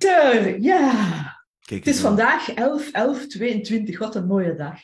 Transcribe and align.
Ter, 0.00 0.60
ja. 0.60 0.92
Kijk, 1.60 1.84
Het 1.84 1.94
is 1.94 2.00
vandaag 2.00 2.50
11, 2.54 2.90
11, 2.92 3.26
22. 3.26 3.98
Wat 3.98 4.14
een 4.14 4.26
mooie 4.26 4.54
dag. 4.54 4.78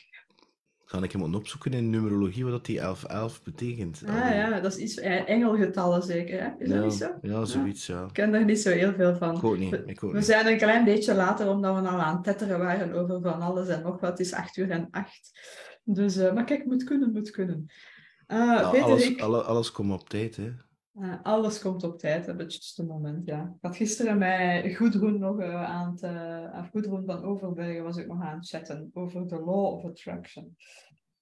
Ga 0.85 1.01
ik 1.01 1.11
hem 1.11 1.35
opzoeken 1.35 1.73
in 1.73 1.89
numerologie 1.89 2.43
wat 2.43 2.51
dat 2.51 2.65
die 2.65 2.75
1111 2.75 3.43
betekent. 3.43 4.01
Ah 4.05 4.15
ja, 4.15 4.59
dat 4.59 4.73
is 4.73 4.79
iets 4.79 4.97
eh, 4.99 5.29
engelgetallen 5.29 6.03
zeker, 6.03 6.41
hè? 6.41 6.47
Is 6.59 6.69
dat 6.69 6.77
ja, 6.77 6.83
niet 6.83 6.93
zo? 6.93 7.09
ja, 7.21 7.45
zoiets, 7.45 7.85
ja. 7.87 8.03
Ik 8.05 8.13
ken 8.13 8.31
daar 8.31 8.45
niet 8.45 8.59
zo 8.59 8.69
heel 8.69 8.93
veel 8.93 9.15
van. 9.15 9.35
Ik 9.37 9.43
ook 9.43 9.57
niet. 9.57 9.73
Ik 9.85 10.03
ook 10.03 10.11
We 10.11 10.17
niet. 10.17 10.25
zijn 10.25 10.47
een 10.47 10.57
klein 10.57 10.83
beetje 10.85 11.13
later, 11.13 11.49
omdat 11.49 11.75
we 11.75 11.81
nou 11.81 11.99
aan 11.99 12.15
het 12.15 12.23
tetteren 12.23 12.59
waren 12.59 12.93
over 12.93 13.21
van 13.21 13.41
alles 13.41 13.67
en 13.67 13.81
nog 13.81 13.99
wat. 13.99 14.09
Het 14.09 14.19
is 14.19 14.33
8 14.33 14.57
uur 14.57 14.69
en 14.69 14.87
8. 14.91 15.39
Dus, 15.83 16.17
eh, 16.17 16.33
maar 16.33 16.45
kijk, 16.45 16.65
moet 16.65 16.83
kunnen, 16.83 17.11
moet 17.11 17.31
kunnen. 17.31 17.65
Uh, 18.27 18.71
alles, 18.83 19.19
alle- 19.19 19.43
alles 19.43 19.71
komt 19.71 19.91
op 19.93 20.09
tijd, 20.09 20.35
hè. 20.35 20.51
Eh, 21.01 21.13
alles 21.23 21.59
komt 21.59 21.83
op 21.83 21.99
tijd, 21.99 22.29
op 22.29 22.37
het 22.37 22.51
juiste 22.53 22.85
moment, 22.85 23.25
ja. 23.25 23.41
Ik 23.55 23.61
had 23.61 23.75
gisteren 23.75 24.17
met 24.17 24.75
Goedroen 24.75 25.19
nog 25.19 25.39
eh, 25.39 25.63
aan 25.63 25.91
het... 25.91 26.03
of 26.59 26.69
Goedroen 26.69 27.05
van 27.05 27.23
Overbergen 27.23 27.83
was 27.83 27.97
ik 27.97 28.07
nog 28.07 28.21
aan 28.21 28.37
het 28.37 28.49
chatten 28.49 28.89
over 28.93 29.27
de 29.27 29.39
law 29.39 29.65
of 29.65 29.85
attraction. 29.85 30.55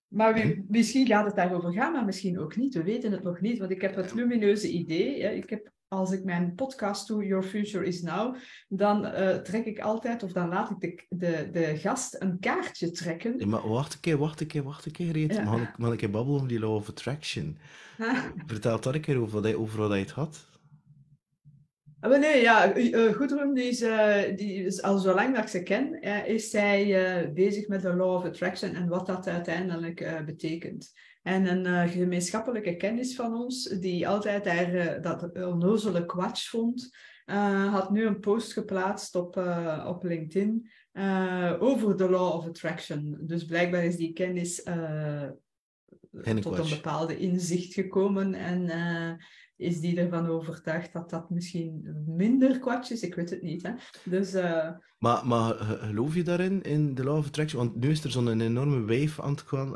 Maar 0.08 0.56
misschien 0.68 1.06
gaat 1.06 1.26
het 1.26 1.36
daarover 1.36 1.74
gaan, 1.74 1.92
maar 1.92 2.06
misschien 2.06 2.40
ook 2.40 2.56
niet. 2.56 2.74
We 2.74 2.84
weten 2.84 3.12
het 3.12 3.24
nog 3.24 3.42
niet, 3.42 3.58
want 3.58 3.72
ik 3.72 3.82
heb 3.82 3.96
het 3.96 4.14
lumineuze 4.14 4.72
idee. 4.72 5.24
Hè. 5.24 5.30
Ik 5.30 5.50
heb, 5.50 5.72
als 5.95 6.12
ik 6.12 6.23
mijn 6.23 6.55
podcast 6.55 7.08
doe, 7.08 7.26
Your 7.26 7.44
Future 7.44 7.85
is 7.85 8.02
Now, 8.02 8.35
dan 8.67 9.05
eh, 9.05 9.35
trek 9.38 9.66
ik 9.66 9.80
altijd, 9.80 10.23
of 10.23 10.31
dan 10.31 10.49
laat 10.49 10.71
ik 10.80 11.05
de, 11.09 11.18
de, 11.20 11.49
de 11.52 11.77
gast 11.77 12.16
een 12.21 12.40
kaartje 12.40 12.91
trekken. 12.91 13.40
Ja, 13.40 13.45
maar 13.45 13.68
wacht 13.68 13.94
een 13.94 13.99
keer, 13.99 14.18
wacht 14.18 14.41
een 14.41 14.48
keer, 14.48 14.63
wacht 14.63 14.85
een 14.85 14.91
keer, 14.91 15.12
Reet. 15.12 15.34
Ja. 15.34 15.44
Mag, 15.44 15.62
ik, 15.62 15.77
mag 15.77 15.94
ik 15.94 16.02
een 16.02 16.12
babbelen 16.12 16.35
over 16.35 16.48
die 16.48 16.59
law 16.59 16.76
of 16.76 16.90
attraction? 16.90 17.58
Ah. 17.99 18.23
Vertel 18.45 18.80
dat 18.80 18.94
een 18.95 19.02
keer 19.02 19.18
over 19.18 19.34
wat, 19.34 19.44
hij- 19.44 19.55
over 19.55 19.80
wat 19.80 19.90
hij 19.90 19.99
het 19.99 20.12
had. 20.12 20.45
Ah, 21.99 22.09
Maar 22.09 22.20
nee, 22.20 22.41
ja, 22.41 22.73
eh, 22.73 23.13
Gudrun 23.13 23.54
die 23.54 23.63
is, 23.63 23.82
eh, 23.82 24.35
die 24.37 24.63
is 24.65 24.82
al 24.82 24.98
zolang 24.98 25.35
dat 25.35 25.43
ik 25.43 25.49
ze 25.49 25.63
ken, 25.63 26.02
is 26.26 26.49
zij 26.49 27.32
bezig 27.34 27.68
met 27.68 27.82
de 27.82 27.93
law 27.96 28.15
of 28.15 28.24
attraction 28.26 28.74
en 28.74 28.87
wat 28.87 29.05
dat 29.07 29.27
uiteindelijk 29.27 30.24
betekent. 30.26 30.91
En 31.26 31.48
een 31.48 31.65
eh, 31.65 31.91
gemeenschappelijke 31.91 32.76
kennis 32.76 33.15
van 33.15 33.35
ons, 33.35 33.63
die 33.63 34.07
altijd 34.07 34.45
haar, 34.48 34.73
eh, 34.73 35.01
dat 35.01 35.31
onnozele 35.45 36.05
kwatsch 36.05 36.49
vond, 36.49 36.95
eh, 37.26 37.73
had 37.73 37.91
nu 37.91 38.05
een 38.05 38.20
post 38.20 38.54
geplaatst 38.54 39.15
op, 39.15 39.37
op 39.85 40.03
LinkedIn 40.03 40.70
over 41.59 41.98
de 41.98 42.09
law 42.09 42.34
of 42.35 42.46
attraction. 42.46 43.18
Dus 43.21 43.46
blijkbaar 43.46 43.84
is 43.85 43.96
die 43.96 44.13
kennis 44.13 44.63
tot 46.41 46.57
een 46.57 46.70
bepaalde 46.70 47.18
inzicht 47.18 47.73
gekomen 47.73 48.34
en 48.34 48.70
is 49.55 49.79
die 49.79 49.99
ervan 49.99 50.27
overtuigd 50.27 50.93
dat 50.93 51.09
dat 51.09 51.29
misschien 51.29 52.03
minder 52.07 52.59
kwatsch 52.59 52.91
is. 52.91 53.01
Ik 53.01 53.15
weet 53.15 53.29
het 53.29 53.41
niet. 53.41 53.63
Hè? 53.63 53.71
Dus 54.03 54.34
Maar, 54.99 55.27
maar 55.27 55.53
ge- 55.53 55.77
geloof 55.77 56.15
je 56.15 56.23
daarin, 56.23 56.62
in 56.62 56.96
de 56.96 57.03
law 57.03 57.18
of 57.18 57.27
attraction? 57.27 57.65
Want 57.65 57.76
nu 57.76 57.90
is 57.90 58.03
er 58.03 58.12
zo'n 58.12 58.41
enorme 58.41 58.85
wave 58.85 59.21
aan 59.21 59.31
het 59.31 59.41
gaan. 59.41 59.73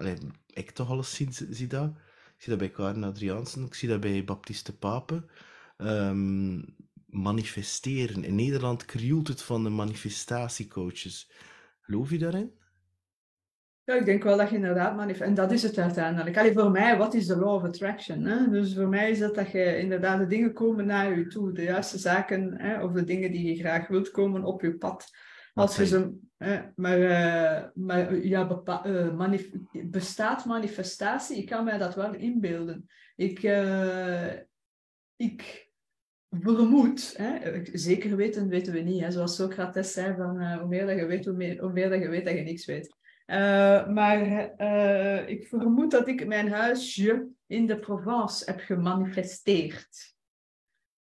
Ik 0.60 0.72
toch 0.72 0.90
alles 0.90 1.16
zie, 1.16 1.68
dat. 1.68 1.90
Ik 1.90 2.46
zie 2.46 2.50
dat 2.50 2.58
bij 2.58 2.70
Karen 2.70 3.04
Adriaansen, 3.04 3.66
ik 3.66 3.74
zie 3.74 3.90
dat 3.90 4.00
bij 4.00 4.24
Baptiste 4.24 4.78
Pape. 4.78 5.26
Ehm, 5.78 6.62
manifesteren. 7.06 8.24
In 8.24 8.36
Nederland 8.36 8.86
krioelt 8.86 9.28
het 9.28 9.42
van 9.42 9.64
de 9.64 9.70
manifestatiecoaches. 9.70 11.32
Geloof 11.82 12.10
je 12.10 12.18
daarin? 12.18 12.58
ja, 13.84 13.96
ik 13.96 14.06
denk 14.06 14.24
wel 14.24 14.38
dat 14.38 14.50
je 14.50 14.56
inderdaad 14.56 14.96
manif- 14.96 15.20
En 15.20 15.34
dat 15.34 15.52
is 15.52 15.64
het 15.64 15.78
uiteindelijk. 15.78 16.38
Allee, 16.38 16.54
voor 16.54 16.72
mij, 16.72 16.98
wat 16.98 17.14
is 17.14 17.28
de 17.28 17.38
law 17.38 17.54
of 17.54 17.64
attraction? 17.64 18.23
Hè? 18.23 18.50
Dus 18.50 18.76
voor 18.76 18.88
mij 18.88 19.12
is 19.12 19.20
dat 19.20 19.36
dat 19.36 19.52
je 19.52 19.78
inderdaad 19.78 20.20
de 20.20 20.28
dingen 20.28 20.54
komen 20.54 20.86
naar 20.86 21.18
je 21.18 21.28
toe. 21.28 21.52
De 21.52 21.64
juiste 21.64 21.98
zaken 21.98 22.54
hè? 22.58 22.84
of 22.84 22.92
de 22.92 23.04
dingen 23.04 23.32
die 23.32 23.48
je 23.48 23.56
graag 23.56 23.88
wilt 23.88 24.12
komen 24.12 24.44
op 24.44 24.62
je 24.62 24.78
pad. 24.78 25.10
Als 25.53 25.75
je 25.75 25.86
ze, 25.86 26.17
maar, 26.75 27.02
eh, 27.02 27.70
maar 27.73 28.15
ja, 28.15 28.48
bepa- 28.48 28.86
eh, 28.86 29.39
bestaat 29.86 30.45
manifestatie? 30.45 31.37
Ik 31.37 31.45
kan 31.45 31.64
mij 31.65 31.77
dat 31.77 31.95
wel 31.95 32.14
inbeelden. 32.14 32.86
Ik, 33.15 33.43
eh, 33.43 34.33
ik 35.15 35.71
vermoed, 36.30 37.17
hè, 37.17 37.61
zeker 37.71 38.15
weten 38.15 38.48
weten 38.48 38.73
we 38.73 38.80
niet, 38.80 39.02
hè, 39.02 39.11
zoals 39.11 39.36
Socrates 39.36 39.93
zei, 39.93 40.15
van, 40.15 40.54
hoe 40.54 40.67
meer 40.67 40.86
dat 40.86 40.98
je 40.98 41.05
weet, 41.05 41.26
hoe 41.26 41.33
meer, 41.36 41.61
hoe 41.61 41.71
meer 41.71 41.89
dat 41.89 42.02
je 42.02 42.09
weet 42.09 42.26
dat 42.26 42.33
je 42.36 42.42
niks 42.42 42.65
weet. 42.65 42.98
Maar 43.93 44.21
ik 45.30 45.48
vermoed 45.48 45.92
dat 45.92 46.08
ik 46.08 46.27
mijn 46.27 46.52
huisje 46.52 47.27
in 47.48 47.67
de 47.67 47.80
Provence 47.80 48.45
heb 48.45 48.59
gemanifesteerd. 48.59 50.15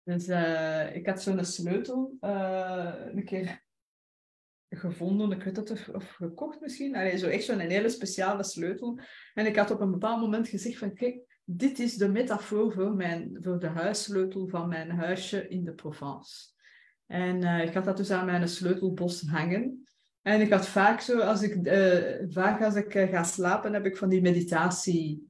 Dus 0.03 0.27
ik 0.93 1.07
had 1.07 1.21
zo'n 1.21 1.45
sleutel 1.45 2.17
een 2.19 3.25
keer 3.25 3.62
gevonden, 4.75 5.31
ik 5.31 5.43
weet 5.43 5.55
het 5.55 5.93
of, 5.93 6.09
gekocht 6.09 6.59
misschien. 6.59 6.95
Allee, 6.95 7.17
zo 7.17 7.27
echt 7.27 7.43
zo'n 7.43 7.59
hele 7.59 7.89
speciale 7.89 8.43
sleutel. 8.43 8.99
En 9.33 9.45
ik 9.45 9.55
had 9.55 9.71
op 9.71 9.79
een 9.79 9.91
bepaald 9.91 10.21
moment 10.21 10.47
gezegd 10.47 10.77
van 10.77 10.93
kijk, 10.93 11.19
dit 11.43 11.79
is 11.79 11.95
de 11.95 12.09
metafoor 12.09 12.71
voor, 12.71 12.93
mijn, 12.93 13.37
voor 13.41 13.59
de 13.59 13.67
huissleutel 13.67 14.47
van 14.47 14.67
mijn 14.67 14.89
huisje 14.89 15.47
in 15.47 15.63
de 15.63 15.73
Provence. 15.73 16.51
En 17.05 17.43
eh, 17.43 17.63
ik 17.63 17.73
had 17.73 17.85
dat 17.85 17.97
dus 17.97 18.11
aan 18.11 18.25
mijn 18.25 18.47
sleutelbos 18.47 19.21
hangen. 19.21 19.87
En 20.21 20.41
ik 20.41 20.51
had 20.51 20.67
vaak 20.67 21.01
zo, 21.01 21.19
als 21.19 21.41
ik, 21.41 21.65
eh, 21.65 22.25
vaak 22.29 22.61
als 22.61 22.75
ik 22.75 22.95
eh, 22.95 23.09
ga 23.09 23.23
slapen, 23.23 23.73
heb 23.73 23.85
ik 23.85 23.97
van 23.97 24.09
die 24.09 24.21
meditatie 24.21 25.25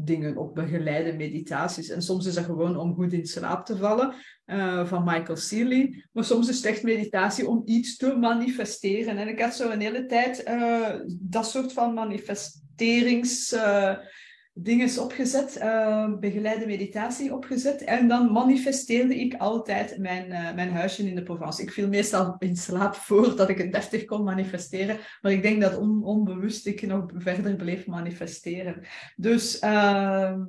dingen 0.00 0.36
op 0.36 0.54
begeleide 0.54 1.12
meditaties. 1.12 1.88
En 1.88 2.02
soms 2.02 2.26
is 2.26 2.34
dat 2.34 2.44
gewoon 2.44 2.76
om 2.76 2.94
goed 2.94 3.12
in 3.12 3.26
slaap 3.26 3.66
te 3.66 3.76
vallen, 3.76 4.14
eh, 4.44 4.86
van 4.86 5.04
Michael 5.04 5.36
Sealy. 5.36 6.04
Maar 6.12 6.24
soms 6.24 6.48
is 6.48 6.56
het 6.56 6.64
echt 6.64 6.82
meditatie 6.82 7.48
om 7.48 7.62
iets 7.64 7.96
te 7.96 8.16
manifesteren. 8.16 9.16
En 9.16 9.28
ik 9.28 9.40
had 9.40 9.54
zo 9.54 9.70
een 9.70 9.80
hele 9.80 10.06
tijd 10.06 10.42
eh, 10.42 10.94
dat 11.20 11.50
soort 11.50 11.72
van 11.72 11.94
manifesterings... 11.94 13.56
dinges 14.62 14.98
opgezet, 14.98 15.56
eh, 15.56 16.12
begeleide 16.20 16.66
meditatie 16.66 17.34
opgezet. 17.34 17.84
En 17.84 18.08
dan 18.08 18.32
manifesteerde 18.32 19.20
ik 19.20 19.34
altijd 19.34 19.98
mijn, 19.98 20.32
eh, 20.32 20.54
mijn 20.54 20.70
huisje 20.70 21.08
in 21.08 21.14
de 21.14 21.22
Provence. 21.22 21.62
Ik 21.62 21.72
viel 21.72 21.88
meestal 21.88 22.36
in 22.38 22.56
slaap 22.56 22.94
voordat 22.94 23.48
ik 23.48 23.58
het 23.58 23.72
deftig 23.72 24.04
kon 24.04 24.24
manifesteren. 24.24 24.96
Maar 25.20 25.32
ik 25.32 25.42
denk 25.42 25.60
dat 25.62 25.76
on- 25.78 26.04
onbewust 26.04 26.66
ik 26.66 26.86
nog 26.86 27.10
verder 27.14 27.56
bleef 27.56 27.86
manifesteren. 27.86 28.80
Dus 29.16 29.58
ehm, 29.58 30.42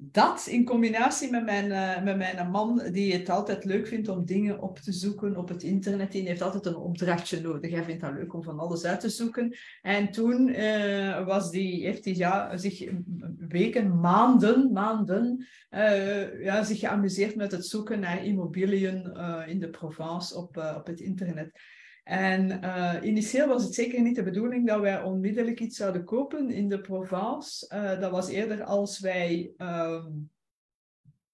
dat 0.00 0.46
in 0.46 0.64
combinatie 0.64 1.30
met 1.30 1.44
mijn, 1.44 1.72
eh, 1.72 2.02
met 2.02 2.16
mijn 2.16 2.50
man, 2.50 2.82
die 2.92 3.12
het 3.12 3.28
altijd 3.28 3.64
leuk 3.64 3.86
vindt 3.86 4.08
om 4.08 4.24
dingen 4.24 4.62
op 4.62 4.78
te 4.78 4.92
zoeken 4.92 5.36
op 5.36 5.48
het 5.48 5.62
internet. 5.62 6.12
Die 6.12 6.26
heeft 6.26 6.42
altijd 6.42 6.66
een 6.66 6.76
opdrachtje 6.76 7.40
nodig. 7.40 7.70
Hij 7.70 7.84
vindt 7.84 8.00
dat 8.00 8.12
leuk 8.12 8.34
om 8.34 8.42
van 8.42 8.58
alles 8.58 8.84
uit 8.84 9.00
te 9.00 9.08
zoeken. 9.08 9.56
En 9.82 10.10
toen 10.10 10.48
eh, 10.48 11.26
was 11.26 11.50
die, 11.50 11.84
heeft 11.84 12.04
hij 12.04 12.14
ja, 12.14 12.56
zich 12.56 12.90
weken, 13.38 14.00
maanden, 14.00 14.72
maanden 14.72 15.46
eh, 15.68 16.42
ja, 16.44 16.62
zich 16.62 16.78
geamuseerd 16.78 17.36
met 17.36 17.52
het 17.52 17.66
zoeken 17.66 18.00
naar 18.00 18.24
immobiliën 18.24 19.16
in 19.46 19.60
de 19.60 19.70
Provence 19.70 20.36
op, 20.36 20.56
op 20.76 20.86
het 20.86 21.00
internet. 21.00 21.60
En 22.08 22.62
eh, 22.62 23.08
initieel 23.08 23.48
was 23.48 23.64
het 23.64 23.74
zeker 23.74 24.02
niet 24.02 24.14
de 24.14 24.22
bedoeling 24.22 24.66
dat 24.66 24.80
wij 24.80 25.02
onmiddellijk 25.02 25.60
iets 25.60 25.76
zouden 25.76 26.04
kopen 26.04 26.50
in 26.50 26.68
de 26.68 26.80
Provence. 26.80 27.68
Eh, 27.68 28.00
dat 28.00 28.10
was 28.10 28.28
eerder 28.28 28.62
als 28.62 28.98
wij 28.98 29.52
ehm, 29.56 30.12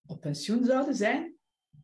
op 0.07 0.21
pensioen 0.21 0.65
zouden 0.65 0.95
zijn. 0.95 1.35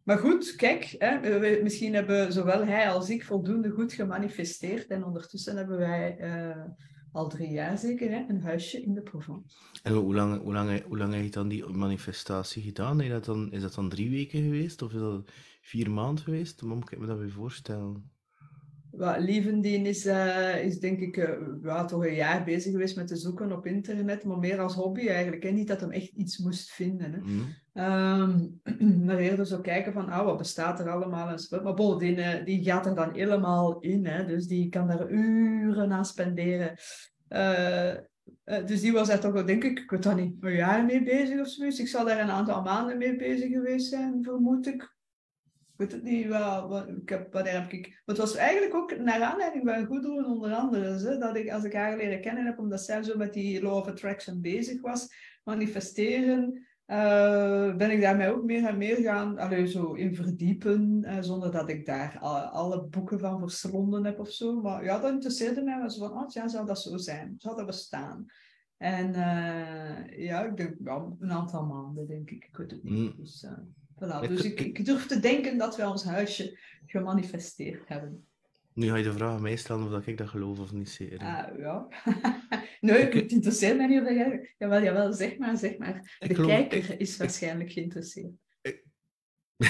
Maar 0.02 0.18
goed, 0.18 0.54
kijk, 0.54 0.94
hè, 0.98 1.62
misschien 1.62 1.94
hebben 1.94 2.32
zowel 2.32 2.64
hij 2.64 2.90
als 2.90 3.10
ik 3.10 3.24
voldoende 3.24 3.70
goed 3.70 3.92
gemanifesteerd. 3.92 4.86
En 4.86 5.04
ondertussen 5.04 5.56
hebben 5.56 5.78
wij 5.78 6.16
eh, 6.16 6.64
al 7.12 7.28
drie 7.28 7.50
jaar 7.50 7.78
zeker 7.78 8.10
hè, 8.10 8.24
een 8.28 8.42
huisje 8.42 8.82
in 8.82 8.94
de 8.94 9.02
Provence. 9.02 9.56
En 9.82 9.92
hoe 9.92 10.14
lang, 10.14 10.42
hoe, 10.42 10.52
lang, 10.52 10.82
hoe 10.84 10.98
lang 10.98 11.14
heb 11.14 11.22
je 11.22 11.30
dan 11.30 11.48
die 11.48 11.66
manifestatie 11.66 12.62
gedaan? 12.62 12.98
Je 12.98 13.10
dat 13.10 13.24
dan, 13.24 13.52
is 13.52 13.62
dat 13.62 13.74
dan 13.74 13.88
drie 13.88 14.10
weken 14.10 14.42
geweest? 14.42 14.82
Of 14.82 14.92
is 14.92 15.00
dat 15.00 15.30
vier 15.60 15.90
maanden 15.90 16.24
geweest? 16.24 16.60
Hoe 16.60 16.74
moet 16.74 16.92
ik 16.92 16.98
me 16.98 17.06
dat 17.06 17.18
weer 17.18 17.30
voorstellen? 17.30 18.18
Wat 18.90 19.18
Lievendien 19.18 19.86
is, 19.86 20.06
eh, 20.06 20.64
is 20.64 20.78
denk 20.78 21.00
ik 21.00 21.16
eh, 21.16 21.28
ja, 21.62 21.84
toch 21.84 22.04
een 22.04 22.14
jaar 22.14 22.44
bezig 22.44 22.72
geweest 22.72 22.96
met 22.96 23.06
te 23.06 23.16
zoeken 23.16 23.52
op 23.52 23.66
internet, 23.66 24.24
maar 24.24 24.38
meer 24.38 24.60
als 24.60 24.74
hobby 24.74 25.08
eigenlijk. 25.08 25.44
En 25.44 25.54
niet 25.54 25.68
dat 25.68 25.80
hem 25.80 25.90
echt 25.90 26.12
iets 26.12 26.38
moest 26.38 26.70
vinden. 26.70 27.12
Hè. 27.12 27.18
Hm? 27.18 27.40
Ehm, 27.72 28.46
maar 29.06 29.18
eerder 29.18 29.46
zo 29.46 29.60
kijken 29.60 29.92
van, 29.92 30.08
ah, 30.08 30.24
wat 30.24 30.38
bestaat 30.38 30.80
er 30.80 30.90
allemaal? 30.90 31.28
En 31.28 31.38
zo. 31.38 31.62
Maar 31.62 31.74
Bol, 31.74 31.98
die, 31.98 32.16
eh, 32.16 32.44
die 32.44 32.64
gaat 32.64 32.86
er 32.86 32.94
dan 32.94 33.14
helemaal 33.14 33.80
in. 33.80 34.06
Hè? 34.06 34.26
Dus 34.26 34.46
die 34.46 34.68
kan 34.68 34.86
daar 34.86 35.10
uren 35.10 35.92
aan 35.92 36.04
spenderen. 36.04 36.74
Dus 38.44 38.80
die 38.80 38.92
was 38.92 39.08
daar 39.08 39.20
toch, 39.20 39.32
wel, 39.32 39.46
denk 39.46 39.64
ik, 39.64 39.78
ik 39.78 39.90
weet 39.90 40.02
dat 40.02 40.16
niet, 40.16 40.34
een 40.40 40.52
jaar 40.52 40.84
mee 40.84 41.02
bezig 41.02 41.40
of 41.40 41.48
zoiets. 41.48 41.80
Ik 41.80 41.88
zal 41.88 42.04
daar 42.04 42.20
een 42.20 42.30
aantal 42.30 42.62
maanden 42.62 42.98
mee 42.98 43.16
bezig 43.16 43.48
geweest 43.48 43.88
zijn, 43.88 44.18
vermoed 44.22 44.66
ik. 44.66 44.98
Ik 45.80 45.90
weet 45.90 46.00
het 46.00 46.10
niet, 46.10 46.28
wat, 46.28 46.68
wat, 46.68 46.88
ik 46.88 47.08
heb, 47.08 47.32
wanneer 47.32 47.60
heb 47.60 47.72
ik... 47.72 47.86
Maar 47.88 48.16
het 48.16 48.18
was 48.18 48.36
eigenlijk 48.36 48.74
ook 48.74 48.98
naar 48.98 49.22
aanleiding 49.22 49.68
van 49.68 49.86
goed 49.86 50.02
doen, 50.02 50.24
onder 50.24 50.52
andere. 50.52 50.84
Hè, 50.84 51.18
dat 51.18 51.36
ik, 51.36 51.50
als 51.50 51.64
ik 51.64 51.72
haar 51.72 51.96
leren 51.96 52.20
kennen 52.20 52.44
heb, 52.44 52.58
omdat 52.58 52.80
zij 52.80 53.02
zo 53.02 53.16
met 53.16 53.32
die 53.32 53.62
law 53.62 53.76
of 53.76 53.86
attraction 53.86 54.40
bezig 54.40 54.80
was, 54.80 55.08
manifesteren, 55.44 56.66
eh, 56.84 57.76
ben 57.76 57.90
ik 57.90 58.00
daarmee 58.00 58.28
ook 58.28 58.44
meer 58.44 58.64
en 58.66 58.78
meer 58.78 58.96
gaan 58.96 59.38
allee, 59.38 59.66
zo 59.66 59.92
in 59.92 60.14
verdiepen, 60.14 61.02
uh, 61.04 61.16
zonder 61.20 61.52
dat 61.52 61.68
ik 61.68 61.86
daar 61.86 62.18
alle, 62.20 62.40
alle, 62.40 62.84
boeken 62.84 63.18
van 63.18 63.38
verslonden 63.38 64.04
heb 64.04 64.18
of 64.18 64.30
zo. 64.30 64.60
Maar 64.60 64.84
ja, 64.84 64.98
dat 64.98 65.12
interesseerde 65.12 65.62
mij 65.62 65.78
wel 65.78 65.90
zo 65.90 66.08
van, 66.08 66.22
oh 66.22 66.28
ja, 66.28 66.48
zou 66.48 66.66
dat 66.66 66.80
zo 66.80 66.96
zijn? 66.96 67.34
Zou 67.38 67.56
dat 67.56 67.66
bestaan? 67.66 68.26
En 68.76 69.08
uh, 69.08 70.26
ja, 70.26 70.44
ik 70.44 70.56
denk 70.56 70.74
wel 70.78 71.16
een 71.20 71.32
aantal 71.32 71.64
maanden, 71.66 72.06
denk 72.06 72.30
ik. 72.30 72.44
Ik 72.44 72.56
weet 72.56 72.70
het 72.70 72.82
niet. 72.82 72.92
Mm. 72.92 73.14
Dus, 73.16 73.46
voilà. 74.00 74.28
dus 74.28 74.42
ik, 74.42 74.60
ik, 74.60 74.84
durf 74.84 75.06
te 75.06 75.20
denken 75.20 75.58
dat 75.58 75.76
wij 75.76 75.86
ons 75.86 76.04
huisje 76.04 76.58
gemanifesteerd 76.86 77.88
hebben. 77.88 78.24
Nu 78.72 78.88
ga 78.88 78.96
je 78.96 79.04
de 79.04 79.12
vraag 79.12 79.34
aan 79.34 79.42
mij 79.42 79.56
stellen 79.56 79.94
of 79.94 80.06
ik 80.06 80.18
dat 80.18 80.28
geloof 80.28 80.58
of 80.58 80.72
niet 80.72 80.90
zeker. 80.90 81.18
Ah, 81.18 81.58
ja. 81.58 81.86
nee, 82.80 83.04
het 83.04 83.32
interesseert 83.32 83.76
mij 83.76 83.86
niet 83.86 84.00
of 84.00 84.08
jij... 84.08 84.54
Jawel, 84.58 84.82
jawel, 84.82 85.12
zeg 85.12 85.38
maar, 85.38 85.56
zeg 85.56 85.78
maar. 85.78 86.16
De 86.18 86.34
kijker 86.34 87.00
is 87.00 87.16
waarschijnlijk 87.16 87.72
geïnteresseerd. 87.72 88.32
Ik... 88.62 88.84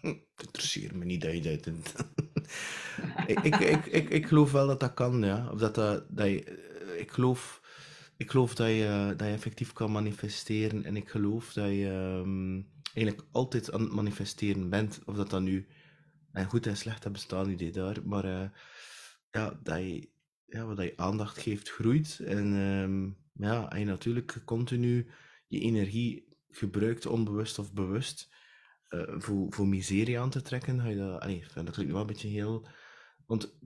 het 0.00 0.46
interesseert 0.46 0.94
me 0.94 1.04
niet 1.04 1.20
dat 1.20 1.32
je 1.32 1.40
dat 1.40 1.64
doet. 1.64 1.94
ik, 3.26 3.38
ik, 3.38 3.54
ik, 3.54 3.86
ik, 3.86 4.08
ik 4.08 4.26
geloof 4.26 4.52
wel 4.52 4.66
dat 4.66 4.80
dat 4.80 4.94
kan, 4.94 5.22
ja. 5.22 5.48
Of 5.50 5.58
dat, 5.58 5.74
dat, 5.74 6.06
dat 6.08 6.26
je... 6.26 6.70
Ik 6.98 7.10
geloof... 7.10 7.60
Ik 8.16 8.30
geloof 8.30 8.54
dat 8.54 8.68
je, 8.68 9.14
dat 9.16 9.26
je 9.26 9.32
effectief 9.32 9.72
kan 9.72 9.92
manifesteren 9.92 10.84
en 10.84 10.96
ik 10.96 11.08
geloof 11.08 11.52
dat 11.52 11.68
je 11.68 12.20
um, 12.24 12.71
eigenlijk 12.94 13.28
altijd 13.32 13.72
aan 13.72 13.80
het 13.80 13.92
manifesteren 13.92 14.70
bent. 14.70 15.00
Of 15.04 15.16
dat 15.16 15.30
dan 15.30 15.42
nu 15.42 15.66
en 16.32 16.46
goed 16.46 16.66
en 16.66 16.76
slecht, 16.76 17.02
dat 17.02 17.12
bestaat 17.12 17.46
niet 17.46 17.74
daar. 17.74 17.96
Maar 18.04 18.24
uh, 18.24 18.48
ja, 19.30 19.60
dat 19.62 19.78
je, 19.78 20.10
ja, 20.44 20.64
wat 20.64 20.78
je 20.78 20.96
aandacht 20.96 21.38
geeft, 21.38 21.70
groeit. 21.70 22.20
En 22.24 22.52
um, 22.52 23.16
ja, 23.32 23.70
en 23.70 23.78
je 23.78 23.84
natuurlijk 23.84 24.42
continu 24.44 25.10
je 25.46 25.60
energie 25.60 26.36
gebruikt, 26.48 27.06
onbewust 27.06 27.58
of 27.58 27.72
bewust, 27.72 28.34
uh, 28.88 29.14
voor, 29.18 29.52
voor 29.52 29.66
miserie 29.66 30.18
aan 30.18 30.30
te 30.30 30.42
trekken, 30.42 30.80
ga 30.80 30.88
je 30.88 30.96
dat... 30.96 31.20
Allee, 31.20 31.44
dat 31.54 31.70
klinkt 31.70 31.92
wel 31.92 32.00
een 32.00 32.06
beetje 32.06 32.28
heel... 32.28 32.66
Want 33.26 33.58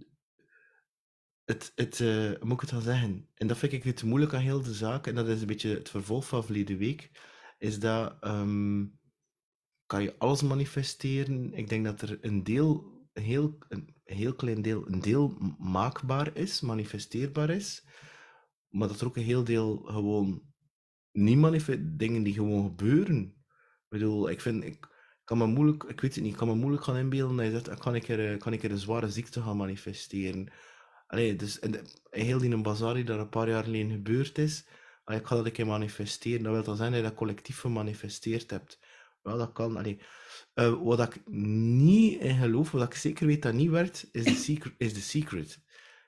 het, 1.45 1.73
het 1.75 1.99
uh, 1.99 2.31
moet 2.41 2.53
ik 2.53 2.61
het 2.61 2.71
dan 2.71 2.83
zeggen? 2.83 3.29
En 3.35 3.47
dat 3.47 3.59
vind 3.59 3.73
ik 3.73 3.83
het 3.83 4.03
moeilijk 4.03 4.35
aan 4.35 4.41
heel 4.41 4.63
de 4.63 4.75
zaak, 4.75 5.07
en 5.07 5.15
dat 5.15 5.29
is 5.29 5.41
een 5.41 5.47
beetje 5.47 5.75
het 5.75 5.89
vervolg 5.89 6.27
van 6.29 6.45
verleden 6.45 6.79
week, 6.79 7.11
is 7.59 7.79
dat 7.79 8.17
um, 8.25 8.99
kan 9.87 10.03
je 10.03 10.19
alles 10.19 10.43
manifesteren. 10.43 11.53
Ik 11.55 11.69
denk 11.69 11.85
dat 11.85 12.03
er 12.03 12.19
een 12.21 12.45
deel, 12.45 12.85
een 13.13 13.23
heel, 13.23 13.59
een 13.69 13.95
heel 14.05 14.35
klein 14.35 14.63
deel, 14.63 14.89
een 14.89 15.01
deel 15.01 15.55
maakbaar 15.59 16.37
is, 16.37 16.61
manifesteerbaar 16.61 17.51
is, 17.51 17.87
maar 18.69 18.89
dat 18.89 19.01
er 19.01 19.07
ook 19.07 19.17
een 19.17 19.23
heel 19.23 19.45
deel 19.45 19.77
gewoon 19.77 20.43
niet 21.13 21.39
manifest 21.39 21.99
dingen 21.99 22.23
die 22.23 22.35
gewoon 22.35 22.65
gebeuren. 22.65 23.35
Ik 23.85 23.89
bedoel, 23.89 24.31
ik 24.31 24.41
vind, 24.41 24.65
ik 24.65 24.89
kan 25.25 25.39
me 25.39 25.47
moeilijk, 25.47 25.83
ik 25.83 26.01
weet 26.01 26.15
het 26.15 26.25
niet, 26.25 26.33
ik 26.33 26.39
kan 26.39 26.49
me 26.49 26.55
moeilijk 26.55 26.85
gaan 26.85 26.97
inbeelden 26.97 27.37
dat 27.37 27.47
je 27.47 27.51
zegt, 27.51 27.69
ah, 27.69 27.79
kan 27.79 27.95
ik 27.95 28.09
er, 28.09 28.37
kan 28.37 28.53
ik 28.53 28.63
er 28.63 28.71
een 28.71 28.79
zware 28.79 29.11
ziekte 29.11 29.43
gaan 29.43 29.57
manifesteren. 29.57 30.53
Allee, 31.07 31.37
dus 31.37 31.59
en, 31.59 31.87
heel 32.11 32.39
die 32.39 32.51
een 32.51 32.63
bazaar 32.63 32.95
die 32.95 33.05
daar 33.05 33.19
een 33.19 33.29
paar 33.29 33.49
jaar 33.49 33.65
geleden 33.65 33.91
gebeurd 33.91 34.39
is, 34.39 34.67
allee, 35.05 35.21
ik 35.21 35.27
ga 35.27 35.37
dat 35.37 35.47
een 35.47 35.53
keer 35.53 35.67
manifesteren. 35.67 36.43
Dat 36.43 36.53
wil 36.53 36.63
dan 36.63 36.77
zijn 36.77 36.93
dat 36.93 37.01
je 37.01 37.07
dat 37.07 37.17
collectief 37.17 37.61
gemanifesteerd 37.61 38.51
hebt. 38.51 38.79
Wel, 39.27 39.39
dat 39.39 39.53
kan. 39.53 39.77
Allee. 39.77 40.01
Uh, 40.55 40.83
wat 40.83 41.01
ik 41.01 41.29
niet 41.31 42.21
in 42.21 42.37
geloof, 42.37 42.71
wat 42.71 42.83
ik 42.83 42.95
zeker 42.95 43.27
weet 43.27 43.43
dat 43.43 43.55
niet 43.55 43.71
werkt, 43.71 44.09
is 44.13 44.25
de 44.25 44.35
secret. 44.35 44.75
Is 44.79 44.93
the 44.93 45.01
secret. 45.01 45.65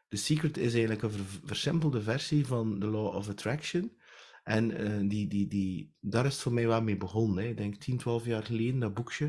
The 0.08 0.16
Secret 0.16 0.56
is 0.56 0.72
eigenlijk 0.72 1.02
een 1.02 1.26
versimpelde 1.44 2.02
versie 2.02 2.46
van 2.46 2.78
The 2.78 2.86
Law 2.86 3.14
of 3.14 3.28
Attraction. 3.28 3.96
En 4.44 4.70
uh, 4.70 5.08
die, 5.08 5.28
die, 5.28 5.48
die, 5.48 5.94
daar 6.00 6.26
is 6.26 6.32
het 6.32 6.42
voor 6.42 6.52
mij 6.52 6.66
wel 6.66 6.82
mee 6.82 6.96
begonnen. 6.96 7.44
Hè. 7.44 7.50
Ik 7.50 7.56
denk 7.56 7.76
10, 7.76 7.98
12 7.98 8.24
jaar 8.24 8.42
geleden, 8.42 8.80
dat 8.80 8.94
boekje. 8.94 9.24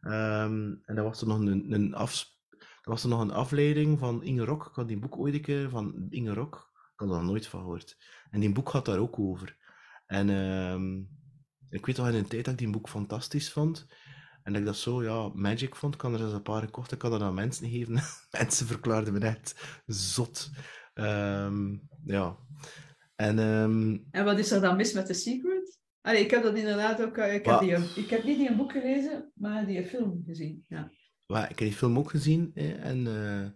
Um, 0.00 0.80
en 0.84 0.94
dat 0.94 1.04
was 1.04 1.20
er 1.20 1.26
nog 1.26 1.38
een, 1.38 1.72
een, 1.72 1.94
af, 1.94 2.24
dat 2.50 2.60
was 2.82 3.02
er 3.02 3.08
nog 3.08 3.20
een 3.20 3.30
afleiding 3.30 3.98
van 3.98 4.22
Inge 4.22 4.44
Rock. 4.44 4.66
Ik 4.66 4.74
had 4.74 4.88
die 4.88 4.98
boek 4.98 5.18
ooit 5.18 5.34
een 5.34 5.40
keer 5.40 5.70
van 5.70 6.06
Inge 6.10 6.34
Rock. 6.34 6.54
Ik 6.92 7.00
had 7.00 7.08
er 7.08 7.14
nog 7.14 7.24
nooit 7.24 7.46
van 7.46 7.60
gehoord. 7.60 7.96
En 8.30 8.40
die 8.40 8.52
boek 8.52 8.68
gaat 8.68 8.84
daar 8.84 8.98
ook 8.98 9.18
over. 9.18 9.56
En 10.06 10.28
um, 10.28 11.08
ik 11.76 11.86
weet 11.86 11.96
nog 11.96 12.08
in 12.08 12.14
een 12.14 12.28
tijd 12.28 12.44
dat 12.44 12.52
ik 12.52 12.58
die 12.58 12.70
boek 12.70 12.88
fantastisch 12.88 13.52
vond. 13.52 13.86
En 14.42 14.52
dat 14.52 14.60
ik 14.60 14.66
dat 14.66 14.76
zo, 14.76 15.02
ja, 15.02 15.30
magic 15.34 15.74
vond. 15.74 15.94
Ik 15.94 16.00
kan 16.00 16.14
er 16.14 16.20
eens 16.20 16.32
een 16.32 16.42
paar 16.42 16.62
gekocht. 16.62 16.92
Ik 16.92 16.98
kan 16.98 17.10
dat 17.10 17.20
aan 17.20 17.34
mensen 17.34 17.70
geven. 17.70 17.94
mensen 18.38 18.66
verklaarden 18.66 19.12
me 19.12 19.18
net 19.18 19.54
zot. 19.86 20.50
Um, 20.94 21.88
ja. 22.04 22.36
En, 23.16 23.38
um... 23.38 24.06
en 24.10 24.24
wat 24.24 24.38
is 24.38 24.50
er 24.50 24.60
dan 24.60 24.76
mis 24.76 24.92
met 24.92 25.06
The 25.06 25.14
Secret? 25.14 25.78
Allee, 26.00 26.24
ik 26.24 26.30
heb 26.30 26.42
dat 26.42 26.56
inderdaad 26.56 27.02
ook... 27.02 27.16
Eh, 27.16 27.34
ik 27.34 27.46
heb, 27.46 27.60
die, 27.60 28.02
ik 28.02 28.10
heb 28.10 28.24
niet 28.24 28.38
die 28.38 28.48
een 28.50 28.56
boek 28.56 28.72
gelezen, 28.72 29.32
maar 29.34 29.66
die 29.66 29.86
film 29.86 30.22
gezien. 30.26 30.64
Ja. 30.68 30.90
Ik 31.26 31.48
heb 31.48 31.58
die 31.58 31.72
film 31.72 31.98
ook 31.98 32.10
gezien. 32.10 32.50
en 32.54 33.06
uh, 33.06 33.46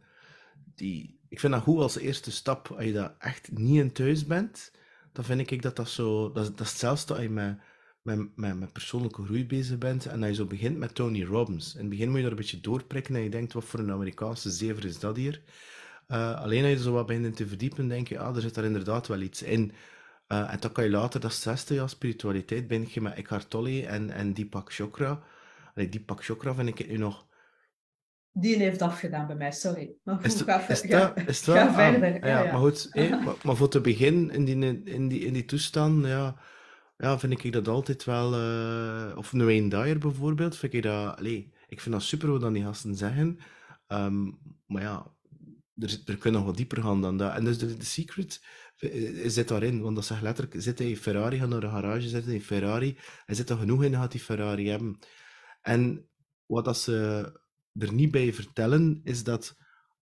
die, 0.74 1.20
ik 1.28 1.40
vind 1.40 1.52
dat 1.52 1.62
goed 1.62 1.80
als 1.80 1.98
eerste 1.98 2.30
stap. 2.30 2.68
Als 2.68 2.84
je 2.84 2.92
dat 2.92 3.14
echt 3.18 3.52
niet 3.52 3.80
in 3.80 3.92
thuis 3.92 4.26
bent, 4.26 4.72
dan 5.12 5.24
vind 5.24 5.50
ik 5.50 5.62
dat 5.62 5.76
dat 5.76 5.88
zo... 5.88 6.32
Dat, 6.32 6.46
dat 6.46 6.60
is 6.60 6.70
hetzelfde 6.70 7.14
als 7.14 7.22
je 7.22 7.30
met 7.30 7.58
met, 8.02 8.36
met, 8.36 8.58
met 8.58 8.72
persoonlijke 8.72 9.24
groei 9.24 9.46
bezig 9.46 9.78
bent 9.78 10.06
en 10.06 10.20
dat 10.20 10.28
je 10.28 10.34
zo 10.34 10.44
begint 10.46 10.76
met 10.76 10.94
Tony 10.94 11.24
Robbins. 11.24 11.74
In 11.74 11.80
het 11.80 11.88
begin 11.88 12.08
moet 12.08 12.16
je 12.16 12.22
daar 12.22 12.30
een 12.30 12.36
beetje 12.36 12.60
doorprikken 12.60 13.14
en 13.14 13.22
je 13.22 13.30
denkt, 13.30 13.52
wat 13.52 13.64
voor 13.64 13.80
een 13.80 13.90
Amerikaanse 13.90 14.50
zever 14.50 14.84
is 14.84 14.98
dat 14.98 15.16
hier? 15.16 15.42
Uh, 16.08 16.40
alleen 16.40 16.62
als 16.62 16.72
je 16.72 16.78
zo 16.78 16.92
wat 16.92 17.06
begint 17.06 17.36
te 17.36 17.46
verdiepen, 17.46 17.88
denk 17.88 18.08
je, 18.08 18.18
ah, 18.18 18.36
er 18.36 18.42
zit 18.42 18.54
daar 18.54 18.64
inderdaad 18.64 19.06
wel 19.06 19.20
iets 19.20 19.42
in. 19.42 19.72
Uh, 20.28 20.52
en 20.52 20.60
dan 20.60 20.72
kan 20.72 20.84
je 20.84 20.90
later, 20.90 21.20
dat 21.20 21.32
zesde 21.32 21.74
jaar 21.74 21.88
spiritualiteit, 21.88 22.68
ben 22.68 22.86
je 22.88 23.00
met 23.00 23.14
Eckhart 23.14 23.50
Tolle 23.50 23.86
en, 23.86 24.10
en 24.10 24.34
Deepak 24.34 24.72
Chopra. 24.72 25.22
Allee, 25.74 25.88
Deepak 25.88 26.24
Chopra 26.24 26.54
vind 26.54 26.68
ik 26.68 26.88
nu 26.88 26.96
nog... 26.96 27.28
Die 28.32 28.56
heeft 28.56 28.82
afgedaan 28.82 29.26
bij 29.26 29.36
mij, 29.36 29.52
sorry. 29.52 29.92
Maar 30.02 30.14
goed, 30.16 30.24
is, 30.24 30.40
ga, 30.40 30.68
is, 30.68 30.80
ga, 30.80 31.16
is 31.16 31.40
ga 31.40 31.72
verder. 31.72 32.14
ja, 32.14 32.26
ja, 32.26 32.42
ja, 32.44 32.52
Maar 32.52 32.60
goed, 32.60 32.90
maar, 33.24 33.34
maar, 33.42 33.56
voor 33.56 33.68
te 33.68 33.80
beginnen 33.80 34.30
in 34.30 34.44
die, 34.44 34.82
in 34.84 35.08
die, 35.08 35.20
in 35.20 35.32
die 35.32 35.44
toestand, 35.44 36.06
ja 36.06 36.36
ja, 37.00 37.18
vind 37.18 37.44
ik 37.44 37.52
dat 37.52 37.68
altijd 37.68 38.04
wel. 38.04 38.34
Uh, 38.34 39.16
of 39.16 39.30
Wayne 39.30 39.68
Dyer 39.68 39.98
bijvoorbeeld, 39.98 40.56
vind 40.56 40.72
ik 40.72 40.82
dat. 40.82 41.16
Allee, 41.16 41.52
ik 41.68 41.80
vind 41.80 41.94
dat 41.94 42.02
super 42.02 42.30
wat 42.30 42.40
dan 42.40 42.52
die 42.52 42.62
gasten 42.62 42.94
zeggen. 42.94 43.38
Um, 43.88 44.38
maar 44.66 44.82
ja, 44.82 45.14
er, 45.74 46.02
er 46.04 46.16
kunnen 46.16 46.40
nog 46.40 46.48
wat 46.48 46.56
dieper 46.56 46.82
gaan 46.82 47.00
dan 47.00 47.16
dat. 47.16 47.34
En 47.34 47.44
dus 47.44 47.58
de, 47.58 47.84
secret 47.84 48.44
eh, 48.76 49.28
zit 49.28 49.48
daarin, 49.48 49.80
want 49.80 49.94
dat 49.94 50.04
zegt 50.04 50.22
letterlijk: 50.22 50.62
zit 50.62 50.78
hij 50.78 50.88
in 50.88 50.96
Ferrari, 50.96 51.38
gaat 51.38 51.48
naar 51.48 51.60
de 51.60 51.68
garage 51.68 52.08
zitten 52.08 52.32
in 52.32 52.42
Ferrari. 52.42 52.98
Hij 53.24 53.34
zit 53.34 53.50
er 53.50 53.56
genoeg 53.56 53.84
in, 53.84 53.94
gaat 53.94 54.12
die 54.12 54.20
Ferrari 54.20 54.68
hebben. 54.68 54.98
En 55.62 56.08
wat 56.46 56.64
dat 56.64 56.78
ze 56.78 56.94
er 57.74 57.92
niet 57.92 58.10
bij 58.10 58.32
vertellen, 58.32 59.00
is 59.04 59.24
dat 59.24 59.56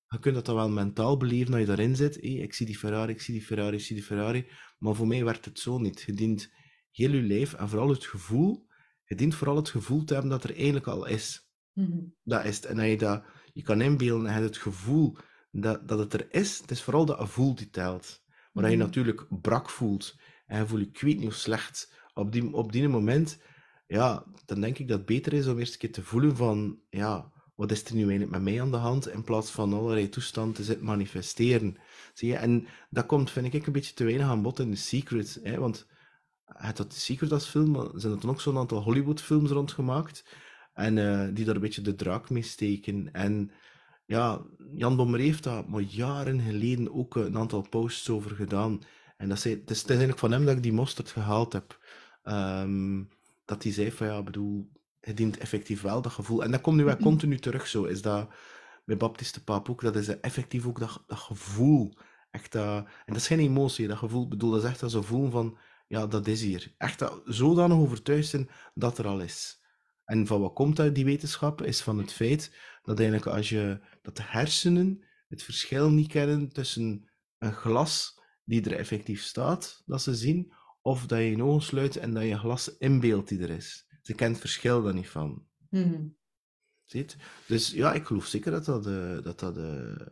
je 0.09 0.19
kunt 0.19 0.35
dat 0.35 0.47
dan 0.47 0.55
wel 0.55 0.71
mentaal 0.71 1.17
beleven 1.17 1.53
als 1.53 1.61
je 1.61 1.67
daarin 1.67 1.97
zit. 1.97 2.15
Hey, 2.21 2.31
ik 2.31 2.55
zie 2.55 2.67
die 2.67 2.79
Ferrari, 2.79 3.13
ik 3.13 3.21
zie 3.21 3.35
die 3.35 3.45
Ferrari, 3.45 3.77
ik 3.77 3.83
zie 3.83 3.97
die 3.97 4.05
Ferrari. 4.05 4.47
Maar 4.79 4.95
voor 4.95 5.07
mij 5.07 5.25
werkt 5.25 5.45
het 5.45 5.59
zo 5.59 5.79
niet. 5.79 6.03
Je 6.07 6.13
dient 6.13 6.51
heel 6.91 7.11
je 7.11 7.23
lijf 7.23 7.55
en 7.55 7.69
vooral 7.69 7.89
het 7.89 8.05
gevoel. 8.05 8.67
Je 9.05 9.15
dient 9.15 9.35
vooral 9.35 9.57
het 9.57 9.69
gevoel 9.69 10.05
te 10.05 10.13
hebben 10.13 10.31
dat 10.31 10.45
er 10.45 10.55
eigenlijk 10.55 10.87
al 10.87 11.07
is. 11.07 11.51
Mhm. 11.73 11.99
Dat 12.23 12.45
is 12.45 12.57
het. 12.57 12.65
En 12.65 12.77
dat 12.77 12.87
je 12.87 12.97
dat 12.97 13.25
je 13.53 13.63
kan 13.63 13.81
inbeelden 13.81 14.27
en 14.27 14.35
je 14.35 14.41
hebt 14.41 14.55
het 14.55 14.63
gevoel 14.63 15.17
dat, 15.51 15.89
dat 15.89 15.99
het 15.99 16.13
er 16.13 16.27
is. 16.31 16.59
Het 16.59 16.71
is 16.71 16.83
vooral 16.83 17.05
dat 17.05 17.19
gevoel 17.19 17.55
die 17.55 17.71
telt. 17.71 18.23
Maar 18.53 18.63
dat 18.63 18.73
je 18.73 18.79
mhm. 18.79 18.87
natuurlijk 18.87 19.27
brak 19.41 19.71
voelt 19.71 20.17
en 20.47 20.59
je 20.59 20.67
voelt 20.67 20.99
je 20.99 21.07
weet 21.07 21.19
niet 21.19 21.33
slecht 21.33 21.97
op 22.15 22.33
die, 22.33 22.53
op 22.53 22.73
die 22.73 22.89
moment, 22.89 23.39
ja, 23.87 24.25
dan 24.45 24.61
denk 24.61 24.79
ik 24.79 24.89
dat 24.89 24.97
het 24.97 25.07
beter 25.07 25.33
is 25.33 25.47
om 25.47 25.59
eerst 25.59 25.73
een 25.73 25.79
keer 25.79 25.93
te 25.93 26.03
voelen 26.03 26.37
van, 26.37 26.79
ja, 26.91 27.33
wat 27.55 27.71
is 27.71 27.85
er 27.85 27.95
nu 27.95 28.01
eigenlijk 28.01 28.31
met 28.31 28.43
mij 28.43 28.63
aan 28.63 28.71
de 28.71 28.77
hand, 28.77 29.09
in 29.09 29.25
plaats 29.25 29.51
van 29.51 29.73
allerlei 29.73 30.09
toestanden 30.09 30.55
te 30.55 30.65
zitten 30.65 30.87
manifesteren. 30.87 31.77
Zie 32.15 32.29
je? 32.29 32.37
En 32.37 32.67
dat 32.91 33.07
komt, 33.07 33.31
vind 33.31 33.55
ik, 33.55 33.67
een 33.67 33.73
beetje 33.73 33.95
te 33.95 34.05
weinig 34.05 34.27
aan 34.27 34.43
bod 34.43 34.59
in 34.59 34.71
The 34.71 34.77
Secret. 34.77 35.41
Hè? 35.43 35.59
Want 35.59 35.87
het 36.57 36.77
dat 36.77 36.95
Secret 36.95 37.33
als 37.33 37.47
film, 37.47 37.71
maar 37.71 37.87
zijn 37.95 38.13
er 38.13 38.21
dan 38.21 38.31
ook 38.31 38.41
zo'n 38.41 38.59
aantal 38.59 38.83
Hollywood-films 38.83 39.51
rondgemaakt. 39.51 40.25
En 40.73 40.97
uh, 40.97 41.29
die 41.33 41.45
daar 41.45 41.55
een 41.55 41.61
beetje 41.61 41.83
de 41.83 41.95
draak 41.95 42.31
mee 42.31 42.43
steken. 42.43 43.13
En 43.13 43.51
ja, 44.07 44.43
Jan 44.75 44.97
Bommer 44.97 45.21
heeft 45.21 45.43
daar 45.43 45.71
maar 45.71 45.81
jaren 45.81 46.41
geleden 46.41 46.95
ook 46.95 47.17
een 47.17 47.37
aantal 47.37 47.67
posts 47.69 48.11
over 48.11 48.31
gedaan. 48.31 48.81
En 49.17 49.29
dat 49.29 49.41
zei, 49.41 49.55
het, 49.55 49.71
is, 49.71 49.77
het 49.77 49.85
is 49.85 49.91
eigenlijk 49.91 50.19
van 50.19 50.33
hem 50.33 50.45
dat 50.45 50.57
ik 50.57 50.63
die 50.63 50.73
mosterd 50.73 51.11
gehaald 51.11 51.53
heb. 51.53 51.79
Um, 52.25 53.09
dat 53.45 53.63
hij 53.63 53.73
zei 53.73 53.93
van 53.93 54.07
ja, 54.07 54.23
bedoel, 54.23 54.71
het 55.01 55.17
dient 55.17 55.39
effectief 55.39 55.83
wel 55.83 56.03
dat 56.03 56.13
gevoel. 56.13 56.43
En 56.45 56.51
dat 56.51 56.61
komt 56.61 56.77
nu 56.77 56.85
wel 56.85 56.97
continu 56.97 57.39
terug 57.39 57.67
zo. 57.67 57.85
Is 57.85 58.03
dat 58.03 58.29
bij 58.85 58.97
Baptiste 58.97 59.45
Paap 59.45 59.71
ook, 59.71 59.81
dat 59.81 59.97
is 59.97 60.21
effectief 60.21 60.67
ook 60.67 60.79
dat, 60.79 61.03
dat 61.07 61.19
gevoel. 61.19 61.95
Echt, 62.31 62.55
uh, 62.55 62.77
en 62.77 62.87
dat 63.07 63.17
is 63.17 63.27
geen 63.27 63.39
emotie, 63.39 63.89
dat 63.89 63.99
gevoel. 63.99 64.29
bedoel, 64.29 64.51
dat 64.51 64.63
is 64.63 64.69
echt 64.69 64.81
dat 64.81 64.93
gevoel 64.93 65.31
van 65.31 65.59
ja, 65.89 66.07
dat 66.07 66.27
is 66.27 66.43
hier. 66.43 66.75
Echt 66.77 67.05
zodanig 67.25 67.77
overtuigd 67.77 68.29
zijn 68.29 68.49
dat 68.75 68.99
er 68.99 69.07
al 69.07 69.21
is. 69.21 69.61
En 70.05 70.27
van 70.27 70.41
wat 70.41 70.55
komt 70.55 70.81
uit 70.81 70.95
die 70.95 71.05
wetenschap, 71.05 71.63
is 71.63 71.81
van 71.81 71.99
het 71.99 72.13
feit 72.13 72.57
dat 72.83 72.99
eigenlijk 72.99 73.29
als 73.29 73.49
je, 73.49 73.81
dat 74.03 74.17
de 74.17 74.23
hersenen 74.23 75.05
het 75.29 75.43
verschil 75.43 75.91
niet 75.91 76.09
kennen 76.09 76.53
tussen 76.53 77.11
een 77.39 77.53
glas 77.53 78.21
die 78.45 78.65
er 78.65 78.77
effectief 78.77 79.23
staat, 79.23 79.83
dat 79.87 80.03
ze 80.03 80.15
zien, 80.15 80.53
of 80.83 81.07
dat 81.07 81.19
je 81.19 81.25
je 81.37 81.43
ogen 81.43 81.63
sluit 81.63 81.97
en 81.97 82.15
dat 82.15 82.23
je 82.23 82.39
glas 82.39 82.77
inbeeldt 82.79 83.29
die 83.29 83.43
er 83.43 83.51
is. 83.51 83.87
Ze 84.03 84.15
kent 84.15 84.31
het 84.31 84.41
verschil 84.41 84.83
daar 84.83 84.95
niet 84.95 85.09
van. 85.09 85.47
Mhm. 85.71 86.07
Ziet? 86.85 87.17
Dus 87.47 87.71
ja, 87.71 87.93
ik 87.93 88.07
geloof 88.07 88.27
zeker 88.27 88.51
dat 88.51 88.65
dat... 88.65 88.87
eh, 88.87 89.23
dat, 89.23 89.39
dat 89.39 89.57
eh, 89.57 90.07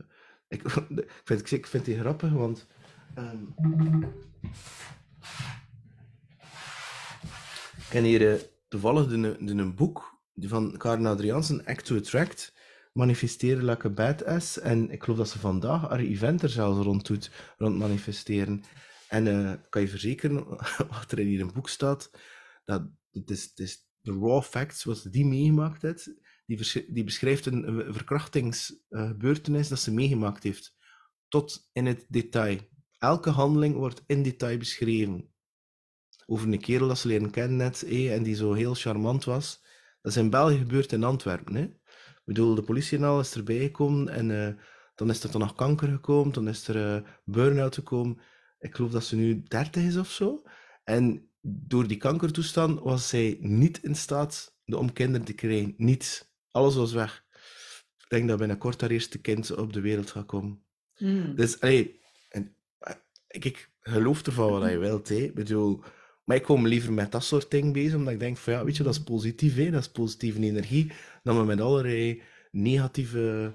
ik, 0.49 0.63
ik, 0.89 1.11
vind, 1.25 1.51
ik 1.51 1.67
vind 1.67 1.85
die 1.85 1.99
grappig, 1.99 2.33
want... 2.33 2.67
ehm, 3.15 3.45
ik 7.91 8.03
hier 8.03 8.33
eh, 8.33 8.41
toevallig 8.69 9.09
de, 9.09 9.37
een 9.39 9.75
boek 9.75 10.21
van 10.35 10.77
Karen 10.77 11.07
Adriaansen, 11.07 11.65
Act 11.65 11.85
to 11.85 11.97
Attract, 11.97 12.55
manifesteren 12.93 13.65
like 13.65 13.87
a 13.87 13.91
badass. 13.91 14.59
En 14.59 14.91
ik 14.91 15.03
geloof 15.03 15.19
dat 15.19 15.29
ze 15.29 15.39
vandaag 15.39 15.89
haar 15.89 15.99
event 15.99 16.43
er 16.43 16.49
zelfs 16.49 16.85
rond 16.85 17.07
doet, 17.07 17.31
rond 17.57 17.79
manifesteren. 17.79 18.63
En 19.09 19.53
ik 19.53 19.71
kan 19.71 19.83
je 19.83 19.89
verzekeren, 19.89 20.47
wat 20.91 21.13
er 21.13 21.19
in 21.19 21.27
hier 21.27 21.41
een 21.41 21.53
boek 21.53 21.69
staat, 21.69 22.11
dat 22.65 22.89
het 23.11 23.31
is, 23.31 23.43
het 23.43 23.59
is 23.59 23.87
de 24.01 24.13
raw 24.13 24.43
facts, 24.43 24.85
wat 24.85 25.07
die 25.11 25.27
meegemaakt 25.27 25.83
heeft, 25.83 26.11
die, 26.47 26.87
die 26.93 27.05
beschrijft 27.05 27.47
een, 27.47 27.69
een 27.69 27.95
verkrachtingsgebeurtenis 27.95 29.69
dat 29.69 29.79
ze 29.79 29.93
meegemaakt 29.93 30.43
heeft. 30.43 30.75
Tot 31.29 31.69
in 31.73 31.87
het 31.87 32.07
detail. 32.09 32.59
Elke 32.99 33.31
handeling 33.31 33.75
wordt 33.75 34.03
in 34.07 34.23
detail 34.23 34.59
beschreven. 34.59 35.35
Over 36.27 36.53
een 36.53 36.61
kerel 36.61 36.89
dat 36.89 36.99
ze 36.99 37.09
leren 37.09 37.31
kennen 37.31 37.57
net, 37.57 37.85
hé, 37.89 38.13
en 38.13 38.23
die 38.23 38.35
zo 38.35 38.53
heel 38.53 38.75
charmant 38.75 39.25
was. 39.25 39.63
Dat 40.03 40.13
is 40.13 40.19
in 40.19 40.31
België 40.31 40.59
gebeurd 40.59 40.93
in 40.93 41.05
Antwerpen. 41.05 41.55
Hè. 41.55 41.63
Ik 41.63 42.23
bedoel, 42.25 42.55
de 42.55 42.63
politie 42.63 42.99
en 42.99 43.05
al 43.05 43.21
is 43.21 43.35
erbij 43.35 43.59
gekomen 43.59 44.09
en 44.09 44.47
eh, 44.47 44.55
dan 44.95 45.11
is 45.11 45.23
er 45.23 45.31
dan 45.31 45.41
nog 45.41 45.55
kanker 45.55 45.89
gekomen, 45.89 46.33
dan 46.33 46.49
is 46.49 46.69
er 46.69 46.95
eh 46.95 47.03
burn-out 47.25 47.75
gekomen. 47.75 48.19
Ik 48.59 48.75
geloof 48.75 48.91
dat 48.91 49.05
ze 49.05 49.17
nu 49.17 49.43
30 49.43 49.83
is 49.83 49.97
of 49.97 50.11
zo. 50.11 50.43
En 50.85 51.31
door 51.41 51.87
die 51.87 51.97
kankertoestand 51.97 52.81
was 52.81 53.09
zij 53.09 53.37
niet 53.41 53.83
in 53.83 53.95
staat 53.95 54.57
om 54.65 54.93
kinderen 54.93 55.27
te 55.27 55.33
krijgen. 55.33 55.75
Niets. 55.77 56.35
Alles 56.51 56.75
was 56.75 56.93
weg. 56.93 57.25
Ik 57.99 58.07
denk 58.09 58.29
dat 58.29 58.39
binnenkort 58.39 58.81
haar 58.81 58.91
eerste 58.91 59.21
kind 59.21 59.57
op 59.57 59.73
de 59.73 59.81
wereld 59.81 60.11
gaat 60.11 60.27
komen. 60.27 60.65
Mhm. 60.99 61.35
Dus, 61.35 61.61
allee, 61.61 62.01
en, 62.29 62.57
eh, 62.79 62.95
ik, 63.29 63.45
ik 63.45 63.71
geloof 63.81 64.23
ervan 64.23 64.51
wat 64.51 64.71
je 64.71 64.79
wilt, 64.79 65.09
hè. 65.09 65.15
Ik 65.15 65.35
bedoel, 65.35 65.83
maar 66.27 66.37
ik 66.37 66.43
kom 66.43 66.67
liever 66.67 66.93
met 66.93 67.13
dat 67.13 67.25
soort 67.25 67.51
dingen 67.51 67.73
bezig, 67.73 67.95
omdat 67.95 68.13
ik 68.13 68.19
denk 68.21 68.37
van, 68.37 68.53
ja, 68.53 68.65
weet 68.65 68.77
je, 68.77 68.83
dat 68.83 68.95
is 68.95 69.03
positief, 69.03 69.55
hè. 69.57 69.71
Dat 69.71 69.81
is 69.81 69.89
positieve 69.91 70.41
energie, 70.41 70.93
dan 71.23 71.39
we 71.39 71.45
met 71.45 71.61
allerlei 71.61 72.23
negatieve, 72.51 73.53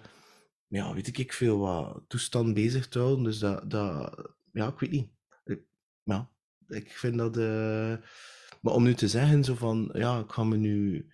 ja, 0.68 0.94
weet 0.94 1.18
ik 1.18 1.34
veel 1.34 1.58
wat, 1.60 2.04
toestand 2.08 2.54
bezig 2.54 2.88
te 2.88 3.00
houden. 3.00 3.24
Dus 3.24 3.40
dat, 3.40 3.70
dat 3.70 4.16
ja, 4.54 4.68
ik 4.68 4.80
weet 4.80 4.92
niet. 4.92 5.10
Ik- 5.46 5.66
Ja, 6.04 6.30
ik 6.68 6.92
vind 6.92 7.18
dat, 7.18 7.38
eh, 7.38 7.94
maar 8.62 8.74
om 8.74 8.84
nu 8.84 8.94
te 8.94 9.08
zeggen, 9.08 9.44
zo 9.44 9.56
van, 9.56 9.90
ja, 9.94 10.20
ik 10.20 10.32
ga 10.32 10.44
me 10.44 10.58
nu... 10.58 11.06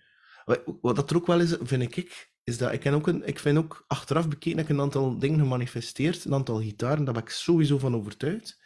Wat, 0.80 0.96
dat 0.96 1.10
er 1.10 1.16
ook 1.16 1.26
wel 1.26 1.40
is, 1.40 1.56
vind 1.60 1.82
ik, 1.96 2.30
is 2.44 2.58
dat 2.58 2.72
ik, 2.72 2.80
ken 2.80 2.94
ook 2.94 3.06
een, 3.06 3.26
ik 3.26 3.38
vind 3.38 3.58
ook 3.58 3.84
achteraf 3.88 4.28
bekeken 4.28 4.56
dat 4.56 4.64
ik 4.68 4.70
een 4.70 4.80
aantal 4.80 5.18
dingen 5.18 5.38
gemanifesteerd, 5.38 6.24
een 6.24 6.34
aantal 6.34 6.60
gitaren, 6.60 7.04
daar 7.04 7.14
ben 7.14 7.22
ik 7.22 7.28
sowieso 7.30 7.78
van 7.78 7.94
overtuigd. 7.96 8.58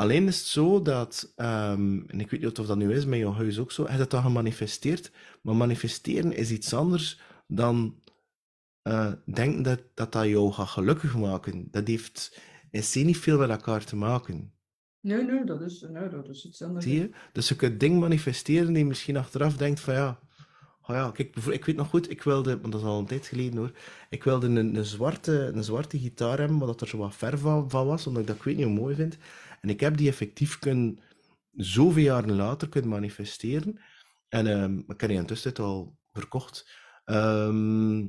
Alleen 0.00 0.26
is 0.26 0.38
het 0.38 0.46
zo 0.46 0.82
dat, 0.82 1.32
ehm, 1.36 2.00
en 2.06 2.20
ik 2.20 2.30
weet 2.30 2.40
niet 2.40 2.58
of 2.58 2.66
dat 2.66 2.76
nu 2.76 2.92
is, 2.92 3.04
met 3.04 3.18
jouw 3.18 3.32
huis 3.32 3.58
ook 3.58 3.72
zo, 3.72 3.86
hij 3.86 3.96
dat 3.96 4.10
dan 4.10 4.22
gemanifesteerd, 4.22 5.10
maar 5.42 5.56
manifesteren 5.56 6.32
is 6.32 6.50
iets 6.50 6.74
anders 6.74 7.20
dan 7.46 7.94
eh, 8.82 9.12
denken 9.24 9.62
dat, 9.62 9.80
dat 9.94 10.12
dat 10.12 10.26
jou 10.26 10.52
gaat 10.52 10.68
gelukkig 10.68 11.16
maken. 11.16 11.68
Dat 11.70 11.86
heeft 11.86 12.40
in 12.70 13.06
niet 13.06 13.18
veel 13.18 13.38
met 13.38 13.50
elkaar 13.50 13.84
te 13.84 13.96
maken. 13.96 14.52
Nee, 15.00 15.24
nee, 15.24 15.44
dat 15.44 15.60
is, 15.60 15.86
nee, 15.90 16.08
dat 16.08 16.28
is 16.28 16.46
iets 16.46 16.62
anders. 16.62 16.84
Zie 16.84 17.00
je? 17.00 17.10
Dus 17.32 17.48
je 17.48 17.56
kunt 17.56 17.80
dingen 17.80 17.98
manifesteren 17.98 18.66
die 18.66 18.78
je 18.78 18.84
misschien 18.84 19.16
achteraf 19.16 19.56
denkt 19.56 19.80
van 19.80 19.94
ja, 19.94 20.18
oh 20.82 20.96
ja, 20.96 21.10
kijk, 21.10 21.36
ik 21.36 21.64
weet 21.64 21.76
nog 21.76 21.88
goed, 21.88 22.10
ik 22.10 22.22
wilde, 22.22 22.60
want 22.60 22.72
dat 22.72 22.80
is 22.80 22.86
al 22.86 22.98
een 22.98 23.06
tijd 23.06 23.26
geleden 23.26 23.56
hoor, 23.56 23.72
ik 24.10 24.24
wilde 24.24 24.46
een, 24.46 24.76
een, 24.76 24.84
zwarte, 24.84 25.50
een 25.54 25.64
zwarte 25.64 25.98
gitaar 25.98 26.38
hebben, 26.38 26.56
maar 26.56 26.66
dat 26.66 26.80
er 26.80 26.88
zo 26.88 26.96
wat 26.96 27.14
verf 27.14 27.40
van, 27.40 27.70
van 27.70 27.86
was, 27.86 28.06
omdat 28.06 28.22
ik 28.22 28.28
dat 28.28 28.36
ik 28.36 28.42
weet 28.42 28.56
niet 28.56 28.64
hoe 28.64 28.74
mooi 28.74 28.94
vind. 28.94 29.18
En 29.60 29.68
ik 29.68 29.80
heb 29.80 29.96
die 29.96 30.08
effectief 30.08 30.58
kunnen, 30.58 30.98
zoveel 31.52 32.02
jaren 32.02 32.36
later, 32.36 32.68
kunnen 32.68 32.90
manifesteren. 32.90 33.80
En 34.28 34.46
ehm, 34.46 34.78
ik 34.78 35.00
heb 35.00 35.10
die 35.10 35.18
intussen 35.18 35.54
al 35.54 35.98
verkocht. 36.12 36.70
Ehm, 37.04 38.08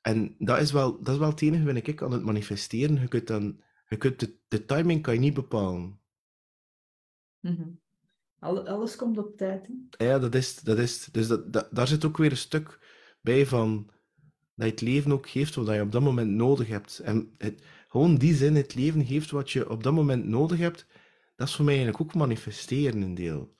en 0.00 0.34
dat 0.38 0.60
is, 0.60 0.72
wel, 0.72 1.02
dat 1.02 1.14
is 1.14 1.20
wel 1.20 1.28
het 1.30 1.42
enige, 1.42 1.64
vind 1.64 1.86
ik, 1.86 2.02
aan 2.02 2.12
het 2.12 2.24
manifesteren. 2.24 3.00
Je 3.00 3.08
kunt 3.08 3.26
dan, 3.26 3.62
je 3.88 3.96
kunt 3.96 4.20
de, 4.20 4.38
de 4.48 4.64
timing 4.64 5.02
kan 5.02 5.14
je 5.14 5.20
niet 5.20 5.34
bepalen. 5.34 6.00
Mhm. 7.40 7.68
Alle- 8.38 8.68
alles 8.68 8.96
komt 8.96 9.18
op 9.18 9.36
tijd. 9.36 9.66
hè. 9.66 10.06
Ja, 10.06 10.18
dat 10.18 10.34
is, 10.34 10.60
dat 10.60 10.78
is, 10.78 11.04
dus 11.04 11.26
dat, 11.26 11.52
dat, 11.52 11.68
daar 11.70 11.88
zit 11.88 12.04
ook 12.04 12.16
weer 12.16 12.30
een 12.30 12.36
stuk 12.36 12.78
bij 13.20 13.46
van 13.46 13.90
dat 14.54 14.66
je 14.66 14.72
het 14.72 14.80
leven 14.80 15.12
ook 15.12 15.28
geeft 15.28 15.54
wat 15.54 15.74
je 15.74 15.80
op 15.80 15.92
dat 15.92 16.02
moment 16.02 16.30
nodig 16.30 16.68
hebt. 16.68 16.98
En 16.98 17.34
het, 17.38 17.62
gewoon 17.92 18.14
die 18.16 18.34
zin, 18.34 18.54
het 18.54 18.74
leven 18.74 19.06
geeft 19.06 19.30
wat 19.30 19.50
je 19.50 19.70
op 19.70 19.82
dat 19.82 19.92
moment 19.92 20.24
nodig 20.24 20.58
hebt, 20.58 20.86
dat 21.36 21.48
is 21.48 21.54
voor 21.54 21.64
mij 21.64 21.74
eigenlijk 21.74 22.02
ook 22.04 22.14
manifesteren 22.14 23.02
een 23.02 23.14
deel. 23.14 23.54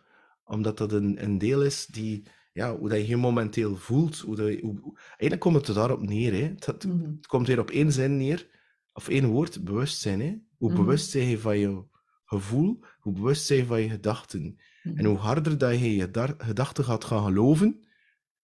Omdat 0.45 0.79
dat 0.79 0.93
een, 0.93 1.23
een 1.23 1.39
deel 1.39 1.63
is 1.63 1.87
die, 1.87 2.23
ja, 2.53 2.77
hoe 2.77 2.89
dat 2.89 2.99
je 2.99 3.07
je 3.07 3.17
momenteel 3.17 3.77
voelt. 3.77 4.19
Hoe 4.19 4.37
dat 4.37 4.49
je, 4.49 4.61
hoe, 4.63 4.99
eigenlijk 4.99 5.41
komt 5.41 5.55
het 5.57 5.69
er 5.69 5.75
daarop 5.75 6.03
neer. 6.07 6.33
Hè. 6.33 6.43
Het, 6.43 6.67
het- 6.67 6.87
Mhm. 6.87 7.11
het 7.17 7.27
komt 7.27 7.47
weer 7.47 7.61
op 7.61 7.71
één 7.71 7.93
zin 7.93 8.17
neer, 8.17 8.47
of 8.93 9.09
één 9.09 9.27
woord, 9.27 9.65
bewustzijn. 9.65 10.21
Hè. 10.21 10.35
Hoe 10.59 10.71
Mhm. 10.71 10.81
bewust 10.81 11.11
zijn 11.11 11.29
je 11.29 11.39
van 11.39 11.59
je 11.59 11.85
gevoel, 12.25 12.85
hoe 13.01 13.13
bewust 13.13 13.47
zijn 13.47 13.59
je 13.59 13.67
van 13.67 13.81
je 13.81 13.89
gedachten. 13.89 14.57
En 14.83 14.93
Mhm. 14.95 15.05
hoe 15.07 15.17
harder 15.19 15.59
dat 15.59 15.79
je 15.79 15.97
je 15.97 16.11
gedachten 16.39 16.85
gaat 16.85 17.05
gaan 17.05 17.25
geloven, 17.25 17.85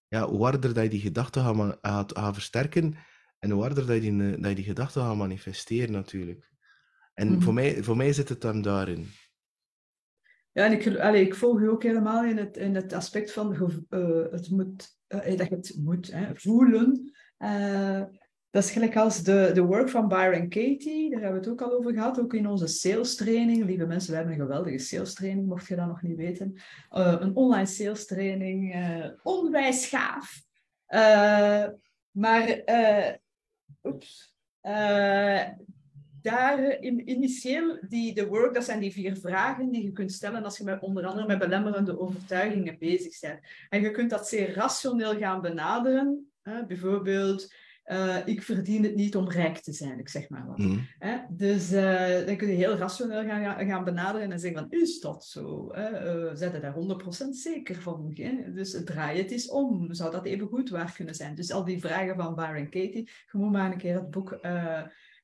ja, 0.09 0.29
hoe 0.29 0.43
harder 0.43 0.75
dat 0.75 0.83
je 0.85 0.91
die 0.91 1.01
gedachten 1.01 1.43
gaat, 1.43 1.79
gaat, 1.83 2.13
gaat 2.19 2.35
versterken 2.35 2.95
en 3.39 3.51
hoe 3.51 3.63
harder 3.63 3.87
dat 3.87 3.95
je 3.95 4.01
die, 4.01 4.23
eh, 4.23 4.41
dat 4.41 4.49
je 4.49 4.55
die 4.55 4.65
gedachten 4.65 5.03
gaat 5.03 5.17
manifesteren 5.17 5.93
natuurlijk. 5.93 6.51
En 7.15 7.29
Mhm. 7.29 7.41
voor, 7.41 7.55
mij, 7.55 7.83
voor 7.83 7.97
mij 7.97 8.13
zit 8.13 8.29
het 8.29 8.43
hem 8.43 8.63
daarin. 8.63 9.07
Ja, 10.53 10.65
en 10.65 10.73
ik, 10.73 10.99
allee, 10.99 11.25
ik 11.25 11.35
volg 11.35 11.61
je 11.61 11.71
ook 11.71 11.83
helemaal 11.83 12.25
in 12.25 12.37
het, 12.37 12.57
in 12.57 12.75
het 12.75 12.93
aspect 12.93 13.33
van 13.33 13.55
eh, 13.89 14.25
het 14.31 14.51
moet, 14.51 14.99
eh, 15.07 15.37
dat 15.37 15.49
je 15.49 15.55
het 15.55 15.77
moet 15.79 16.13
hè, 16.13 16.35
voelen. 16.35 17.13
Dat 18.51 18.65
is 18.65 18.71
gelijk 18.71 18.97
als 18.97 19.23
de, 19.23 19.51
de 19.55 19.63
work 19.63 19.89
van 19.89 20.09
Byron 20.09 20.49
Katie, 20.49 21.11
daar 21.11 21.21
hebben 21.21 21.41
we 21.41 21.49
het 21.49 21.61
ook 21.61 21.71
al 21.71 21.79
over 21.79 21.93
gehad, 21.93 22.21
ook 22.21 22.35
in 22.35 22.47
onze 22.47 22.67
sales 22.67 23.15
training. 23.15 23.65
Lieve 23.65 23.87
mensen, 23.87 24.11
we 24.11 24.17
hebben 24.17 24.35
een 24.35 24.41
geweldige 24.41 24.79
sales 24.79 25.15
training, 25.15 25.47
mocht 25.47 25.67
je 25.67 25.77
dat 25.77 25.87
nog 25.87 26.03
niet 26.03 26.17
weten. 26.17 26.61
Een 26.91 27.35
online 27.37 27.67
sales 27.67 28.07
training, 28.07 28.75
eh, 28.75 29.11
onwijs 29.23 29.87
gaaf. 29.87 30.43
Maar, 32.11 32.63
oeps, 33.83 34.37
Eh, 34.61 35.49
daar 36.23 36.81
in, 36.81 37.11
initieel, 37.11 37.79
die, 37.89 38.15
de 38.15 38.27
work, 38.27 38.55
dat 38.55 38.65
zijn 38.65 38.81
die 38.81 38.93
vier 38.93 39.17
vragen 39.17 39.71
die 39.71 39.83
je 39.83 39.93
kunt 39.93 40.13
stellen 40.13 40.45
als 40.45 40.59
je 40.59 40.65
met, 40.65 40.83
onder 40.83 41.07
andere 41.07 41.27
met 41.27 41.39
belemmerende 41.39 41.99
overtuigingen 41.99 42.79
bezig 42.79 43.21
bent. 43.21 43.41
En 43.69 43.81
je 43.81 43.91
kunt 43.91 44.11
dat 44.11 44.29
zeer 44.29 44.55
rationeel 44.55 45.19
gaan 45.19 45.41
benaderen. 45.41 46.31
Hè? 46.43 46.67
Bijvoorbeeld, 46.67 47.55
eh, 47.89 48.17
ik 48.25 48.43
verdien 48.43 48.83
het 48.83 48.95
niet 48.95 49.17
om 49.17 49.31
rijk 49.31 49.59
te 49.59 49.73
zijn, 49.73 49.99
ik 49.99 50.09
zeg 50.09 50.29
maar 50.29 50.47
wat. 50.47 50.59
Mhm. 50.59 50.79
Hè? 50.99 51.17
Dus 51.31 51.73
eh, 51.73 52.27
dan 52.27 52.37
kun 52.37 52.49
je 52.49 52.55
heel 52.55 52.77
rationeel 52.77 53.25
gaan, 53.25 53.67
gaan, 53.67 53.85
benaderen 53.85 54.33
en 54.33 54.39
zeggen 54.39 54.59
van, 54.59 54.81
is 54.81 55.01
dat 55.01 55.25
zo? 55.25 55.69
Hè? 55.73 55.87
Eh, 55.87 56.53
je 56.53 56.61
daar 56.61 56.75
100% 56.75 57.29
zeker 57.31 57.83
van? 57.83 58.13
Hè? 58.15 58.53
Dus 58.53 58.85
draai 58.85 59.19
het 59.19 59.31
eens 59.31 59.51
om. 59.51 59.95
Zou 59.95 60.11
dat 60.11 60.27
even 60.27 60.47
goed 60.47 60.71
waar 60.71 60.93
kunnen 60.93 61.15
zijn? 61.15 61.35
Dus 61.35 61.53
al 61.53 61.65
die 61.65 61.81
vragen 61.81 62.17
van 62.17 62.35
Byron 62.35 62.69
Katie, 62.71 63.11
je 63.33 63.39
moet 63.39 63.53
maar 63.53 63.73
een 63.73 63.79
keer 63.79 63.95
het 63.95 64.11
boek 64.11 64.39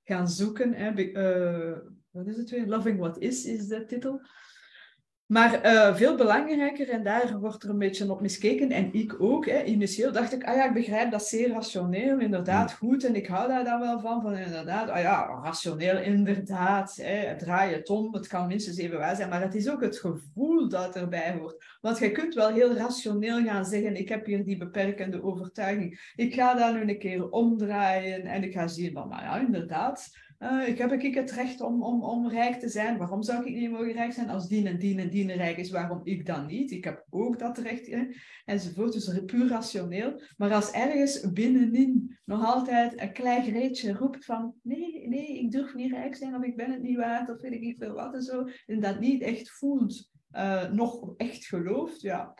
gaan 0.05 0.29
zoeken. 0.29 0.75
Hè? 0.75 0.93
Wat 2.11 2.27
is 2.27 2.37
het 2.37 2.51
weer? 2.51 2.67
Loving 2.67 2.99
What 2.99 3.19
Is, 3.19 3.45
is 3.45 3.67
de 3.67 3.85
titel. 3.85 4.21
Maar 5.27 5.61
eh, 5.61 5.95
veel 5.95 6.17
belangrijker, 6.17 6.89
en 6.89 7.03
daar 7.03 7.39
wordt 7.39 7.63
er 7.63 7.71
een 7.71 7.79
beetje 7.79 8.11
op 8.11 8.21
miskeken, 8.21 8.71
en 8.71 8.93
ik 8.93 9.21
ook. 9.21 9.47
Hè. 9.47 9.63
Initieel 9.63 10.13
dacht 10.13 10.33
ik, 10.33 10.45
ah 10.45 10.57
ja, 10.57 10.67
ik 10.67 10.75
begrijp 10.75 11.11
dat 11.11 11.27
zeer 11.27 11.51
rationeel, 11.51 12.19
inderdaad 12.19 12.73
goed, 12.73 13.05
en 13.05 13.15
ik 13.15 13.27
hou 13.27 13.49
daar 13.49 13.65
dan 13.65 13.81
wel 13.81 14.01
van, 14.01 14.23
van 14.23 14.37
inderdaad, 14.37 14.89
ah 14.89 15.01
ja, 15.01 15.41
rationeel, 15.43 15.99
inderdaad, 15.99 16.97
hè, 17.03 17.37
draai 17.37 17.75
het 17.75 17.89
om, 17.89 18.15
het 18.15 18.27
kan 18.27 18.47
minstens 18.47 18.77
even 18.77 18.99
waar 18.99 19.17
zijn, 19.17 19.29
maar 19.29 19.43
het 19.43 19.55
is 19.55 19.69
ook 19.69 19.81
het 19.81 19.99
gevoel 19.99 20.69
dat 20.69 20.97
erbij 20.97 21.37
hoort. 21.39 21.65
Want 21.81 21.99
je 21.99 22.13
kunt 22.13 22.35
wel 22.35 22.53
heel 22.53 22.75
rationeel 22.75 23.45
gaan 23.45 23.65
zeggen, 23.65 23.97
ik 23.97 24.09
heb 24.09 24.27
hier 24.27 24.45
die 24.45 24.57
beperkende 24.57 25.23
overtuiging, 25.23 26.13
ik 26.17 26.35
ga 26.35 26.55
dat 26.55 26.75
nu 26.75 26.81
een 26.81 26.99
keer 26.99 27.31
omdraaien, 27.31 28.23
en 28.23 28.43
ik 28.43 28.53
ga 28.53 28.67
zien 28.67 28.93
van, 28.93 29.09
maar 29.09 29.23
ja, 29.23 29.39
inderdaad, 29.39 30.23
eh, 30.45 30.69
ik 30.69 30.79
heb 30.79 30.93
ik 30.93 31.15
het 31.15 31.31
recht 31.31 31.61
om, 31.61 31.83
om, 31.83 32.03
om 32.03 32.29
rijk 32.29 32.55
te 32.55 32.69
zijn. 32.69 32.99
Waarom 32.99 33.23
zou 33.23 33.47
ik 33.47 33.55
niet 33.55 33.71
mogen 33.71 33.93
rijk 33.93 34.13
zijn 34.13 34.29
als 34.29 34.49
die 34.49 34.69
en 34.69 34.79
die 34.79 34.99
en 34.99 35.11
die 35.11 35.33
rijk 35.33 35.57
is? 35.57 35.71
Waarom 35.71 36.01
ik 36.05 36.27
dan 36.27 36.47
niet? 36.47 36.71
Ik 36.71 36.85
heb 36.85 37.07
ook 37.11 37.39
dat 37.39 37.59
recht. 37.59 37.87
Hè? 37.87 38.07
Enzovoort. 38.45 38.93
Dus 38.93 39.25
puur 39.27 39.49
rationeel. 39.49 40.23
Maar 40.37 40.53
als 40.53 40.71
ergens 40.71 41.33
binnenin 41.33 42.19
nog 42.25 42.45
altijd 42.45 43.01
een 43.01 43.13
klein 43.13 43.45
greetje 43.45 43.93
roept 43.93 44.25
van 44.25 44.55
nee, 44.63 45.09
nee, 45.09 45.39
ik 45.39 45.51
durf 45.51 45.75
niet 45.75 45.93
rijk 45.93 46.15
zijn 46.15 46.35
of 46.35 46.43
ik 46.43 46.57
ben 46.57 46.71
het 46.71 46.83
niet 46.83 46.97
waard 46.97 47.31
of 47.31 47.41
weet 47.41 47.53
ik 47.53 47.61
niet 47.61 47.79
veel 47.79 47.95
wat 47.95 48.15
en 48.15 48.23
zo. 48.23 48.49
En 48.67 48.81
dat 48.81 49.01
niet 49.01 49.23
echt 49.23 49.51
voelt, 49.51 50.11
uh, 50.33 50.71
nog 50.71 51.15
echt 51.17 51.47
gelooft, 51.47 52.01
ja, 52.01 52.35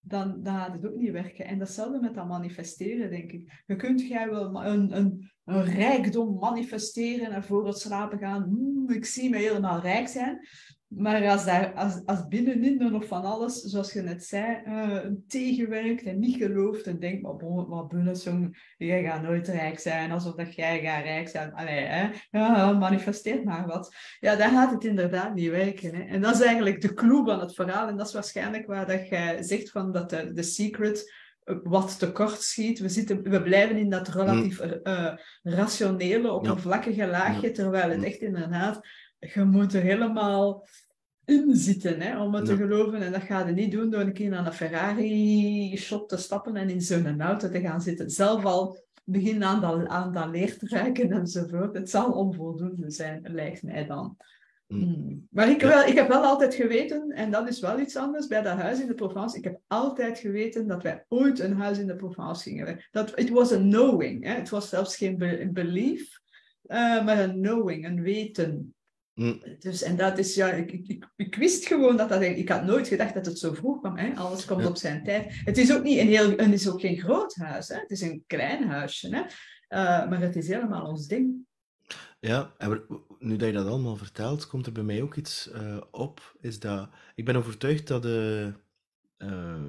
dan, 0.00 0.42
dan 0.42 0.54
gaat 0.54 0.72
het 0.72 0.86
ook 0.86 0.96
niet 0.96 1.10
werken. 1.10 1.44
En 1.44 1.58
datzelfde 1.58 2.00
met 2.00 2.14
dat 2.14 2.28
manifesteren, 2.28 3.10
denk 3.10 3.32
ik. 3.32 3.62
Je 3.66 3.76
kunt 3.76 4.00
jij 4.06 4.30
wel 4.30 4.64
een, 4.64 4.96
een, 4.96 5.30
een 5.50 5.64
rijkdom 5.64 6.38
manifesteren 6.38 7.32
en 7.32 7.44
voor 7.44 7.66
het 7.66 7.78
slapen 7.78 8.18
gaan, 8.18 8.42
hmm, 8.42 8.90
ik 8.90 9.04
zie 9.04 9.30
me 9.30 9.36
helemaal 9.36 9.80
rijk 9.80 10.08
zijn. 10.08 10.46
Maar 10.90 11.28
als, 11.28 11.44
daar, 11.44 11.74
als, 11.74 12.02
als 12.04 12.28
binnenin 12.28 12.80
er 12.80 12.90
nog 12.90 13.06
van 13.06 13.24
alles, 13.24 13.60
zoals 13.60 13.92
je 13.92 14.02
net 14.02 14.24
zei, 14.24 14.62
uh, 14.66 15.12
tegenwerkt 15.28 16.02
en 16.02 16.18
niet 16.18 16.36
gelooft 16.36 16.86
en 16.86 16.98
denkt, 16.98 17.22
maar 17.22 17.36
bon, 17.36 17.88
binnen 17.88 18.52
jij 18.78 19.02
gaat 19.02 19.22
nooit 19.22 19.48
rijk 19.48 19.78
zijn, 19.78 20.10
alsof 20.10 20.34
dat 20.34 20.54
jij 20.54 20.80
gaat 20.80 21.02
rijk 21.02 21.28
zijn. 21.28 21.54
Allee, 21.54 21.84
hè? 21.84 22.10
Ja, 22.30 22.72
manifesteer 22.72 23.44
maar 23.44 23.66
wat. 23.66 23.94
Ja, 24.20 24.36
dan 24.36 24.50
gaat 24.50 24.70
het 24.70 24.84
inderdaad 24.84 25.34
niet 25.34 25.50
werken. 25.50 25.94
Hè? 25.94 26.02
En 26.02 26.20
dat 26.20 26.34
is 26.34 26.40
eigenlijk 26.40 26.80
de 26.80 26.94
clue 26.94 27.24
van 27.24 27.40
het 27.40 27.54
verhaal. 27.54 27.88
En 27.88 27.96
dat 27.96 28.06
is 28.06 28.12
waarschijnlijk 28.12 28.66
waar 28.66 28.86
dat 28.86 29.08
jij 29.08 29.42
zegt 29.42 29.70
van 29.70 29.92
dat 29.92 30.10
de, 30.10 30.32
de 30.32 30.42
secret 30.42 30.98
eh, 30.98 31.19
wat 31.62 31.98
tekort 31.98 32.42
schiet. 32.42 32.78
We, 32.78 32.88
zitten, 32.88 33.22
we 33.22 33.42
blijven 33.42 33.76
in 33.76 33.90
dat 33.90 34.08
relatief 34.08 34.60
uh, 34.82 35.14
rationele, 35.42 36.32
oppervlakkige 36.32 37.06
laagje, 37.06 37.50
terwijl 37.50 37.90
het 37.90 38.02
echt 38.02 38.20
inderdaad 38.20 38.80
je 39.20 39.44
moet 39.44 39.74
er 39.74 39.82
helemaal 39.82 40.66
in 41.24 41.56
zitten 41.56 42.00
hè, 42.00 42.22
om 42.22 42.34
het 42.34 42.44
te 42.44 42.56
geloven. 42.56 43.02
En 43.02 43.12
dat 43.12 43.22
ga 43.22 43.46
je 43.46 43.52
niet 43.52 43.72
doen 43.72 43.90
door 43.90 44.00
een 44.00 44.12
keer 44.12 44.30
naar 44.30 44.46
een 44.46 44.52
Ferrari-shop 44.52 46.08
te 46.08 46.16
stappen 46.16 46.56
en 46.56 46.70
in 46.70 46.80
zo'n 46.80 47.20
auto 47.20 47.50
te 47.50 47.60
gaan 47.60 47.80
zitten. 47.80 48.10
Zelf 48.10 48.44
al 48.44 48.78
beginnen 49.04 49.48
aan 49.48 49.60
dat, 49.60 49.86
aan 49.86 50.12
dat 50.12 50.30
leer 50.30 50.58
te 50.58 50.66
ruiken 50.68 51.12
enzovoort. 51.12 51.74
Het 51.74 51.90
zal 51.90 52.12
onvoldoende 52.12 52.90
zijn, 52.90 53.20
lijkt 53.22 53.62
mij 53.62 53.86
dan. 53.86 54.16
Mm. 54.70 54.82
Hmm. 54.82 55.26
Maar 55.30 55.50
ik, 55.50 55.60
wel, 55.60 55.84
ik 55.84 55.94
heb 55.94 56.08
wel 56.08 56.24
altijd 56.24 56.54
geweten, 56.54 57.10
en 57.10 57.30
dat 57.30 57.48
is 57.48 57.60
wel 57.60 57.80
iets 57.80 57.96
anders, 57.96 58.26
bij 58.26 58.42
dat 58.42 58.56
huis 58.56 58.80
in 58.80 58.86
de 58.86 58.94
Provence, 58.94 59.36
ik 59.36 59.44
heb 59.44 59.60
altijd 59.66 60.18
geweten 60.18 60.66
dat 60.66 60.82
wij 60.82 61.04
ooit 61.08 61.38
een 61.38 61.56
huis 61.56 61.78
in 61.78 61.86
de 61.86 61.96
Provence 61.96 62.42
gingen. 62.42 62.88
Dat, 62.90 63.18
it 63.18 63.30
was 63.30 63.52
a 63.52 63.56
knowing. 63.56 64.24
Hè. 64.24 64.34
Het 64.34 64.48
was 64.48 64.68
zelfs 64.68 64.96
geen 64.96 65.50
belief, 65.52 66.20
uh, 66.66 67.04
maar 67.04 67.18
een 67.18 67.42
knowing, 67.42 67.86
een 67.86 68.02
weten. 68.02 68.74
Mm. 69.14 69.42
Dus, 69.58 69.82
en 69.82 69.96
dat 69.96 70.18
is, 70.18 70.34
ja, 70.34 70.50
ik, 70.50 70.72
ik, 70.72 71.08
ik, 71.16 71.34
wist 71.34 71.66
gewoon 71.66 71.96
dat 71.96 72.08
dat... 72.08 72.22
Ik 72.22 72.48
had 72.48 72.64
nooit 72.64 72.88
gedacht 72.88 73.14
dat 73.14 73.26
het 73.26 73.38
zo 73.38 73.52
vroeg 73.52 73.80
kwam. 73.80 73.96
Hè? 73.96 74.14
Alles 74.14 74.44
komt 74.44 74.66
op 74.66 74.76
zijn 74.76 75.04
tijd. 75.04 75.40
Het 75.44 75.58
is 75.58 75.72
ook 75.72 75.82
niet 75.82 75.98
een 75.98 76.06
heel... 76.06 76.30
Het 76.30 76.52
is 76.52 76.68
ook 76.68 76.80
geen 76.80 76.98
groot 76.98 77.34
huis. 77.34 77.68
Hè? 77.68 77.76
Het 77.76 77.90
is 77.90 78.00
een 78.00 78.24
klein 78.26 78.68
huisje. 78.68 79.08
Hè? 79.08 79.20
Uh, 79.20 80.08
maar 80.08 80.20
het 80.20 80.36
is 80.36 80.48
helemaal 80.48 80.86
ons 80.86 81.06
ding. 81.06 81.48
Ja, 82.20 82.54
en 82.58 82.86
nu 83.18 83.36
dat 83.36 83.48
je 83.48 83.54
dat 83.54 83.66
allemaal 83.66 83.96
vertelt, 83.96 84.46
komt 84.46 84.66
er 84.66 84.72
bij 84.72 84.82
mij 84.82 85.02
ook 85.02 85.14
iets 85.14 85.50
uh, 85.52 85.80
op. 85.90 86.36
Is 86.40 86.60
dat... 86.60 86.88
Ik 87.14 87.24
ben 87.24 87.36
overtuigd 87.36 87.86
dat 87.86 88.02
de, 88.02 88.52
uh, 89.18 89.62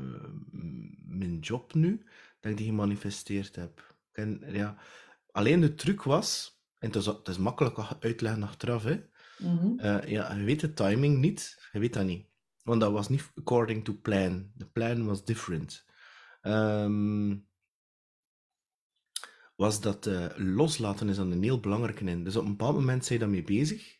mijn 1.05 1.39
job 1.39 1.73
nu, 1.73 2.05
dat 2.39 2.51
ik 2.51 2.57
die 2.57 2.65
gemanifesteerd 2.65 3.55
heb. 3.55 3.95
En, 4.11 4.43
ja, 4.47 4.77
alleen 5.31 5.61
de 5.61 5.75
truc 5.75 6.03
was... 6.03 6.59
En 6.77 6.87
het 6.87 6.95
is, 6.95 7.05
het 7.05 7.27
is 7.27 7.37
makkelijk 7.37 7.77
uitleggen 7.99 8.43
achteraf, 8.43 8.83
hè. 8.83 9.01
Mm 9.37 9.79
ja, 10.05 10.33
je 10.33 10.43
weet 10.43 10.59
de 10.59 10.73
timing 10.73 11.17
niet. 11.17 11.69
Je 11.71 11.79
weet 11.79 11.93
dat 11.93 12.05
niet. 12.05 12.27
Want 12.63 12.81
dat 12.81 12.91
was 12.91 13.09
niet 13.09 13.31
according 13.35 13.83
to 13.83 13.93
plan. 14.01 14.51
De 14.53 14.65
plan 14.65 15.05
was 15.05 15.25
different. 15.25 15.85
Um, 16.41 17.47
was 19.61 19.81
dat 19.81 20.05
uh, 20.05 20.25
loslaten 20.35 21.09
is 21.09 21.15
dan 21.15 21.31
een 21.31 21.43
heel 21.43 21.59
belangrijke 21.59 22.03
in. 22.03 22.23
Dus 22.23 22.35
op 22.35 22.43
een 22.43 22.57
bepaald 22.57 22.75
moment 22.75 23.05
zijn 23.05 23.19
je 23.19 23.25
daarmee 23.25 23.43
bezig. 23.43 23.99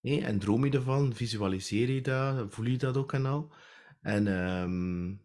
En 0.00 0.38
droom 0.38 0.64
je 0.64 0.70
ervan, 0.70 1.14
visualiseer 1.14 1.90
je 1.90 2.00
dat, 2.00 2.54
voel 2.54 2.66
je 2.66 2.78
dat 2.78 2.96
ook 2.96 3.12
en 3.12 3.26
al. 3.26 3.52
En, 4.00 4.26
um, 4.26 5.22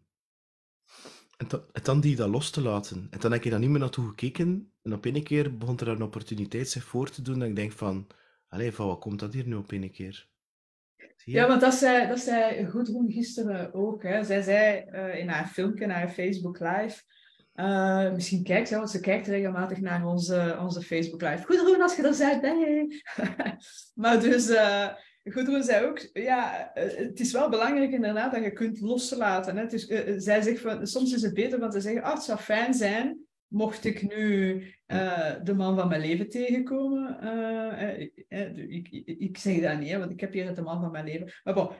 en, 1.36 1.46
dan 1.82 2.00
die 2.00 2.16
dat 2.16 2.28
los 2.28 2.50
te 2.50 2.60
laten. 2.60 3.06
En 3.10 3.18
dan 3.18 3.32
heb 3.32 3.44
je 3.44 3.50
daar 3.50 3.58
niet 3.58 3.68
meer 3.68 3.78
naartoe 3.78 4.08
gekeken. 4.08 4.72
En 4.82 4.92
op 4.92 5.04
een 5.04 5.22
keer 5.22 5.56
begon 5.56 5.78
er 5.78 5.88
een 5.88 6.02
opportuniteit 6.02 6.68
zich 6.68 6.84
voor 6.84 7.10
te 7.10 7.22
doen. 7.22 7.38
Dat 7.38 7.48
ik 7.48 7.56
denk 7.56 7.72
van, 7.72 8.06
Allee, 8.48 8.72
van 8.72 8.86
wat 8.86 9.00
komt 9.00 9.20
dat 9.20 9.32
hier 9.32 9.46
nu 9.46 9.54
op 9.54 9.72
een 9.72 9.90
keer? 9.90 10.28
Ja, 11.24 11.48
want 11.48 11.60
dat 11.60 11.74
zei, 11.74 12.08
dat 12.08 12.20
zei 12.20 12.66
Goedroen 12.66 13.10
gisteren 13.10 13.74
ook. 13.74 14.02
Hè. 14.02 14.24
Zij 14.24 14.42
zei 14.42 14.84
uh, 14.92 15.18
in 15.18 15.28
haar 15.28 15.46
filmpje, 15.46 15.86
naar 15.86 16.08
Facebook 16.08 16.60
Live... 16.60 17.02
Uh, 17.60 18.12
misschien 18.12 18.42
kijkt 18.42 18.68
ze, 18.68 18.76
want 18.76 18.90
ze 18.90 19.00
kijkt 19.00 19.26
regelmatig 19.26 19.80
naar 19.80 20.06
onze, 20.06 20.58
onze 20.60 20.82
Facebook 20.82 21.22
Live. 21.22 21.44
Goedroen, 21.44 21.82
als 21.82 21.96
je 21.96 22.02
er 22.02 22.16
bent, 22.18 22.40
ben 22.40 22.58
je. 22.58 23.02
maar 24.02 24.20
dus... 24.20 24.48
Uh, 24.50 24.86
Goedroen 25.24 25.62
zei 25.62 25.86
ook, 25.86 26.08
ja, 26.12 26.70
het 26.74 27.20
is 27.20 27.32
wel 27.32 27.48
belangrijk 27.48 27.92
inderdaad 27.92 28.32
dat 28.32 28.42
je 28.42 28.52
kunt 28.52 28.80
loslaten. 28.80 29.56
Hè. 29.56 29.78
Zij 30.20 30.42
zegt 30.42 30.60
van, 30.60 30.86
soms 30.86 31.12
is 31.12 31.22
het 31.22 31.34
beter 31.34 31.58
van 31.58 31.70
te 31.70 31.80
zeggen, 31.80 32.02
oh, 32.02 32.12
het 32.12 32.22
zou 32.22 32.38
fijn 32.38 32.74
zijn 32.74 33.28
mocht 33.50 33.84
ik 33.84 34.14
nu 34.16 34.64
de 35.42 35.54
man 35.56 35.76
van 35.76 35.88
mijn 35.88 36.00
leven 36.00 36.28
tegenkomen, 36.28 37.18
uh, 37.22 37.98
ik, 38.68 38.88
ik, 39.04 39.38
zeg 39.38 39.60
dat 39.60 39.78
niet, 39.78 39.90
hè, 39.90 39.98
want 39.98 40.10
ik 40.10 40.20
heb 40.20 40.32
hier 40.32 40.54
de 40.54 40.62
man 40.62 40.80
van 40.80 40.90
mijn 40.90 41.04
leven. 41.04 41.32
Maar 41.44 41.54
bon, 41.54 41.70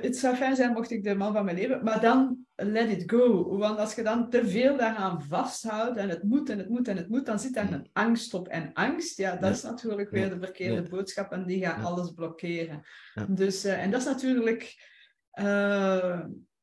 het 0.00 0.16
zou 0.16 0.36
fijn 0.36 0.56
zijn 0.56 0.72
mocht 0.72 0.90
ik 0.90 1.04
de 1.04 1.14
man 1.14 1.32
van 1.32 1.44
mijn 1.44 1.56
leven, 1.56 1.84
maar 1.84 2.00
dan 2.00 2.45
let 2.56 2.90
it 2.90 3.10
go. 3.10 3.56
Want 3.58 3.78
als 3.78 3.94
je 3.94 4.02
dan 4.02 4.30
te 4.30 4.48
veel 4.48 4.76
daaraan 4.76 5.22
vasthoudt 5.22 5.96
en 5.96 6.08
het 6.08 6.22
moet 6.22 6.50
en 6.50 6.58
het 6.58 6.68
moet 6.68 6.88
en 6.88 6.96
het 6.96 7.08
moet, 7.08 7.26
dan 7.26 7.38
zit 7.38 7.54
daar 7.54 7.72
een 7.72 7.88
angst 7.92 8.34
op. 8.34 8.48
En 8.48 8.70
angst, 8.72 9.18
ja, 9.18 9.36
dat 9.36 9.54
is 9.54 9.62
natuurlijk 9.62 10.10
weer 10.10 10.30
de 10.30 10.38
verkeerde 10.38 10.88
boodschap 10.88 11.32
en 11.32 11.46
die 11.46 11.64
gaat 11.64 11.84
alles 11.84 12.10
blokkeren. 12.10 12.82
Dus, 13.28 13.64
en 13.64 13.90
dat 13.90 14.00
is 14.00 14.06
natuurlijk 14.06 14.74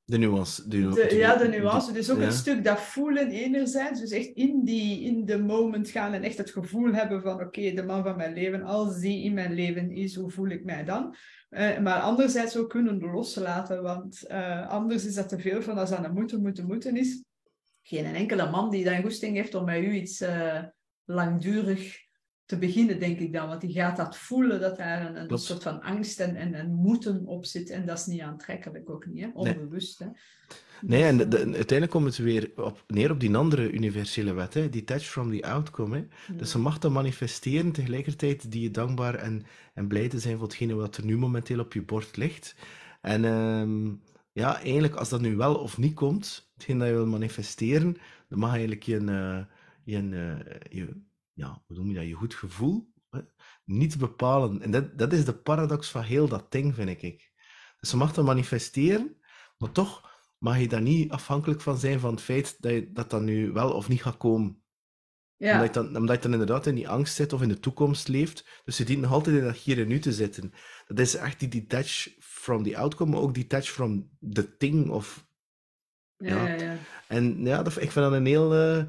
de 0.05 0.17
nuance. 0.17 0.67
De, 0.67 1.07
ja, 1.15 1.35
de 1.35 1.47
nuance. 1.47 1.91
Dus 1.91 2.11
ook 2.11 2.19
een 2.19 2.31
stuk 2.31 2.63
dat 2.63 2.79
voelen 2.79 3.29
enerzijds. 3.29 3.99
Dus 3.99 4.11
echt 4.11 4.27
in, 4.27 4.63
die, 4.63 5.03
in 5.03 5.25
de 5.25 5.37
moment 5.37 5.89
gaan 5.89 6.13
en 6.13 6.23
echt 6.23 6.37
het 6.37 6.51
gevoel 6.51 6.93
hebben 6.93 7.21
van 7.21 7.41
oké, 7.41 7.71
de 7.71 7.83
man 7.83 8.03
van 8.03 8.17
mijn 8.17 8.33
leven, 8.33 8.63
als 8.63 8.99
die 8.99 9.23
in 9.23 9.33
mijn 9.33 9.53
leven 9.53 9.91
is, 9.91 10.15
hoe 10.15 10.29
voel 10.29 10.49
ik 10.49 10.63
mij 10.63 10.83
dan? 10.83 11.15
Uh, 11.53 11.79
maar 11.79 11.99
anderzijds 11.99 12.57
ook 12.57 12.69
kunnen 12.69 12.99
loslaten, 12.99 13.81
want 13.81 14.23
uh, 14.31 14.69
anders 14.69 15.05
is 15.05 15.15
dat 15.15 15.29
te 15.29 15.39
veel 15.39 15.61
van 15.61 15.77
als 15.77 15.91
aan 15.91 16.03
een 16.03 16.13
moeten, 16.13 16.41
moeten, 16.41 16.65
moeten 16.65 16.97
is. 16.97 17.23
Geen 17.81 18.05
enkele 18.05 18.49
man 18.49 18.69
die 18.69 18.83
dan 18.83 19.01
goesting 19.01 19.35
heeft 19.35 19.55
om 19.55 19.65
met 19.65 19.83
u 19.83 19.91
iets 19.93 20.21
uh, 20.21 20.63
langdurig 21.03 21.97
te 22.45 22.57
beginnen, 22.57 22.99
denk 22.99 23.19
ik 23.19 23.33
dan. 23.33 23.47
Want 23.47 23.61
die 23.61 23.73
gaat 23.73 23.97
dat 23.97 24.17
voelen, 24.17 24.59
dat 24.59 24.77
daar 24.77 25.15
een, 25.15 25.31
een 25.31 25.37
soort 25.37 25.63
van 25.63 25.81
angst 25.81 26.19
en, 26.19 26.35
en, 26.35 26.53
en, 26.53 26.73
moeten 26.73 27.25
op 27.25 27.45
zit. 27.45 27.69
En 27.69 27.85
dat 27.85 27.97
is 27.97 28.05
niet 28.05 28.21
aantrekkelijk 28.21 28.89
ook 28.89 29.05
niet, 29.05 29.23
hè? 29.23 29.29
onbewust. 29.33 29.99
Nee, 29.99 30.09
hè? 30.09 30.15
Nee 30.81 31.03
en 31.03 31.17
de, 31.17 31.37
uiteindelijk 31.37 31.91
komt 31.91 32.05
het 32.05 32.17
weer 32.17 32.51
op, 32.55 32.83
neer 32.87 33.11
op 33.11 33.19
die 33.19 33.37
andere 33.37 33.71
universele 33.71 34.33
wet, 34.33 34.53
hè? 34.53 34.69
detach 34.69 35.03
from 35.03 35.31
the 35.31 35.47
outcome. 35.47 35.95
Hè? 35.95 36.35
Dus 36.35 36.51
je 36.51 36.57
mag 36.57 36.79
dat 36.79 36.91
manifesteren 36.91 37.71
tegelijkertijd 37.71 38.51
die 38.51 38.61
je 38.61 38.71
dankbaar 38.71 39.15
en, 39.15 39.45
en 39.73 39.87
blij 39.87 40.09
te 40.09 40.19
zijn 40.19 40.37
voor 40.37 40.47
hetgene 40.47 40.73
wat 40.73 40.97
er 40.97 41.05
nu 41.05 41.17
momenteel 41.17 41.59
op 41.59 41.73
je 41.73 41.81
bord 41.81 42.17
ligt. 42.17 42.55
En 43.01 43.23
um, 43.23 44.01
ja, 44.31 44.61
eigenlijk 44.61 44.95
als 44.95 45.09
dat 45.09 45.21
nu 45.21 45.35
wel 45.35 45.55
of 45.55 45.77
niet 45.77 45.93
komt, 45.93 46.51
hetgeen 46.53 46.77
dat 46.77 46.87
je 46.87 46.93
wil 46.93 47.07
manifesteren, 47.07 47.97
dan 48.29 48.39
mag 48.39 48.51
eigenlijk 48.51 48.83
je, 48.83 48.99
je, 49.83 50.01
uh, 50.01 50.37
je 50.69 51.01
ja, 51.33 51.61
hoe 51.65 51.77
noem 51.77 51.89
je 51.89 51.95
dat, 51.95 52.07
je 52.07 52.13
goed 52.13 52.33
gevoel 52.33 52.91
hè, 53.09 53.19
niet 53.65 53.97
bepalen. 53.97 54.61
En 54.61 54.71
dat, 54.71 54.97
dat 54.97 55.13
is 55.13 55.25
de 55.25 55.35
paradox 55.35 55.89
van 55.89 56.01
heel 56.03 56.27
dat 56.27 56.51
ding, 56.51 56.75
vind 56.75 57.03
ik. 57.03 57.31
Dus 57.79 57.91
je 57.91 57.97
mag 57.97 58.13
dat 58.13 58.25
manifesteren, 58.25 59.17
maar 59.57 59.71
toch 59.71 60.12
mag 60.43 60.59
je 60.59 60.67
daar 60.67 60.81
niet 60.81 61.11
afhankelijk 61.11 61.61
van 61.61 61.77
zijn 61.77 61.99
van 61.99 62.11
het 62.11 62.21
feit 62.21 62.61
dat 62.61 62.71
je, 62.71 62.91
dat, 62.91 63.09
dat 63.09 63.21
nu 63.21 63.51
wel 63.51 63.71
of 63.71 63.87
niet 63.87 64.01
gaat 64.01 64.17
komen. 64.17 64.61
Ja. 65.37 65.53
Omdat, 65.53 65.73
je 65.73 65.81
dan, 65.81 65.97
omdat 65.97 66.15
je 66.15 66.21
dan 66.21 66.31
inderdaad 66.31 66.67
in 66.67 66.75
die 66.75 66.89
angst 66.89 67.15
zit 67.15 67.33
of 67.33 67.41
in 67.41 67.47
de 67.47 67.59
toekomst 67.59 68.07
leeft. 68.07 68.61
Dus 68.65 68.77
je 68.77 68.83
dient 68.83 69.01
nog 69.01 69.11
altijd 69.11 69.35
in 69.35 69.43
dat 69.43 69.57
hier 69.57 69.79
en 69.79 69.87
nu 69.87 69.99
te 69.99 70.11
zitten. 70.11 70.53
Dat 70.87 70.99
is 70.99 71.15
echt 71.15 71.39
die 71.39 71.49
detach 71.49 72.07
from 72.19 72.63
the 72.63 72.77
outcome, 72.77 73.11
maar 73.11 73.21
ook 73.21 73.33
detach 73.33 73.65
from 73.65 74.09
the 74.31 74.57
thing. 74.57 74.89
Of, 74.89 75.27
ja, 76.17 76.47
ja. 76.47 76.63
ja, 76.63 76.77
En 77.07 77.45
ja, 77.45 77.63
dat, 77.63 77.75
ik 77.75 77.91
vind 77.91 78.05
dat 78.05 78.13
een 78.13 78.25
heel... 78.25 78.77
Uh, 78.77 78.83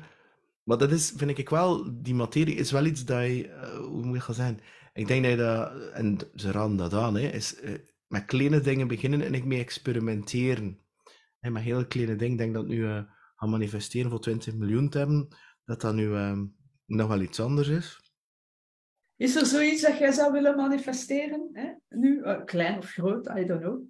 maar 0.62 0.78
dat 0.78 0.90
is, 0.90 1.12
vind 1.16 1.38
ik 1.38 1.48
wel, 1.48 2.02
die 2.02 2.14
materie 2.14 2.54
is 2.54 2.70
wel 2.70 2.84
iets 2.84 3.04
dat 3.04 3.22
je, 3.22 3.46
uh, 3.46 3.76
hoe 3.76 4.04
moet 4.04 4.16
je 4.16 4.22
gaan 4.22 4.34
zeggen? 4.34 4.60
Ik 4.92 5.06
denk 5.06 5.22
dat 5.22 5.32
je 5.32 5.38
dat, 5.38 5.90
en 5.92 6.18
ze 6.34 6.50
raden 6.50 6.76
dat 6.76 6.94
aan, 6.94 7.16
hè, 7.16 7.28
is 7.28 7.62
uh, 7.62 7.74
met 8.06 8.24
kleine 8.24 8.60
dingen 8.60 8.88
beginnen 8.88 9.22
en 9.22 9.34
ik 9.34 9.44
mee 9.44 9.60
experimenteren. 9.60 10.83
En 11.44 11.52
met 11.52 11.62
hele 11.62 11.86
kleine 11.86 12.16
dingen, 12.16 12.32
ik 12.32 12.38
denk 12.38 12.54
dat 12.54 12.66
nu 12.66 12.76
uh, 12.76 13.02
gaan 13.36 13.50
manifesteren 13.50 14.10
voor 14.10 14.20
20 14.20 14.54
miljoen 14.54 14.88
te 14.88 14.98
hebben, 14.98 15.28
dat 15.64 15.80
dat 15.80 15.94
nu 15.94 16.08
nog 16.86 17.08
wel 17.08 17.20
iets 17.20 17.40
anders 17.40 17.68
is. 17.68 18.12
Is 19.16 19.36
er 19.36 19.46
zoiets 19.46 19.82
dat 19.82 19.98
jij 19.98 20.12
zou 20.12 20.32
willen 20.32 20.56
manifesteren? 20.56 21.50
Hè? 21.52 21.72
Nu, 21.88 22.18
uh, 22.18 22.44
klein 22.44 22.78
of 22.78 22.90
groot, 22.90 23.28
I 23.36 23.44
don't 23.44 23.60
know. 23.60 23.82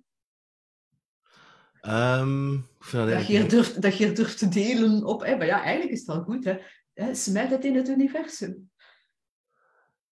Um, 1.82 2.66
dat, 2.92 3.08
dat, 3.08 3.26
je 3.26 3.46
durft, 3.46 3.82
dat 3.82 3.96
je 3.96 4.12
durft 4.12 4.38
te 4.38 4.48
delen 4.48 5.04
op... 5.04 5.24
Hè? 5.24 5.36
Maar 5.36 5.46
ja, 5.46 5.62
eigenlijk 5.62 5.92
is 5.92 5.98
het 5.98 6.08
wel 6.08 6.22
goed. 6.22 6.44
Hè? 6.92 7.14
Smet 7.14 7.50
het 7.50 7.64
in 7.64 7.76
het 7.76 7.88
universum. 7.88 8.70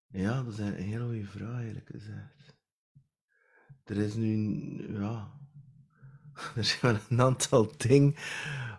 Ja, 0.07 0.43
dat 0.43 0.53
is 0.53 0.59
een 0.59 0.75
hele 0.75 1.05
goede 1.05 1.25
vraag, 1.25 1.65
eerlijk 1.65 1.89
gezegd. 1.89 2.57
Er 3.85 3.97
is 3.97 4.15
nu... 4.15 4.39
Ja... 4.99 5.41
Er 6.57 6.65
zijn 6.65 7.01
een 7.09 7.21
aantal 7.21 7.73
dingen, 7.77 8.15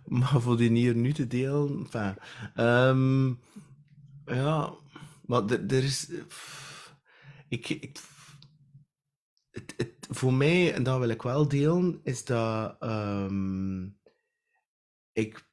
maar 0.05 0.41
voor 0.41 0.57
die 0.57 0.71
hier 0.71 0.95
nu 0.95 1.13
te 1.13 1.27
delen... 1.27 1.87
Um, 2.57 3.39
ja... 4.25 4.73
Maar 5.25 5.45
er, 5.49 5.83
is... 5.83 6.11
Ik... 7.47 7.69
ik 7.69 7.99
het, 9.53 10.07
voor 10.09 10.33
mij, 10.33 10.73
en 10.73 10.83
dat 10.83 10.99
wil 10.99 11.09
ik 11.09 11.21
wel 11.21 11.47
delen, 11.47 11.99
is 12.03 12.25
dat 12.25 12.75
um, 12.83 13.97
ik. 15.11 15.47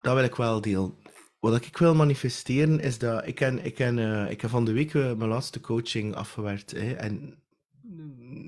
Dat 0.00 0.14
wil 0.14 0.24
ik 0.24 0.34
wel 0.34 0.60
delen. 0.60 0.96
Wat 1.38 1.64
ik 1.64 1.76
wil 1.76 1.94
manifesteren 1.94 2.80
is 2.80 2.98
dat 2.98 3.26
ik 3.26 3.40
ik 3.40 3.78
uh, 3.78 4.30
ik 4.30 4.40
heb 4.40 4.50
van 4.50 4.64
de 4.64 4.72
week 4.72 4.94
uh, 4.94 5.12
mijn 5.12 5.30
laatste 5.30 5.60
coaching 5.60 6.14
afgewerkt. 6.14 6.70
Hè, 6.70 6.92
en 6.92 7.42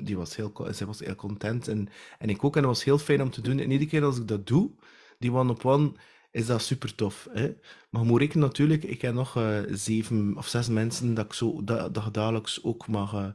die 0.04 0.16
was 0.16 0.36
heel, 0.36 0.52
zij 0.70 0.86
was 0.86 1.00
heel 1.00 1.14
content. 1.14 1.68
En, 1.68 1.88
en 2.18 2.28
ik 2.28 2.44
ook. 2.44 2.56
En 2.56 2.62
dat 2.62 2.70
was 2.70 2.84
heel 2.84 2.98
fijn 2.98 3.22
om 3.22 3.30
te 3.30 3.40
doen. 3.40 3.58
En 3.58 3.70
iedere 3.70 3.90
keer 3.90 4.04
als 4.04 4.18
ik 4.18 4.28
dat 4.28 4.46
doe, 4.46 4.70
die 5.18 5.32
one-op-one, 5.32 5.92
is 6.30 6.46
dat 6.46 6.62
super 6.62 6.94
tof. 6.94 7.28
Hè? 7.32 7.54
Maar 7.90 8.04
moet 8.04 8.20
ik 8.20 8.34
natuurlijk, 8.34 8.84
ik 8.84 9.02
heb 9.02 9.14
nog 9.14 9.36
uh, 9.36 9.58
zeven 9.68 10.36
of 10.36 10.46
zes 10.46 10.68
mensen 10.68 11.14
dat 11.14 11.24
ik 11.24 11.32
zo 11.32 11.64
dat, 11.64 11.94
dat 11.94 12.14
dagelijks 12.14 12.64
ook 12.64 12.88
mag 12.88 13.12
uh, 13.12 13.26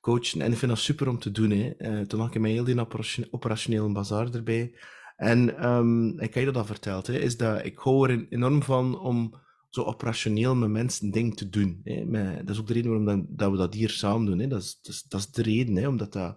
coachen. 0.00 0.40
En 0.40 0.52
ik 0.52 0.58
vind 0.58 0.70
dat 0.70 0.80
super 0.80 1.08
om 1.08 1.18
te 1.18 1.30
doen. 1.30 1.50
Hè? 1.50 1.72
Uh, 1.78 2.00
toen 2.06 2.20
had 2.20 2.34
ik 2.34 2.40
mij 2.40 2.50
heel 2.50 2.64
die 2.64 3.30
operationele 3.30 3.92
bazaar 3.92 4.34
erbij. 4.34 4.74
En 5.16 5.68
um, 5.68 6.20
ik 6.20 6.34
heb 6.34 6.44
je 6.44 6.52
dat 6.52 6.56
al 6.56 6.64
verteld, 6.64 7.06
hè, 7.06 7.18
is 7.18 7.36
dat 7.36 7.64
ik 7.64 7.78
hou 7.78 8.10
er 8.10 8.26
enorm 8.28 8.62
van 8.62 8.98
om 8.98 9.34
zo 9.74 9.82
operationeel 9.82 10.54
met 10.54 10.70
mensen 10.70 11.10
dingen 11.10 11.34
te 11.34 11.48
doen. 11.48 11.80
Hè? 11.84 12.44
Dat 12.44 12.54
is 12.54 12.60
ook 12.60 12.66
de 12.66 12.72
reden 12.72 12.90
waarom 12.90 13.06
dat, 13.06 13.38
dat 13.38 13.50
we 13.50 13.56
dat 13.56 13.74
hier 13.74 13.90
samen 13.90 14.26
doen. 14.26 14.38
Hè? 14.38 14.46
Dat, 14.46 14.62
is, 14.62 14.78
dat, 14.82 14.94
is, 14.94 15.02
dat 15.02 15.20
is 15.20 15.30
de 15.30 15.42
reden, 15.42 15.76
hè? 15.76 15.88
omdat 15.88 16.12
dat 16.12 16.36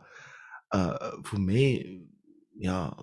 voor 1.21 1.41
mij 1.41 1.99
ja, 2.57 2.97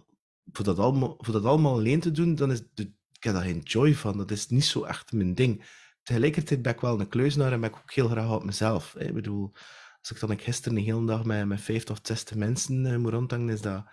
voor 0.53 0.65
dat, 0.65 0.79
allemaal, 0.79 1.15
voor 1.19 1.35
dat 1.35 1.45
allemaal 1.45 1.73
alleen 1.73 2.01
te 2.01 2.11
doen, 2.11 2.35
dan 2.35 2.51
is 2.51 2.63
de, 2.75 2.83
ik 3.13 3.25
heb 3.25 3.35
daar 3.35 3.43
geen 3.43 3.61
joy 3.61 3.95
van. 3.95 4.17
Dat 4.17 4.31
is 4.31 4.49
niet 4.49 4.65
zo 4.65 4.85
echt 4.85 5.13
mijn 5.13 5.35
ding. 5.35 5.65
Tegelijkertijd 6.03 6.63
ben 6.63 6.73
ik 6.73 6.81
wel 6.81 7.01
een 7.01 7.09
kluizenaar 7.09 7.53
en 7.53 7.61
ben 7.61 7.71
ik 7.71 7.77
ook 7.77 7.93
heel 7.93 8.09
graag 8.09 8.31
op 8.31 8.45
mezelf. 8.45 8.95
Hè. 8.99 9.05
Ik 9.05 9.15
bedoel, 9.15 9.53
als 10.01 10.11
ik 10.11 10.21
dan 10.21 10.31
ik 10.31 10.43
gisteren 10.43 10.79
een 10.79 10.85
hele 10.85 11.07
dag 11.07 11.25
met, 11.25 11.47
met 11.47 11.61
50 11.61 11.95
of 11.95 12.01
60 12.03 12.37
mensen 12.37 12.85
uh, 12.85 12.97
moet 12.97 13.13
rondhangen, 13.13 13.49
is 13.49 13.61
dat, 13.61 13.85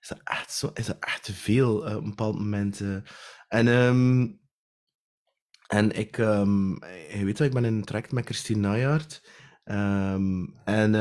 is 0.00 0.08
dat 0.08 0.20
echt, 0.24 0.52
zo, 0.52 0.70
is 0.74 0.86
dat 0.86 0.96
echt 1.00 1.24
te 1.24 1.32
veel 1.32 1.88
uh, 1.88 1.96
op 1.96 2.02
een 2.02 2.08
bepaald 2.08 2.38
moment. 2.38 2.82
En, 3.48 3.66
um, 3.66 4.39
en 5.70 5.98
ik, 5.98 6.18
um, 6.18 6.78
je 7.10 7.24
weet 7.24 7.38
wel, 7.38 7.48
ik 7.48 7.54
ben 7.54 7.64
in 7.64 7.74
een 7.74 7.84
traject 7.84 8.12
met 8.12 8.24
Christine 8.24 8.60
Najaard. 8.68 9.28
Um, 9.64 10.54
en 10.64 10.94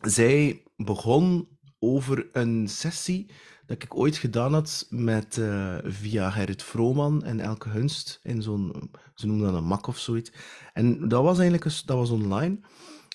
zij 0.00 0.62
begon 0.76 1.48
over 1.78 2.28
een 2.32 2.68
sessie 2.68 3.30
dat 3.66 3.82
ik 3.82 3.96
ooit 3.96 4.16
gedaan 4.16 4.52
had 4.52 4.86
met, 4.90 5.36
uh, 5.36 5.78
via 5.84 6.30
Gerrit 6.30 6.62
Vrooman 6.62 7.24
en 7.24 7.40
Elke 7.40 7.68
Hunst 7.68 8.20
in 8.22 8.42
zo'n, 8.42 8.90
ze 9.14 9.26
noemen 9.26 9.46
dat 9.46 9.54
een 9.54 9.68
mak 9.68 9.86
of 9.86 9.98
zoiets. 9.98 10.32
En 10.72 11.08
dat 11.08 11.22
was 11.22 11.38
eigenlijk, 11.38 11.64
dat 11.86 11.96
was 11.96 12.10
online. 12.10 12.60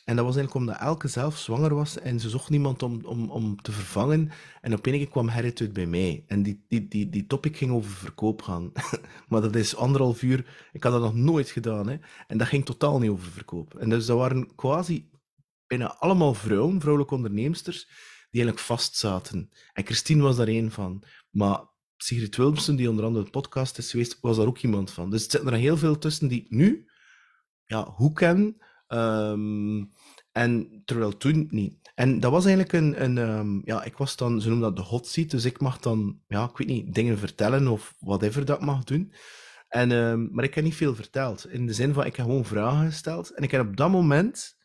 En 0.06 0.16
dat 0.16 0.26
was 0.26 0.36
eigenlijk 0.36 0.66
omdat 0.66 0.88
Elke 0.88 1.08
zelf 1.08 1.38
zwanger 1.38 1.76
was 1.76 2.00
en 2.00 2.20
ze 2.20 2.30
zocht 2.30 2.50
niemand 2.50 2.84
om, 2.84 3.06
om, 3.06 3.30
om 3.30 3.62
te 3.62 3.72
vervangen. 3.72 4.32
En 4.62 4.74
op 4.74 4.86
een 4.86 4.94
keer 4.94 5.10
kwam 5.10 5.30
Gerrit 5.30 5.62
uit 5.62 5.74
bij 5.74 5.86
mij. 5.86 6.24
En 6.28 6.44
die, 6.44 6.66
die, 6.68 6.88
die, 6.88 7.10
die 7.10 7.28
topic 7.28 7.58
ging 7.58 7.72
over 7.72 7.92
verkoop 7.92 8.42
gaan. 8.42 8.72
maar 9.30 9.42
dat 9.42 9.56
is 9.56 9.76
anderhalf 9.76 10.22
uur. 10.22 10.70
Ik 10.72 10.84
had 10.84 10.92
dat 10.92 11.02
nog 11.02 11.16
nooit 11.16 11.50
gedaan. 11.50 11.88
Hè. 11.88 11.98
En 12.28 12.38
dat 12.38 12.48
ging 12.48 12.66
totaal 12.66 13.00
niet 13.00 13.10
over 13.10 13.32
verkoop. 13.32 13.76
En 13.76 13.90
dus 13.90 14.06
dat 14.06 14.18
waren 14.18 14.56
quasi 14.56 15.10
bijna 15.68 15.96
allemaal 15.96 16.34
vrouwen, 16.34 16.80
vrouwelijke 16.80 17.16
onderneemsters, 17.16 17.86
die 18.30 18.42
eigenlijk 18.42 18.60
vastzaten. 18.60 19.50
En 19.74 19.86
Christine 19.86 20.24
was 20.24 20.36
daar 20.36 20.48
één 20.48 20.72
van. 20.72 21.04
Maar 21.30 21.70
Sigrid 21.98 22.36
Wilmsen, 22.36 22.76
die 22.76 22.90
onder 22.90 23.06
andere 23.06 23.26
de 23.26 23.32
podcast 23.32 23.78
is 23.78 23.92
geweest, 23.92 24.18
was 24.22 24.38
daar 24.38 24.48
ook 24.48 24.60
iemand 24.60 24.92
van. 24.92 25.10
Dus 25.10 25.26
er 25.26 25.32
zitten 25.32 25.52
er 25.54 25.60
heel 25.60 25.78
veel 25.78 25.98
tussen 25.98 26.28
die 26.28 26.42
ik 26.42 26.50
nu 26.50 26.90
ja, 27.66 27.94
hoe 27.96 28.14
ken. 28.14 28.62
Um, 28.94 29.92
en 30.32 30.82
terwijl 30.86 31.18
toen 31.18 31.48
niet. 31.50 31.92
En 31.96 32.20
dat 32.20 32.32
was 32.32 32.46
eigenlijk 32.46 32.74
een, 32.74 33.04
een 33.04 33.18
um, 33.18 33.62
ja, 33.66 33.84
ik 33.84 33.98
was 33.98 34.16
dan, 34.16 34.42
ze 34.42 34.50
noemen 34.50 34.74
dat 34.74 34.86
de 34.86 34.90
hot 34.90 35.08
seat, 35.08 35.30
dus 35.30 35.46
ik 35.46 35.60
mag 35.60 35.80
dan, 35.80 36.20
ja, 36.28 36.44
ik 36.44 36.58
weet 36.58 36.68
niet, 36.68 36.94
dingen 36.94 37.18
vertellen 37.18 37.68
of 37.68 37.96
whatever 38.00 38.46
dat 38.46 38.58
ik 38.58 38.66
mag 38.66 38.84
doen. 38.84 39.14
En, 39.68 39.92
um, 39.92 40.30
maar 40.32 40.44
ik 40.44 40.54
heb 40.54 40.64
niet 40.64 40.76
veel 40.76 40.96
verteld. 40.96 41.50
In 41.50 41.66
de 41.66 41.74
zin 41.74 41.94
van, 41.94 42.06
ik 42.06 42.16
heb 42.16 42.26
gewoon 42.26 42.46
vragen 42.46 42.86
gesteld. 42.86 43.30
En 43.30 43.44
ik 43.44 43.52
heb 43.52 43.68
op 43.68 43.78
dat 43.78 43.90
moment 43.90 44.60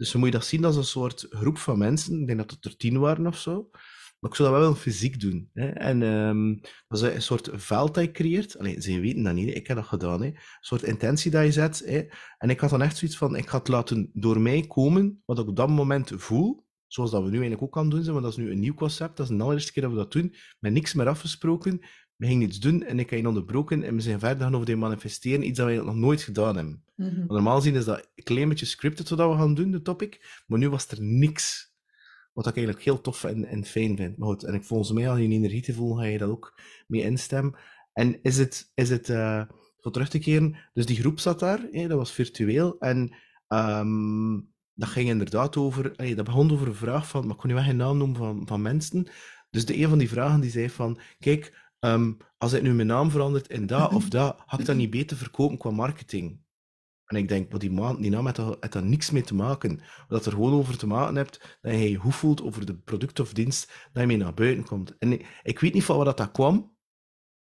dus 0.00 0.10
dan 0.10 0.20
moet 0.20 0.30
je 0.30 0.38
dat 0.38 0.46
zien 0.46 0.64
als 0.64 0.76
een 0.76 0.84
soort 0.84 1.26
groep 1.30 1.58
van 1.58 1.78
mensen. 1.78 2.20
Ik 2.20 2.26
denk 2.26 2.38
dat 2.38 2.50
het 2.50 2.64
er 2.64 2.76
tien 2.76 2.98
waren 2.98 3.26
of 3.26 3.38
zo. 3.38 3.70
Maar 4.20 4.30
ik 4.30 4.36
zou 4.36 4.50
dat 4.50 4.60
wel 4.60 4.74
fysiek 4.74 5.20
doen. 5.20 5.50
Hè. 5.52 5.68
En 5.68 6.02
um, 6.02 6.60
dat 6.88 7.02
is 7.02 7.14
een 7.14 7.22
soort 7.22 7.50
veld 7.52 7.94
dat 7.94 8.04
je 8.04 8.10
creëert. 8.10 8.58
Alleen, 8.58 8.82
ze 8.82 9.00
weten 9.00 9.22
dat 9.22 9.34
niet, 9.34 9.56
ik 9.56 9.66
heb 9.66 9.76
dat 9.76 9.86
gedaan. 9.86 10.20
Hè. 10.20 10.26
Een 10.26 10.36
soort 10.60 10.82
intentie 10.82 11.30
dat 11.30 11.44
je 11.44 11.52
zet. 11.52 11.82
Hè. 11.86 12.04
En 12.38 12.50
ik 12.50 12.60
had 12.60 12.70
dan 12.70 12.82
echt 12.82 12.96
zoiets 12.96 13.16
van, 13.16 13.36
ik 13.36 13.48
ga 13.48 13.58
het 13.58 13.68
laten 13.68 14.10
door 14.12 14.40
mij 14.40 14.64
komen, 14.66 15.22
wat 15.24 15.38
ik 15.38 15.48
op 15.48 15.56
dat 15.56 15.68
moment 15.68 16.12
voel. 16.16 16.68
Zoals 16.86 17.10
dat 17.10 17.22
we 17.22 17.28
nu 17.28 17.38
eigenlijk 17.38 17.62
ook 17.62 17.76
aan 17.76 17.90
doen 17.90 18.02
zijn, 18.02 18.12
want 18.12 18.24
dat 18.24 18.38
is 18.38 18.44
nu 18.44 18.50
een 18.50 18.60
nieuw 18.60 18.74
concept. 18.74 19.16
Dat 19.16 19.30
is 19.30 19.36
de 19.36 19.42
allereerste 19.42 19.72
keer 19.72 19.82
dat 19.82 19.92
we 19.92 19.98
dat 19.98 20.12
doen. 20.12 20.34
Met 20.58 20.72
niks 20.72 20.94
meer 20.94 21.08
afgesproken. 21.08 21.80
We 22.16 22.26
gingen 22.26 22.48
iets 22.48 22.58
doen 22.58 22.82
en 22.82 22.98
ik 22.98 23.10
heb 23.10 23.20
je 23.20 23.28
onderbroken 23.28 23.82
en 23.82 23.94
we 23.94 24.00
zijn 24.00 24.18
verder 24.18 24.42
gaan 24.42 24.54
over 24.54 24.66
die 24.66 24.76
manifesteren. 24.76 25.46
Iets 25.46 25.58
dat 25.58 25.66
we 25.66 25.74
nog 25.74 25.94
nooit 25.94 26.22
gedaan 26.22 26.56
hebben. 26.56 26.84
Mm 26.96 27.24
Normaal 27.26 27.60
zien 27.60 27.74
is 27.74 27.84
dat 27.84 28.08
een 28.14 28.24
klein 28.24 28.48
beetje 28.48 28.66
scripted 28.66 29.08
wat 29.08 29.30
we 29.30 29.36
gaan 29.36 29.54
doen, 29.54 29.70
de 29.70 29.82
topic. 29.82 30.42
Maar 30.46 30.58
nu 30.58 30.68
was 30.68 30.88
er 30.88 31.02
niks. 31.02 31.69
Wat 32.32 32.46
ik 32.46 32.56
eigenlijk 32.56 32.84
heel 32.84 33.00
tof 33.00 33.24
en, 33.24 33.44
en 33.44 33.64
fijn 33.64 33.96
vind. 33.96 34.16
Maar 34.16 34.36
en 34.36 34.54
ik 34.54 34.64
volgens 34.64 34.92
mij, 34.92 35.10
als 35.10 35.18
je 35.18 35.28
energie 35.28 35.62
te 35.62 35.74
voelen, 35.74 35.98
ga 35.98 36.04
je 36.04 36.18
dat 36.18 36.30
ook 36.30 36.60
mee 36.86 37.02
instemmen. 37.02 37.54
En 37.92 38.22
is 38.22 38.38
het, 38.38 38.70
is 38.74 38.90
het 38.90 39.06
voor 39.78 39.92
terug 39.92 40.08
te 40.08 40.18
keren, 40.18 40.56
dus 40.72 40.86
die 40.86 40.96
groep 40.96 41.18
zat 41.18 41.40
daar, 41.40 41.68
dat 41.72 41.90
was 41.90 42.12
virtueel. 42.12 42.78
En 42.78 43.14
um, 43.48 44.52
dat 44.74 44.88
ging 44.88 45.08
inderdaad 45.08 45.56
over, 45.56 45.92
hey, 45.96 46.14
dat 46.14 46.24
begon 46.24 46.52
over 46.52 46.66
een 46.66 46.74
vraag 46.74 47.08
van, 47.08 47.22
maar 47.22 47.32
ik 47.32 47.36
kon 47.36 47.48
nu 47.48 47.54
wel 47.54 47.64
geen 47.64 47.76
naam 47.76 47.96
noemen 47.96 48.16
van, 48.16 48.46
van 48.46 48.62
mensen. 48.62 49.10
Dus 49.50 49.66
de 49.66 49.78
een 49.78 49.88
van 49.88 49.98
die 49.98 50.08
vragen 50.08 50.40
die 50.40 50.50
zei 50.50 50.70
van, 50.70 51.00
kijk, 51.18 51.72
um, 51.80 52.16
als 52.38 52.52
ik 52.52 52.62
nu 52.62 52.72
mijn 52.72 52.86
naam 52.86 53.10
verandert 53.10 53.48
in 53.48 53.66
dat 53.66 53.94
of 53.94 54.08
dat, 54.08 54.42
ga 54.46 54.58
ik 54.58 54.66
dat 54.66 54.76
niet 54.76 54.90
beter 54.90 55.16
verkopen 55.16 55.58
qua 55.58 55.70
marketing? 55.70 56.40
En 57.10 57.16
ik 57.16 57.28
denk, 57.28 57.50
wat 57.50 57.60
die, 57.60 57.96
die 57.98 58.10
naam 58.10 58.24
heeft 58.24 58.72
daar, 58.72 58.84
niks 58.84 59.10
mee 59.10 59.22
te 59.22 59.34
maken. 59.34 59.80
Wat 60.08 60.26
er 60.26 60.32
gewoon 60.32 60.52
over 60.52 60.78
te 60.78 60.86
maken 60.86 61.16
hebt, 61.16 61.58
dat 61.60 61.72
je 61.72 61.96
goed 61.96 62.14
voelt 62.14 62.42
over 62.42 62.66
de 62.66 62.76
product 62.76 63.20
of 63.20 63.32
dienst 63.32 63.72
dat 63.92 64.02
je 64.02 64.08
mee 64.08 64.16
naar 64.16 64.34
buiten 64.34 64.64
komt. 64.64 64.98
En 64.98 65.20
ik, 65.42 65.58
weet 65.58 65.74
niet 65.74 65.84
van 65.84 65.96
waar 65.96 66.14
dat, 66.14 66.30
kwam, 66.30 66.76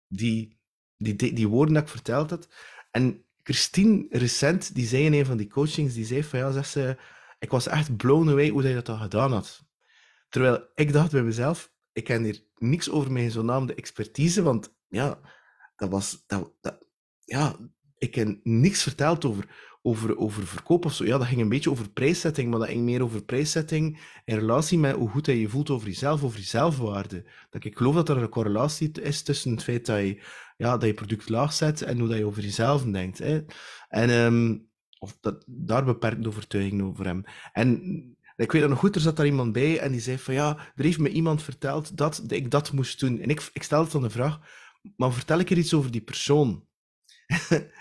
die, 0.07 0.59
die, 0.97 1.15
die, 1.15 1.33
die 1.33 1.47
woorden 1.47 1.73
dat 1.73 1.83
ik 1.83 1.89
verteld 1.89 2.29
had. 2.29 2.49
En 2.91 3.25
Christine 3.43 4.05
recent, 4.09 4.75
die 4.75 4.87
zei 4.87 5.05
in 5.05 5.13
een 5.13 5.25
van 5.25 5.37
die 5.37 5.47
coachings, 5.47 5.93
die 5.93 6.05
zei 6.05 6.23
van 6.23 6.39
ja, 6.39 6.51
zegt 6.51 6.69
ze, 6.69 6.97
ik 7.39 7.49
was 7.49 7.67
echt 7.67 7.97
blown 7.97 8.29
away 8.29 8.49
hoe 8.49 8.63
hij 8.63 8.81
dat 8.81 8.97
gedaan 8.97 9.31
had. 9.31 9.65
Terwijl 10.29 10.67
ik 10.75 10.93
dacht 10.93 11.11
bij 11.11 11.23
mezelf, 11.23 11.73
ik 11.91 12.03
ken 12.03 12.23
hier 12.23 12.43
niks 12.57 12.89
over 12.89 13.11
mijn 13.11 13.31
zogenaamde 13.31 13.75
expertise, 13.75 14.43
want 14.43 14.75
ja, 14.87 15.19
dat 15.75 15.89
was, 15.89 16.23
dat, 16.27 16.51
dat, 16.61 16.85
ja, 17.23 17.55
ik 17.99 18.15
heb 18.15 18.39
niks 18.43 18.83
verteld 18.83 19.25
over, 19.25 19.47
over, 19.81 20.17
over 20.17 20.47
verkoop 20.47 20.85
of 20.85 20.93
zo. 20.93 21.05
Ja, 21.05 21.17
dat 21.17 21.27
ging 21.27 21.41
een 21.41 21.49
beetje 21.49 21.71
over 21.71 21.89
prijszetting, 21.89 22.49
maar 22.49 22.59
dat 22.59 22.67
ging 22.67 22.83
meer 22.83 23.03
over 23.03 23.23
prijszetting 23.23 23.99
in 24.25 24.37
relatie 24.37 24.77
met 24.77 24.95
hoe 24.95 25.09
goed 25.09 25.25
je 25.25 25.39
je 25.39 25.49
voelt 25.49 25.69
over 25.69 25.87
jezelf, 25.87 26.23
over 26.23 26.39
je 26.39 26.45
zelfwaarde. 26.45 27.25
Dat 27.49 27.63
ik 27.63 27.77
geloof 27.77 27.95
dat 27.95 28.09
er 28.09 28.17
een 28.17 28.29
correlatie 28.29 28.91
is 29.01 29.21
tussen 29.21 29.51
het 29.51 29.63
feit 29.63 29.85
dat 29.85 29.99
je, 29.99 30.23
ja, 30.57 30.77
dat 30.77 30.89
je 30.89 30.93
product 30.93 31.29
laag 31.29 31.53
zet 31.53 31.81
en 31.81 31.99
hoe 31.99 32.07
dat 32.07 32.17
je 32.17 32.25
over 32.25 32.43
jezelf 32.43 32.83
denkt. 32.83 33.17
Hè. 33.17 33.41
En 33.89 34.09
um, 34.09 34.67
of 34.99 35.17
dat, 35.21 35.43
daar 35.47 35.85
beperkte 35.85 36.27
overtuiging 36.27 36.81
over 36.81 37.05
hem. 37.05 37.23
En 37.53 37.81
ik 38.35 38.51
weet 38.51 38.67
nog 38.67 38.79
goed, 38.79 38.95
er 38.95 39.01
zat 39.01 39.15
daar 39.15 39.25
iemand 39.25 39.51
bij 39.51 39.79
en 39.79 39.91
die 39.91 40.01
zei 40.01 40.17
van 40.17 40.33
ja, 40.33 40.57
er 40.75 40.83
heeft 40.83 40.99
me 40.99 41.09
iemand 41.09 41.43
verteld 41.43 41.97
dat 41.97 42.23
ik 42.27 42.51
dat 42.51 42.71
moest 42.71 42.99
doen. 42.99 43.19
En 43.19 43.29
ik, 43.29 43.49
ik 43.53 43.63
stelde 43.63 43.91
dan 43.91 44.01
de 44.01 44.09
vraag, 44.09 44.39
maar 44.95 45.13
vertel 45.13 45.39
ik 45.39 45.49
er 45.49 45.57
iets 45.57 45.73
over 45.73 45.91
die 45.91 46.01
persoon? 46.01 46.67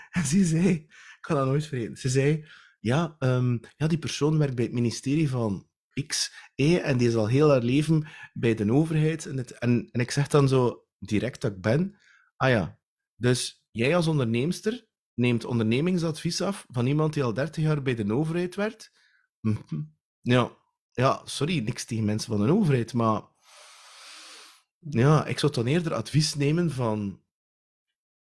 En 0.09 0.25
ze 0.25 0.45
zei, 0.45 0.69
ik 0.69 1.17
kan 1.19 1.35
dat 1.35 1.45
nooit 1.45 1.65
vergeten, 1.65 1.97
ze 1.97 2.09
zei, 2.09 2.45
ja, 2.79 3.15
um, 3.19 3.59
ja, 3.75 3.87
die 3.87 3.97
persoon 3.97 4.37
werkt 4.37 4.55
bij 4.55 4.65
het 4.65 4.73
ministerie 4.73 5.29
van 5.29 5.69
X, 6.07 6.33
E, 6.55 6.77
en 6.77 6.97
die 6.97 7.07
is 7.07 7.15
al 7.15 7.27
heel 7.27 7.49
haar 7.49 7.61
leven 7.61 8.07
bij 8.33 8.55
de 8.55 8.71
overheid. 8.71 9.25
En, 9.25 9.37
het, 9.37 9.51
en, 9.51 9.89
en 9.91 9.99
ik 9.99 10.11
zeg 10.11 10.27
dan 10.27 10.47
zo 10.47 10.87
direct 10.99 11.41
dat 11.41 11.51
ik 11.51 11.61
ben, 11.61 11.95
ah 12.35 12.49
ja, 12.49 12.79
dus 13.15 13.67
jij 13.71 13.95
als 13.95 14.07
onderneemster 14.07 14.87
neemt 15.13 15.45
ondernemingsadvies 15.45 16.41
af 16.41 16.65
van 16.69 16.85
iemand 16.85 17.13
die 17.13 17.23
al 17.23 17.33
30 17.33 17.63
jaar 17.63 17.81
bij 17.81 17.95
de 17.95 18.13
overheid 18.13 18.55
werkt. 18.55 18.91
Mhm. 19.39 19.81
Ja, 20.21 20.51
ja, 20.91 21.21
sorry, 21.25 21.59
niks 21.59 21.85
tegen 21.85 22.05
mensen 22.05 22.37
van 22.37 22.45
de 22.45 22.53
overheid, 22.53 22.93
maar 22.93 23.21
ja, 24.79 25.25
ik 25.25 25.39
zou 25.39 25.51
dan 25.51 25.65
eerder 25.65 25.93
advies 25.93 26.35
nemen 26.35 26.71
van, 26.71 27.21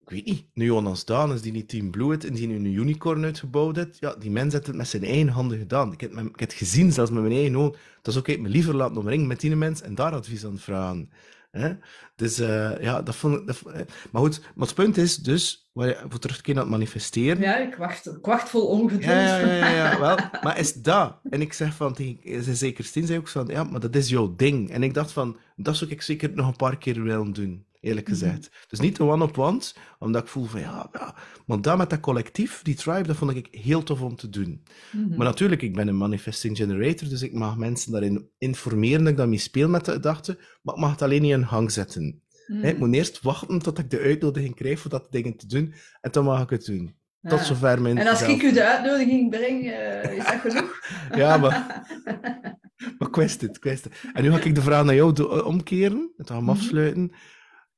ik 0.08 0.14
weet 0.14 0.24
niet, 0.24 0.44
nu 0.54 0.64
Jonas 0.64 1.04
Daan 1.04 1.36
die 1.36 1.52
niet 1.52 1.68
Team 1.68 1.90
Blue 1.90 2.18
en 2.18 2.34
die 2.34 2.46
nu 2.46 2.54
een 2.54 2.64
unicorn 2.64 3.24
uitgebouwd 3.24 3.76
heeft. 3.76 3.96
Ja, 4.00 4.14
die 4.14 4.30
mens 4.30 4.52
heeft 4.52 4.66
het 4.66 4.76
met 4.76 4.88
zijn 4.88 5.04
eigen 5.04 5.28
handen 5.28 5.58
gedaan. 5.58 5.92
Ik 5.92 6.00
heb, 6.00 6.12
ik 6.12 6.18
heb 6.18 6.38
het 6.38 6.52
gezien, 6.52 6.92
zelfs 6.92 7.10
met 7.10 7.22
mijn 7.22 7.34
eigen 7.34 7.56
ogen. 7.56 7.78
Dat 8.02 8.14
is 8.14 8.20
ook, 8.20 8.28
ik 8.28 8.40
me 8.40 8.48
liever 8.48 8.74
laten 8.74 8.96
omringen 8.96 9.26
met 9.26 9.40
die 9.40 9.56
mens 9.56 9.82
en 9.82 9.94
daar 9.94 10.12
advies 10.12 10.44
aan 10.44 10.58
vragen. 10.58 11.10
Hè? 11.50 11.72
Dus 12.16 12.40
uh, 12.40 12.80
ja, 12.80 13.02
dat 13.02 13.16
vond 13.16 13.34
ik... 13.34 13.46
Dat, 13.46 13.62
maar 14.10 14.22
goed, 14.22 14.40
maar 14.54 14.66
het 14.66 14.76
punt 14.76 14.96
is 14.96 15.16
dus, 15.16 15.70
waar 15.72 15.88
je 15.88 16.04
voor 16.08 16.18
terugkeren 16.18 16.54
naar 16.54 16.64
het 16.64 16.72
manifesteren... 16.72 17.42
Ja, 17.42 17.58
ik 17.58 17.74
wacht, 17.74 18.06
ik 18.06 18.26
wacht 18.26 18.48
vol 18.48 18.66
ongeduld. 18.66 19.04
Ja, 19.04 19.38
ja, 19.38 19.54
ja, 19.54 19.68
ja, 19.68 20.00
wel. 20.00 20.16
Maar 20.42 20.58
is 20.58 20.72
dat? 20.72 21.18
En 21.30 21.40
ik 21.40 21.52
zeg 21.52 21.74
van, 21.74 21.94
tegen, 21.94 22.56
zeker 22.56 22.84
Stien 22.84 23.06
zei 23.06 23.18
ook 23.18 23.28
van, 23.28 23.46
ja, 23.46 23.64
maar 23.64 23.80
dat 23.80 23.96
is 23.96 24.08
jouw 24.08 24.34
ding. 24.36 24.70
En 24.70 24.82
ik 24.82 24.94
dacht 24.94 25.12
van, 25.12 25.36
dat 25.56 25.76
zou 25.76 25.90
ik 25.90 26.02
zeker 26.02 26.30
nog 26.34 26.46
een 26.46 26.56
paar 26.56 26.78
keer 26.78 27.02
willen 27.02 27.32
doen 27.32 27.66
eerlijk 27.80 28.08
mhm. 28.08 28.16
gezegd. 28.16 28.50
Dus 28.68 28.80
niet 28.80 28.96
de 28.96 29.02
one-op-one, 29.02 29.60
omdat 29.98 30.22
ik 30.22 30.28
voel 30.28 30.44
van 30.44 30.60
ja, 30.60 30.88
ja, 30.92 31.14
maar 31.46 31.60
dat 31.60 31.76
met 31.76 31.90
dat 31.90 32.00
collectief, 32.00 32.62
die 32.62 32.74
tribe, 32.74 33.06
dat 33.06 33.16
vond 33.16 33.30
ik 33.30 33.48
heel 33.50 33.82
tof 33.82 34.00
om 34.00 34.16
te 34.16 34.28
doen. 34.28 34.62
Mhm. 34.92 35.16
Maar 35.16 35.26
natuurlijk, 35.26 35.62
ik 35.62 35.74
ben 35.74 35.88
een 35.88 35.96
manifesting 35.96 36.56
generator, 36.56 37.08
dus 37.08 37.22
ik 37.22 37.32
mag 37.32 37.56
mensen 37.56 37.92
daarin 37.92 38.30
informeren 38.38 39.00
dat 39.00 39.08
ik 39.08 39.16
daarmee 39.16 39.38
speel 39.38 39.68
met 39.68 39.84
de 39.84 39.92
gedachten, 39.92 40.38
maar 40.62 40.74
ik 40.74 40.80
mag 40.80 40.90
het 40.90 41.02
alleen 41.02 41.22
niet 41.22 41.32
in 41.32 41.42
hang 41.42 41.72
zetten. 41.72 42.02
Mm 42.02 42.26
ik 42.62 42.78
moet 42.78 42.94
eerst 42.94 43.22
wachten 43.22 43.58
tot 43.58 43.78
ik 43.78 43.90
de 43.90 44.00
uitnodiging 44.00 44.54
krijg 44.54 44.80
voor 44.80 44.90
dat 44.90 45.06
dingen 45.10 45.36
te 45.36 45.46
doen, 45.46 45.74
en 46.00 46.10
dan 46.10 46.24
mag 46.24 46.42
ik 46.42 46.50
het 46.50 46.64
doen. 46.64 46.96
Tot 47.22 47.40
zover 47.40 47.82
mijn... 47.82 47.98
En 47.98 48.06
als 48.06 48.22
ik 48.22 48.42
u 48.42 48.52
de 48.52 48.64
uitnodiging 48.64 49.30
breng, 49.30 49.64
uh, 49.64 50.16
is 50.16 50.24
dat 50.24 50.40
genoeg? 50.40 50.80
ja, 51.22 51.36
maar... 51.36 51.86
maar 52.98 53.10
kwest 53.10 53.40
het, 53.40 53.58
kwest 53.58 53.84
het. 53.84 53.92
En 54.12 54.22
nu 54.22 54.30
ga 54.30 54.40
ik 54.42 54.54
de 54.54 54.62
vraag 54.62 54.84
naar 54.84 54.94
jou 54.94 55.42
omkeren, 55.44 56.12
het 56.16 56.30
gaan 56.30 56.42
mhm. 56.42 56.50
afsluiten. 56.50 57.12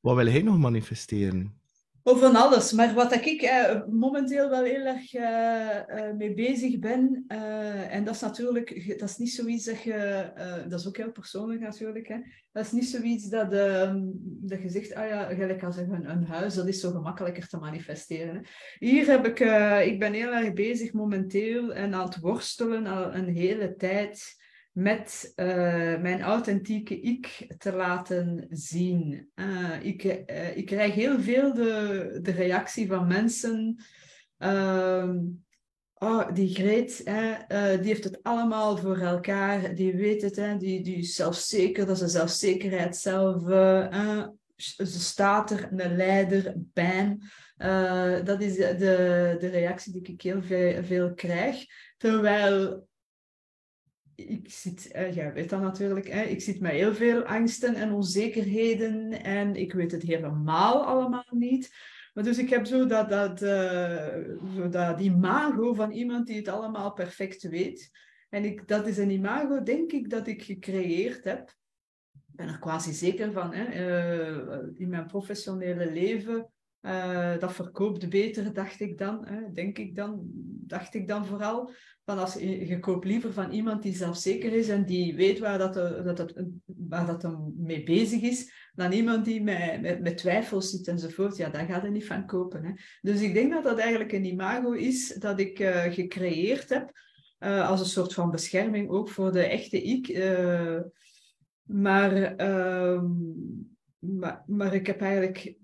Wat 0.00 0.16
wil 0.16 0.26
hij 0.26 0.42
nog 0.42 0.58
manifesteren? 0.58 1.60
Over 2.02 2.28
alles, 2.28 2.72
maar 2.72 2.94
wat 2.94 3.12
ik 3.12 3.42
eh, 3.42 3.80
momenteel 3.86 4.48
wel 4.48 4.64
heel 4.64 4.84
erg 4.84 5.14
uh, 5.14 5.98
uh, 5.98 6.16
mee 6.16 6.34
bezig 6.34 6.78
ben, 6.78 7.24
en 7.88 8.04
dat 8.04 8.14
is 8.14 8.20
natuurlijk, 8.20 8.98
dat 8.98 9.08
is 9.08 9.16
niet 9.16 9.32
zoiets 9.32 9.64
dat 9.64 9.82
je, 9.82 10.30
dat 10.68 10.80
is 10.80 10.88
ook 10.88 10.96
heel 10.96 11.12
persoonlijk 11.12 11.60
natuurlijk, 11.60 12.08
hè. 12.08 12.16
dat 12.52 12.64
is 12.64 12.72
niet 12.72 12.88
zoiets 12.88 13.28
dat, 13.28 13.52
ehm, 13.52 14.00
dat 14.22 14.62
je 14.62 14.68
zegt, 14.68 14.94
ah 14.94 15.08
ja, 15.08 15.34
gelijk 15.34 15.64
als 15.64 15.76
een, 15.76 16.10
een 16.10 16.24
huis, 16.24 16.54
dat 16.54 16.68
is 16.68 16.80
zo 16.80 16.90
gemakkelijker 16.90 17.48
te 17.48 17.56
manifesteren. 17.56 18.44
Hier 18.78 19.06
heb 19.06 19.26
ik, 19.26 19.40
ik 19.86 19.98
ben 19.98 20.12
heel 20.12 20.32
erg 20.32 20.52
bezig 20.52 20.92
momenteel 20.92 21.72
en 21.72 21.94
aan 21.94 22.04
het 22.04 22.20
worstelen 22.20 22.86
al 22.86 23.14
een 23.14 23.28
hele 23.28 23.76
tijd 23.76 24.38
met 24.72 25.32
uh, 25.36 25.46
mijn 26.00 26.20
authentieke 26.20 27.00
ik 27.00 27.54
te 27.58 27.72
laten 27.72 28.46
zien. 28.50 29.30
Uh, 29.34 29.84
ik, 29.84 30.04
uh, 30.04 30.56
ik 30.56 30.66
krijg 30.66 30.94
heel 30.94 31.20
veel 31.20 31.54
de, 31.54 32.18
de 32.22 32.30
reactie 32.30 32.86
van 32.86 33.06
mensen. 33.06 33.84
Uh, 34.38 35.10
oh, 35.94 36.32
die 36.34 36.54
Greet, 36.54 37.00
hè, 37.04 37.32
die 37.76 37.86
heeft 37.86 38.04
het 38.04 38.22
allemaal 38.22 38.76
voor 38.76 38.98
elkaar. 38.98 39.74
Die 39.74 39.96
weet 39.96 40.22
het, 40.22 40.36
hè, 40.36 40.56
die, 40.56 40.82
die 40.82 40.96
is 40.96 41.14
zelfzeker, 41.14 41.86
dat 41.86 41.96
is 41.96 42.02
een 42.02 42.08
zelfzekerheid 42.08 42.96
zelf. 42.96 43.42
ze 44.56 45.00
staat 45.00 45.50
er, 45.50 45.68
een 45.72 45.96
leider, 45.96 46.54
ben. 46.56 47.22
dat 48.24 48.40
is 48.40 48.56
de, 48.56 49.36
de 49.38 49.48
reactie 49.48 49.92
die 49.92 50.02
ik 50.02 50.22
heel 50.22 50.42
veel, 50.42 50.84
veel 50.84 51.14
krijg. 51.14 51.64
Terwijl 51.96 52.88
ik 54.28 54.50
zit, 54.50 54.90
uh, 54.96 55.14
jij 55.14 55.32
weet 55.32 55.50
dat 55.50 55.60
natuurlijk, 55.60 56.08
ik 56.08 56.40
zit 56.40 56.60
met 56.60 56.72
heel 56.72 56.94
veel 56.94 57.22
angsten 57.22 57.74
en 57.74 57.92
onzekerheden 57.92 59.12
en 59.22 59.56
ik 59.56 59.72
weet 59.72 59.92
het 59.92 60.02
helemaal 60.02 60.84
allemaal 60.84 61.28
niet. 61.30 61.70
Maar 62.14 62.24
dus 62.24 62.38
ik 62.38 62.50
heb 62.50 62.66
zo 62.66 62.86
dat, 62.86 63.08
dat, 63.08 63.42
uh, 63.42 64.08
zo 64.54 64.96
imago 64.98 65.74
van 65.74 65.90
iemand 65.90 66.26
die 66.26 66.36
het 66.36 66.48
allemaal 66.48 66.92
perfect 66.92 67.42
weet. 67.42 67.90
En 68.28 68.44
ik, 68.44 68.68
dat 68.68 68.86
is 68.86 68.98
een 68.98 69.10
imago, 69.10 69.62
denk 69.62 69.92
ik, 69.92 70.10
dat 70.10 70.26
ik 70.26 70.42
gecreëerd 70.42 71.24
heb. 71.24 71.48
Ik 72.12 72.36
ben 72.36 72.48
er 72.48 72.58
quasi 72.58 72.92
zeker 72.92 73.32
van. 73.32 73.52
Hè, 73.54 73.64
uh, 73.66 74.68
in 74.76 74.88
mijn 74.88 75.06
professionele 75.06 75.92
leven 75.92 76.50
uh, 76.82 77.38
dat 77.38 77.52
verkoopt 77.52 78.08
beter, 78.08 78.52
dacht 78.52 78.80
ik 78.80 78.98
dan. 78.98 79.26
Hè, 79.26 79.52
denk 79.52 79.78
ik 79.78 79.96
dan, 79.96 80.20
dacht 80.66 80.94
ik 80.94 81.08
dan 81.08 81.26
vooral. 81.26 81.70
Van 82.04 82.18
als 82.18 82.34
je, 82.34 82.78
koopt 82.80 83.04
liever 83.04 83.32
van 83.32 83.50
iemand 83.50 83.82
die 83.82 83.94
zelfzeker 83.94 84.52
is 84.52 84.68
en 84.68 84.86
die 84.86 85.14
weet 85.14 85.38
waar 85.38 85.58
dat, 85.58 85.74
dat, 85.74 86.16
dat, 86.16 86.44
waar 86.64 87.06
dat 87.06 87.22
hem 87.22 87.54
mee 87.56 87.82
bezig 87.82 88.22
is, 88.22 88.70
dan 88.74 88.92
iemand 88.92 89.24
die 89.24 89.42
met, 89.42 90.00
met, 90.00 90.16
twijfels 90.18 90.70
zit 90.70 90.88
enzovoort. 90.88 91.36
Ja, 91.36 91.48
daar 91.48 91.66
gaat 91.66 91.82
hij 91.82 91.90
niet 91.90 92.06
van 92.06 92.26
kopen. 92.26 92.64
Hè. 92.64 92.72
Dus 93.00 93.20
ik 93.20 93.34
denk 93.34 93.52
dat 93.52 93.64
dat 93.64 93.78
eigenlijk 93.78 94.12
een 94.12 94.24
imago 94.24 94.72
is 94.72 95.08
dat 95.08 95.40
ik 95.40 95.58
uh, 95.58 95.82
gecreëerd 95.82 96.68
heb. 96.68 96.92
Als 97.38 97.80
een 97.80 97.86
soort 97.86 98.14
van 98.14 98.30
bescherming 98.30 98.90
ook 98.90 99.08
voor 99.08 99.32
de 99.32 99.42
echte 99.42 99.82
ik. 99.82 100.18
maar, 101.62 102.36
ehm, 102.36 103.06
maar, 103.98 104.42
maar 104.46 104.74
ik 104.74 104.86
heb 104.86 105.00
eigenlijk 105.00 105.58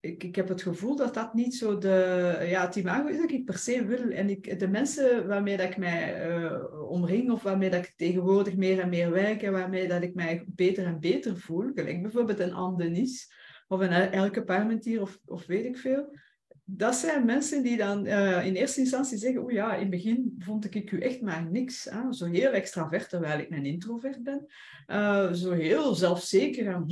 ik, 0.00 0.24
ik 0.24 0.36
heb 0.36 0.48
het 0.48 0.62
gevoel 0.62 0.96
dat 0.96 1.14
dat 1.14 1.34
niet 1.34 1.54
zo 1.54 1.78
de... 1.78 2.36
Ja, 2.48 2.66
het 2.66 2.76
imago 2.76 3.06
is 3.06 3.16
dat 3.16 3.30
ik 3.30 3.44
per 3.44 3.58
se 3.58 3.84
wil. 3.84 4.10
En 4.10 4.30
ik, 4.30 4.58
de 4.58 4.68
mensen 4.68 5.26
waarmee 5.26 5.56
dat 5.56 5.68
ik 5.68 5.76
mij 5.76 6.28
uh, 6.28 6.90
omring 6.90 7.30
of 7.30 7.42
waarmee 7.42 7.70
dat 7.70 7.84
ik 7.84 7.94
tegenwoordig 7.96 8.56
meer 8.56 8.80
en 8.80 8.88
meer 8.88 9.10
werk 9.10 9.42
en 9.42 9.52
waarmee 9.52 9.88
dat 9.88 10.02
ik 10.02 10.14
mij 10.14 10.44
beter 10.46 10.84
en 10.86 11.00
beter 11.00 11.36
voel, 11.36 11.70
gelijk 11.74 12.02
bijvoorbeeld 12.02 12.38
een 12.38 12.52
Andenis 12.52 13.32
of 13.68 13.80
een 13.80 13.90
Elke 13.90 14.44
Parmentier 14.44 15.00
of, 15.00 15.18
of 15.24 15.46
weet 15.46 15.64
ik 15.64 15.76
veel. 15.76 16.16
Dat 16.64 16.94
zijn 16.94 17.24
mensen 17.24 17.62
die 17.62 17.76
dan 17.76 18.06
uh, 18.06 18.46
in 18.46 18.54
eerste 18.54 18.80
instantie 18.80 19.18
zeggen, 19.18 19.42
oh 19.42 19.50
ja, 19.50 19.74
in 19.74 19.80
het 19.80 19.90
begin 19.90 20.34
vond 20.38 20.74
ik 20.74 20.90
u 20.90 21.00
echt 21.00 21.20
maar 21.20 21.50
niks. 21.50 21.84
Hè? 21.84 22.12
Zo 22.12 22.26
heel 22.26 22.50
extravert, 22.50 23.08
terwijl 23.08 23.38
ik 23.38 23.50
een 23.50 23.64
introvert 23.64 24.22
ben. 24.22 24.46
Uh, 24.86 25.32
zo 25.32 25.52
heel 25.52 25.94
zelfzeker 25.94 26.66
en 26.66 26.84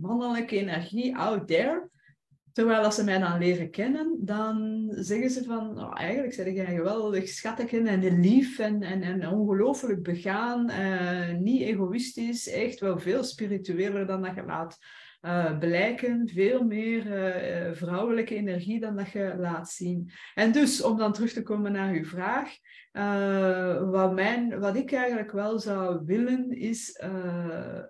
mannelijke 0.00 0.56
energie 0.56 1.16
out 1.16 1.46
there. 1.46 1.90
Terwijl 2.52 2.82
als 2.82 2.94
ze 2.94 3.04
mij 3.04 3.18
dan 3.18 3.38
leren 3.38 3.70
kennen, 3.70 4.16
dan 4.20 4.86
zeggen 4.90 5.30
ze 5.30 5.44
van, 5.44 5.80
oh, 5.80 6.00
eigenlijk 6.00 6.34
zeg 6.34 6.54
jij 6.54 6.74
geweldig 6.74 7.28
schattig 7.28 7.72
en 7.72 8.20
lief 8.20 8.58
en, 8.58 8.82
en, 8.82 9.02
en 9.02 9.28
ongelooflijk 9.28 10.02
begaan, 10.02 10.70
uh, 10.70 11.38
niet 11.38 11.62
egoïstisch, 11.62 12.48
echt 12.48 12.80
wel 12.80 12.98
veel 12.98 13.24
spiritueler 13.24 14.06
dan 14.06 14.22
dat 14.22 14.34
je 14.34 14.44
laat 14.44 14.78
uh, 15.22 15.58
blijken, 15.58 16.28
veel 16.28 16.64
meer 16.64 17.06
uh, 17.06 17.72
vrouwelijke 17.72 18.34
energie 18.34 18.80
dan 18.80 18.96
dat 18.96 19.10
je 19.10 19.34
laat 19.38 19.70
zien. 19.70 20.10
En 20.34 20.52
dus, 20.52 20.82
om 20.82 20.96
dan 20.96 21.12
terug 21.12 21.32
te 21.32 21.42
komen 21.42 21.72
naar 21.72 21.92
uw 21.92 22.04
vraag, 22.04 22.48
wat, 23.90 24.14
mijn, 24.14 24.58
wat 24.58 24.76
ik 24.76 24.92
eigenlijk 24.92 25.32
wel 25.32 25.58
zou 25.58 26.02
willen, 26.04 26.50
is 26.50 27.02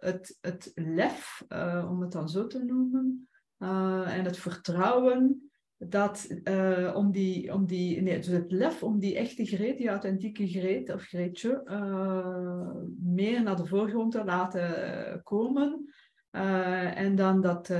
het, 0.00 0.38
het 0.40 0.72
lef, 0.74 1.42
om 1.88 2.00
het 2.00 2.12
dan 2.12 2.28
zo 2.28 2.46
te 2.46 2.64
noemen, 2.64 3.28
uh, 3.62 4.16
en 4.16 4.24
het 4.24 4.38
vertrouwen 4.38 5.50
dat 5.76 6.40
uh, 6.44 6.92
om 6.94 7.12
die, 7.12 7.54
om 7.54 7.66
die, 7.66 8.02
nee, 8.02 8.16
dus 8.16 8.26
het 8.26 8.52
lef 8.52 8.82
om 8.82 8.98
die 8.98 9.16
echte 9.16 9.44
greet, 9.44 9.78
die 9.78 9.88
authentieke 9.88 10.48
greet 10.48 10.92
of 10.92 11.02
greetje, 11.02 11.62
uh, 11.64 12.74
meer 12.98 13.42
naar 13.42 13.56
de 13.56 13.66
voorgrond 13.66 14.12
te 14.12 14.24
laten 14.24 15.20
komen. 15.22 15.94
en 16.30 17.14
dan 17.14 17.40
dat, 17.40 17.72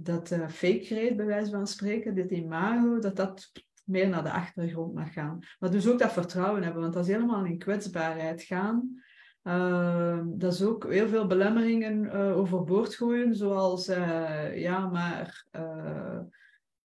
dat 0.00 0.28
fake 0.48 0.80
greet, 0.82 1.16
bij 1.16 1.26
wijze 1.26 1.50
van 1.50 1.66
spreken, 1.66 2.14
dit 2.14 2.30
imago, 2.30 2.98
dat 2.98 3.16
dat 3.16 3.52
meer 3.84 4.08
naar 4.08 4.22
de 4.22 4.32
achtergrond 4.32 4.94
mag 4.94 5.12
gaan. 5.12 5.38
Maar 5.58 5.70
dus 5.70 5.88
ook 5.88 5.98
dat 5.98 6.12
vertrouwen 6.12 6.62
hebben, 6.62 6.82
want 6.82 6.94
dat 6.94 7.06
is 7.06 7.12
helemaal 7.14 7.44
in 7.44 7.58
kwetsbaarheid 7.58 8.42
gaan. 8.42 9.02
Uh, 9.44 10.20
dat 10.24 10.52
is 10.52 10.62
ook 10.62 10.92
heel 10.92 11.08
veel 11.08 11.26
belemmeringen 11.26 12.04
uh, 12.04 12.36
overboord 12.36 12.94
gooien, 12.94 13.34
zoals 13.34 13.88
uh, 13.88 14.60
ja, 14.60 14.86
maar 14.86 15.46
eh, 15.50 16.18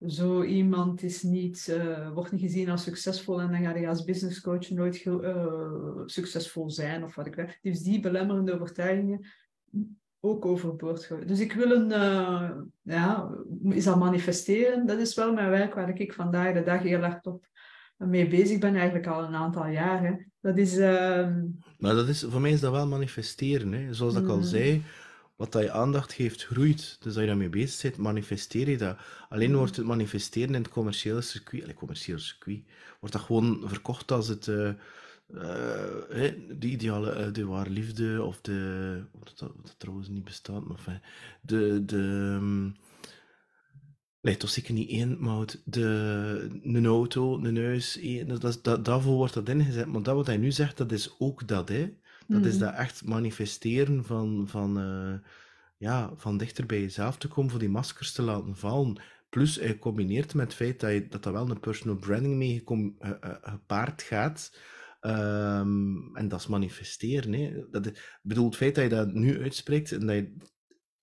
zo 0.06 0.42
iemand 0.42 1.02
is 1.02 1.22
niet, 1.22 1.78
wordt 2.14 2.32
niet 2.32 2.40
gezien 2.40 2.70
als 2.70 2.82
succesvol 2.82 3.40
en 3.40 3.50
dan 3.50 3.62
ga 3.62 3.76
je 3.76 3.88
als 3.88 4.04
business 4.04 4.40
coach 4.40 4.70
nooit 4.70 5.08
succesvol 6.04 6.70
zijn 6.70 7.04
of 7.04 7.14
wat 7.14 7.26
ik 7.26 7.34
weet. 7.34 7.58
Dus 7.62 7.80
die 7.80 8.00
belemmerende 8.00 8.54
overtuigingen 8.54 9.26
ook 10.20 10.44
overboord 10.44 11.04
gooien. 11.04 11.26
Dus 11.26 11.40
ik 11.40 11.52
wil 11.52 11.70
een, 11.70 11.88
ja, 12.82 13.30
is 13.62 13.84
dat 13.84 13.98
manifesteren? 13.98 14.86
Dat 14.86 14.98
is 14.98 15.14
wel 15.14 15.32
mijn 15.32 15.50
werk 15.50 15.74
waar 15.74 16.00
ik 16.00 16.12
vandaag 16.12 16.54
de 16.54 16.62
dag 16.62 16.82
heel 16.82 17.00
hard 17.00 17.26
op 17.26 17.46
mee 17.96 18.28
bezig 18.28 18.58
ben, 18.58 18.74
eigenlijk 18.74 19.06
al 19.06 19.24
een 19.24 19.34
aantal 19.34 19.66
jaren. 19.66 20.32
Dat 20.40 20.56
is... 20.58 20.76
Ehm, 20.76 21.44
maar 21.78 21.94
dat 21.94 22.08
is, 22.08 22.24
voor 22.28 22.40
mij 22.40 22.50
is 22.50 22.60
dat 22.60 22.72
wel 22.72 22.86
manifesteren. 22.86 23.72
Hè. 23.72 23.94
Zoals 23.94 24.14
ik 24.14 24.28
al 24.28 24.36
mm. 24.36 24.42
zei, 24.42 24.82
wat 25.36 25.52
dat 25.52 25.62
je 25.62 25.70
aandacht 25.70 26.12
geeft, 26.12 26.44
groeit. 26.44 26.96
Dus 27.00 27.12
als 27.12 27.20
je 27.20 27.26
daarmee 27.26 27.48
bezig 27.48 27.82
bent, 27.82 27.96
manifesteer 27.96 28.70
je 28.70 28.76
dat. 28.76 28.96
Alleen 29.28 29.56
wordt 29.56 29.76
het 29.76 29.86
manifesteren 29.86 30.54
in 30.54 30.62
het 30.62 30.68
commerciële 30.68 31.20
circuit, 31.20 31.66
het 31.66 31.74
commerciële 31.74 32.18
circuit, 32.18 32.62
wordt 33.00 33.14
dat 33.14 33.24
gewoon 33.24 33.62
verkocht 33.64 34.12
als 34.12 34.28
het, 34.28 34.46
uh, 34.46 34.70
uh, 35.28 35.42
de 36.58 36.66
ideale, 36.66 37.26
uh, 37.26 37.32
de 37.32 37.46
ware 37.46 37.70
liefde, 37.70 38.22
of 38.22 38.40
de, 38.40 39.02
wat 39.12 39.32
dat, 39.36 39.52
dat 39.62 39.74
trouwens 39.78 40.08
niet 40.08 40.24
bestaat, 40.24 40.64
maar 40.64 41.00
de, 41.40 41.84
de, 41.84 42.38
Nee, 44.26 44.36
toch 44.36 44.50
zeker 44.50 44.74
niet 44.74 44.90
één, 44.90 45.16
maar 45.20 45.46
de, 45.64 46.58
een 46.62 46.86
auto, 46.86 47.38
een 47.38 47.56
huis, 47.56 48.00
dat, 48.26 48.40
dat, 48.40 48.58
dat, 48.62 48.84
daarvoor 48.84 49.14
wordt 49.14 49.34
dat 49.34 49.48
ingezet. 49.48 49.86
Maar 49.86 50.02
dat 50.02 50.14
wat 50.14 50.26
hij 50.26 50.36
nu 50.36 50.52
zegt, 50.52 50.76
dat 50.76 50.92
is 50.92 51.14
ook 51.18 51.48
dat, 51.48 51.68
hè. 51.68 51.92
Dat 52.26 52.44
is 52.44 52.58
dat 52.58 52.74
echt 52.74 53.04
manifesteren 53.04 54.04
van, 54.04 54.44
van, 54.48 54.80
uh, 54.80 55.14
ja, 55.76 56.12
van 56.16 56.36
dichter 56.36 56.66
bij 56.66 56.80
jezelf 56.80 57.16
te 57.16 57.28
komen, 57.28 57.50
voor 57.50 57.60
die 57.60 57.68
maskers 57.68 58.12
te 58.12 58.22
laten 58.22 58.56
vallen. 58.56 59.00
Plus, 59.28 59.56
hij 59.56 59.78
combineert 59.78 60.34
met 60.34 60.46
het 60.46 60.54
feit 60.54 60.80
dat 60.80 60.92
je, 60.92 61.06
dat, 61.08 61.22
dat 61.22 61.32
wel 61.32 61.50
een 61.50 61.60
personal 61.60 61.96
branding 61.96 62.36
mee 62.36 62.64
uh, 62.68 62.88
gepaard 63.42 64.02
gaat. 64.02 64.58
Um, 65.00 66.16
en 66.16 66.28
dat 66.28 66.40
is 66.40 66.46
manifesteren. 66.46 67.32
Hè. 67.32 67.52
Dat 67.70 67.86
is, 67.86 68.18
bedoel, 68.22 68.46
het 68.46 68.56
feit 68.56 68.74
dat 68.74 68.84
je 68.84 68.90
dat 68.90 69.12
nu 69.12 69.42
uitspreekt 69.42 69.92
en 69.92 70.06
dat 70.06 70.16
je 70.16 70.36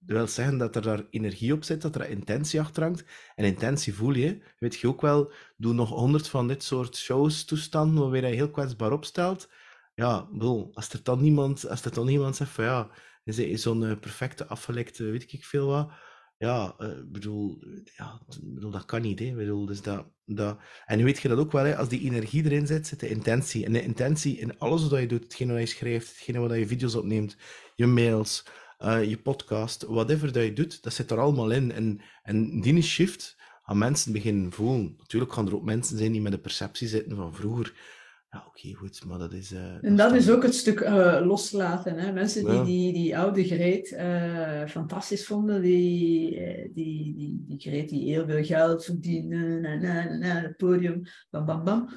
wil 0.06 0.28
zeggen 0.28 0.58
dat 0.58 0.76
er 0.76 0.82
daar 0.82 1.06
energie 1.10 1.54
op 1.54 1.64
zit, 1.64 1.82
dat 1.82 1.96
er 1.96 2.10
intentie 2.10 2.60
achter 2.60 2.84
hangt. 2.84 3.06
En 3.36 3.46
intentie 3.46 3.94
voel 3.94 4.14
je. 4.14 4.44
Weet 4.60 4.76
je 4.76 4.88
ook 4.88 5.02
wel, 5.02 5.32
doe 5.58 5.74
nog 5.74 5.90
honderd 5.90 6.28
van 6.28 6.48
dit 6.48 6.64
soort 6.64 6.98
shows, 6.98 7.46
toestanden, 7.46 8.02
waarbij 8.02 8.30
je 8.30 8.36
heel 8.36 8.52
kwetsbaar 8.52 8.92
opstelt. 8.92 9.50
Ja, 9.96 10.28
bedoel, 10.32 10.70
als 10.74 10.90
er 10.90 11.04
dan 11.04 11.22
niemand, 11.22 11.70
als 11.70 11.86
er 11.86 11.94
dan 11.94 12.06
niemand 12.06 12.36
zegt 12.36 12.52
van 12.52 12.66
ja, 12.66 12.90
is 13.24 13.62
zo'n 13.62 13.82
uh, 13.82 14.00
perfecte 14.00 14.48
afgelekte, 14.48 15.04
weet 15.04 15.34
ik 15.34 15.46
veel 15.46 15.68
wat. 15.68 15.92
Ja, 16.38 16.76
uh, 16.80 16.88
bedoel, 17.06 17.64
ja, 17.96 18.22
bedoel, 18.42 18.72
dat 18.72 18.86
kan 18.86 19.02
niet, 19.02 19.20
hè. 19.20 19.34
Bedoel, 19.34 19.66
dus 19.66 19.82
dat, 19.82 20.06
dat... 20.26 20.58
En 20.86 20.98
nu 20.98 21.04
weet 21.04 21.20
je 21.20 21.28
dat 21.28 21.38
ook 21.38 21.52
wel, 21.52 21.64
hè, 21.64 21.78
als 21.78 21.90
die 21.90 22.02
energie 22.02 22.44
erin 22.44 22.68
zit, 22.68 22.88
zit 22.88 23.00
de 23.00 23.10
intentie. 23.10 23.66
En 23.66 23.74
de 23.74 23.84
intentie 23.84 24.38
in 24.38 24.60
alles 24.60 24.88
wat 24.88 25.00
je 25.00 25.08
doet, 25.08 25.24
hetgene 25.24 25.54
wat 25.54 25.62
je 25.62 25.68
schrijft, 25.68 26.08
hetgene 26.08 26.40
wat 26.40 26.58
je 26.58 26.68
video's 26.68 26.96
opneemt, 26.96 27.38
je 27.76 27.88
mails, 27.88 28.46
uh, 28.84 29.04
je 29.04 29.18
podcast, 29.18 29.84
whatever 29.84 30.32
dat 30.32 30.44
je 30.44 30.54
doet, 30.54 30.84
dat 30.84 30.94
zit 30.94 31.12
er 31.12 31.20
allemaal 31.20 31.52
in. 31.52 31.72
En, 31.72 32.02
en 32.24 32.62
die 32.62 32.82
shift 32.82 33.36
gaan 33.64 33.78
mensen 33.78 34.12
beginnen 34.12 34.52
voelen. 34.52 34.94
Natuurlijk 34.98 35.34
gaan 35.34 35.48
er 35.48 35.56
ook 35.56 35.64
mensen 35.64 35.98
zijn 35.98 36.12
die 36.12 36.22
met 36.22 36.32
de 36.32 36.40
perceptie 36.40 36.88
zitten 36.88 37.16
van 37.16 37.36
vroeger. 37.36 38.02
Ja, 38.30 38.44
oké, 38.48 38.74
goed, 38.74 39.06
maar 39.06 39.18
dat 39.18 39.34
is... 39.34 39.52
Uh, 39.52 39.84
en 39.84 39.96
dat, 39.96 40.14
is 40.14 40.30
ook 40.30 40.44
het 40.44 40.56
stuk 40.56 40.80
uh, 40.80 41.22
loslaten. 41.24 41.98
Hè? 41.98 42.12
Mensen 42.12 42.46
die, 42.46 42.64
die 42.64 42.94
die 42.94 43.18
oude 43.18 43.44
Greet 43.44 43.92
uh, 43.92 44.66
fantastisch 44.68 45.26
vonden, 45.26 45.62
die, 45.62 46.30
die, 46.74 47.16
die, 47.16 47.44
die 47.48 47.60
Greet 47.60 47.90
die 47.90 48.12
heel 48.12 48.26
veel 48.26 48.44
geld 48.44 48.86
verdienen, 48.86 49.62
na, 49.62 49.76
na, 49.76 50.18
na, 50.18 50.42
het 50.42 50.58
podium, 50.58 51.02
bam, 51.30 51.46
bam, 51.46 51.64
bam, 51.64 51.90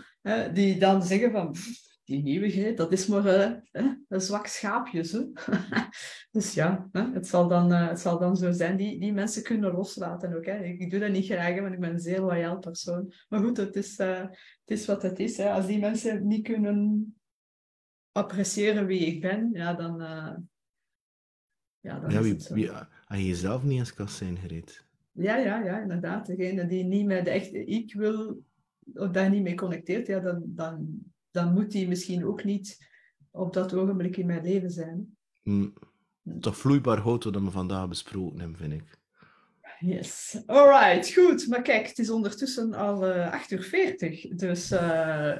die 0.53 0.79
dan 0.79 1.03
zeggen 1.03 1.31
van 1.31 1.57
die 2.07 2.23
nieuwigheid, 2.23 2.77
dat 2.77 2.92
is 2.92 3.07
maar 3.07 3.25
uh, 3.73 3.92
een 4.09 4.21
zwak 4.21 4.47
schaapje. 4.47 5.05
Zo. 5.05 5.33
dus 6.31 6.55
ja, 6.55 6.88
het, 6.92 7.27
zal 7.27 7.49
dan, 7.49 7.73
uh, 7.73 7.88
het 7.88 8.01
zal 8.01 8.19
dan 8.19 8.37
zo 8.37 8.53
zijn. 8.53 8.77
Die, 8.77 9.01
die 9.01 9.12
mensen 9.12 9.42
kunnen 9.42 9.73
loslaten 9.73 10.37
ook. 10.37 10.45
Hè. 10.45 10.64
Ik, 10.64 10.90
doe 10.90 11.01
dat 11.01 11.11
niet 11.11 11.27
graag, 11.27 11.61
want 11.61 11.73
ik 11.73 11.81
ben 11.81 11.92
een 11.92 12.01
zeer 12.01 12.21
loyaal 12.21 12.59
persoon. 12.59 13.12
Maar 13.29 13.40
goed, 13.40 13.57
het 13.57 13.77
is, 13.77 13.99
uh, 13.99 14.21
het 14.21 14.71
is 14.71 14.87
wat 14.87 15.03
het 15.03 15.19
is. 15.19 15.37
Hè. 15.37 15.51
Als 15.51 15.66
die 15.66 15.79
mensen 15.79 16.27
niet 16.27 16.45
kunnen 16.45 17.14
appreciëren 18.12 18.87
wie 18.87 19.07
ik 19.07 19.21
ben, 19.21 19.51
ja, 19.53 19.75
dan, 19.75 19.99
ja, 21.81 22.01
dan 22.01 22.11
ja, 22.11 22.19
is 22.19 22.25
wie, 22.25 22.33
het 22.33 22.42
zo. 22.42 22.55
wie, 22.55 22.71
als 22.71 23.19
je 23.19 23.27
jezelf 23.27 23.62
niet 23.62 23.79
eens 23.79 23.95
kan 23.95 24.09
zijn, 24.09 24.37
gereed. 24.37 24.87
Ja, 25.12 25.37
ja, 25.37 25.64
ja, 25.64 25.81
inderdaad. 25.81 26.27
Degene 26.27 26.66
die 26.66 26.85
niet 26.85 27.07
met 27.07 27.25
de 27.25 27.31
echte 27.31 27.64
ik 27.64 27.95
wil, 27.95 28.42
of 28.95 29.11
daar 29.11 29.31
niet 29.31 29.42
mee 29.42 29.55
connecteert, 29.55 30.07
ja, 30.07 30.21
dan... 30.21 30.42
dan 30.47 31.05
dan 31.37 31.53
moet 31.53 31.70
die 31.70 31.88
misschien 31.88 32.27
ook 32.27 32.44
niet 32.44 32.87
op 33.31 33.53
dat 33.53 33.75
ogenblik 33.75 34.16
in 34.16 34.27
mijn 34.27 34.42
leven 34.42 34.70
zijn. 34.70 35.16
Mm. 35.42 35.72
Toch 36.40 36.57
vloeibaar 36.57 36.99
hout 36.99 37.25
wat 37.25 37.35
we 37.35 37.51
vandaag 37.51 37.88
besproken 37.88 38.40
hebben, 38.40 38.59
vind 38.59 38.72
ik. 38.72 38.99
Yes. 39.79 40.42
Alright, 40.46 41.12
goed. 41.12 41.49
Maar 41.49 41.62
kijk, 41.62 41.87
het 41.87 41.99
is 41.99 42.11
ondertussen 42.11 42.75
al 42.75 43.09
uh, 43.09 43.33
8 43.33 43.51
uur 43.51 43.62
40. 43.62 44.29
Dus 44.29 44.72
uh, 44.72 45.37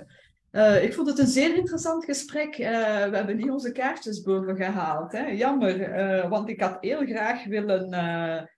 uh, 0.53 0.85
ik 0.85 0.95
vond 0.95 1.09
het 1.09 1.19
een 1.19 1.27
zeer 1.27 1.57
interessant 1.57 2.05
gesprek. 2.05 2.57
We 2.57 2.65
hebben 3.13 3.37
niet 3.37 3.51
onze 3.51 3.73
kaartjes 3.73 4.21
boven 4.21 4.57
gehaald. 4.57 5.13
Hè? 5.13 5.27
Jammer, 5.27 6.29
want 6.29 6.49
ik 6.49 6.61
had 6.61 6.77
heel 6.81 7.07
graag 7.07 7.45
willen 7.45 7.91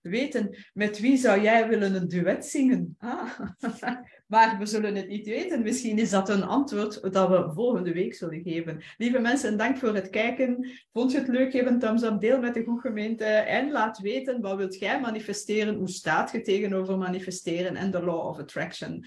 weten 0.09 0.57
met 0.73 1.01
wie 1.01 1.16
zou 1.16 1.40
jij 1.40 1.68
willen 1.68 1.94
een 1.94 2.09
duet 2.09 2.47
zingen. 2.47 2.97
Ah. 2.99 3.40
maar 4.27 4.59
we 4.59 4.66
zullen 4.66 4.94
het 4.94 5.09
niet 5.09 5.27
weten. 5.27 5.62
Misschien 5.62 5.99
is 5.99 6.11
dat 6.11 6.29
een 6.29 6.42
antwoord 6.42 7.12
dat 7.12 7.29
we 7.29 7.51
volgende 7.55 7.92
week 7.92 8.14
zullen 8.14 8.42
geven. 8.42 8.83
Lieve 8.97 9.18
mensen, 9.18 9.59
dank 9.59 9.79
voor 9.79 9.94
het 9.94 10.11
kijken. 10.11 10.68
Vond 10.92 11.12
je 11.12 11.18
het 11.18 11.29
leuk? 11.29 11.51
Geef 11.51 11.66
een 11.66 11.79
thumbs 11.79 12.03
up, 12.03 12.21
deel 12.21 12.40
met 12.40 12.55
de 12.55 12.64
goede 12.64 12.81
gemeente 12.81 13.25
en 13.25 13.71
laat 13.71 13.99
weten 13.99 14.40
wat 14.40 14.57
wilt 14.57 14.79
jij 14.79 15.01
manifesteren? 15.01 15.75
Hoe 15.75 15.88
staat 15.88 16.33
je 16.33 16.40
tegenover 16.40 16.99
manifesteren 16.99 17.77
en 17.77 17.90
de 17.90 18.03
law 18.03 18.27
of 18.27 18.38
attraction? 18.38 19.07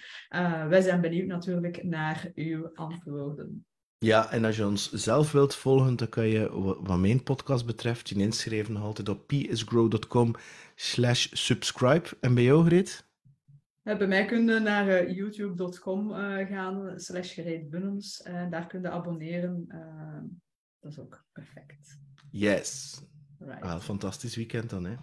wij 0.69 0.81
zijn 0.81 1.01
benieuwd 1.01 1.27
natuurlijk 1.27 1.83
naar 1.83 2.31
uw 2.35 2.69
antwoorden. 2.73 3.65
Ja, 4.05 4.31
en 4.31 4.45
als 4.45 4.55
je 4.55 4.65
ons 4.65 4.91
zelf 4.91 5.31
wilt 5.31 5.55
volgen, 5.55 5.95
dan 5.95 6.09
kan 6.09 6.27
je, 6.27 6.49
wat 6.81 6.99
mijn 6.99 7.23
podcast 7.23 7.65
betreft, 7.65 8.09
je 8.09 8.15
inschrijven 8.15 8.77
altijd 8.77 9.09
op 9.09 9.27
pisgrow.com 9.27 10.35
slash 10.75 11.27
subscribe. 11.31 12.09
En 12.19 12.33
bij 12.33 12.43
jou, 12.43 12.65
Greet? 12.65 13.09
Ja, 13.81 13.97
bij 13.97 14.07
mij 14.07 14.25
kun 14.25 14.47
je 14.47 14.59
naar 14.59 14.87
uh, 14.87 15.15
youtube.com 15.15 16.09
uh, 16.09 16.47
gaan, 16.47 16.99
slash 16.99 17.33
gereedbunnens. 17.33 18.21
En 18.21 18.49
daar 18.49 18.67
kun 18.67 18.81
je 18.81 18.89
abonneren. 18.89 19.65
Uh, 19.67 20.31
dat 20.79 20.91
is 20.91 20.99
ook 20.99 21.25
perfect. 21.31 21.99
Yes. 22.31 23.01
Right. 23.39 23.61
Ah, 23.61 23.79
fantastisch 23.79 24.35
weekend 24.35 24.69
dan, 24.69 24.85
hè. 24.85 24.95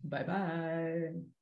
Bye 0.00 0.24
bye. 0.24 1.34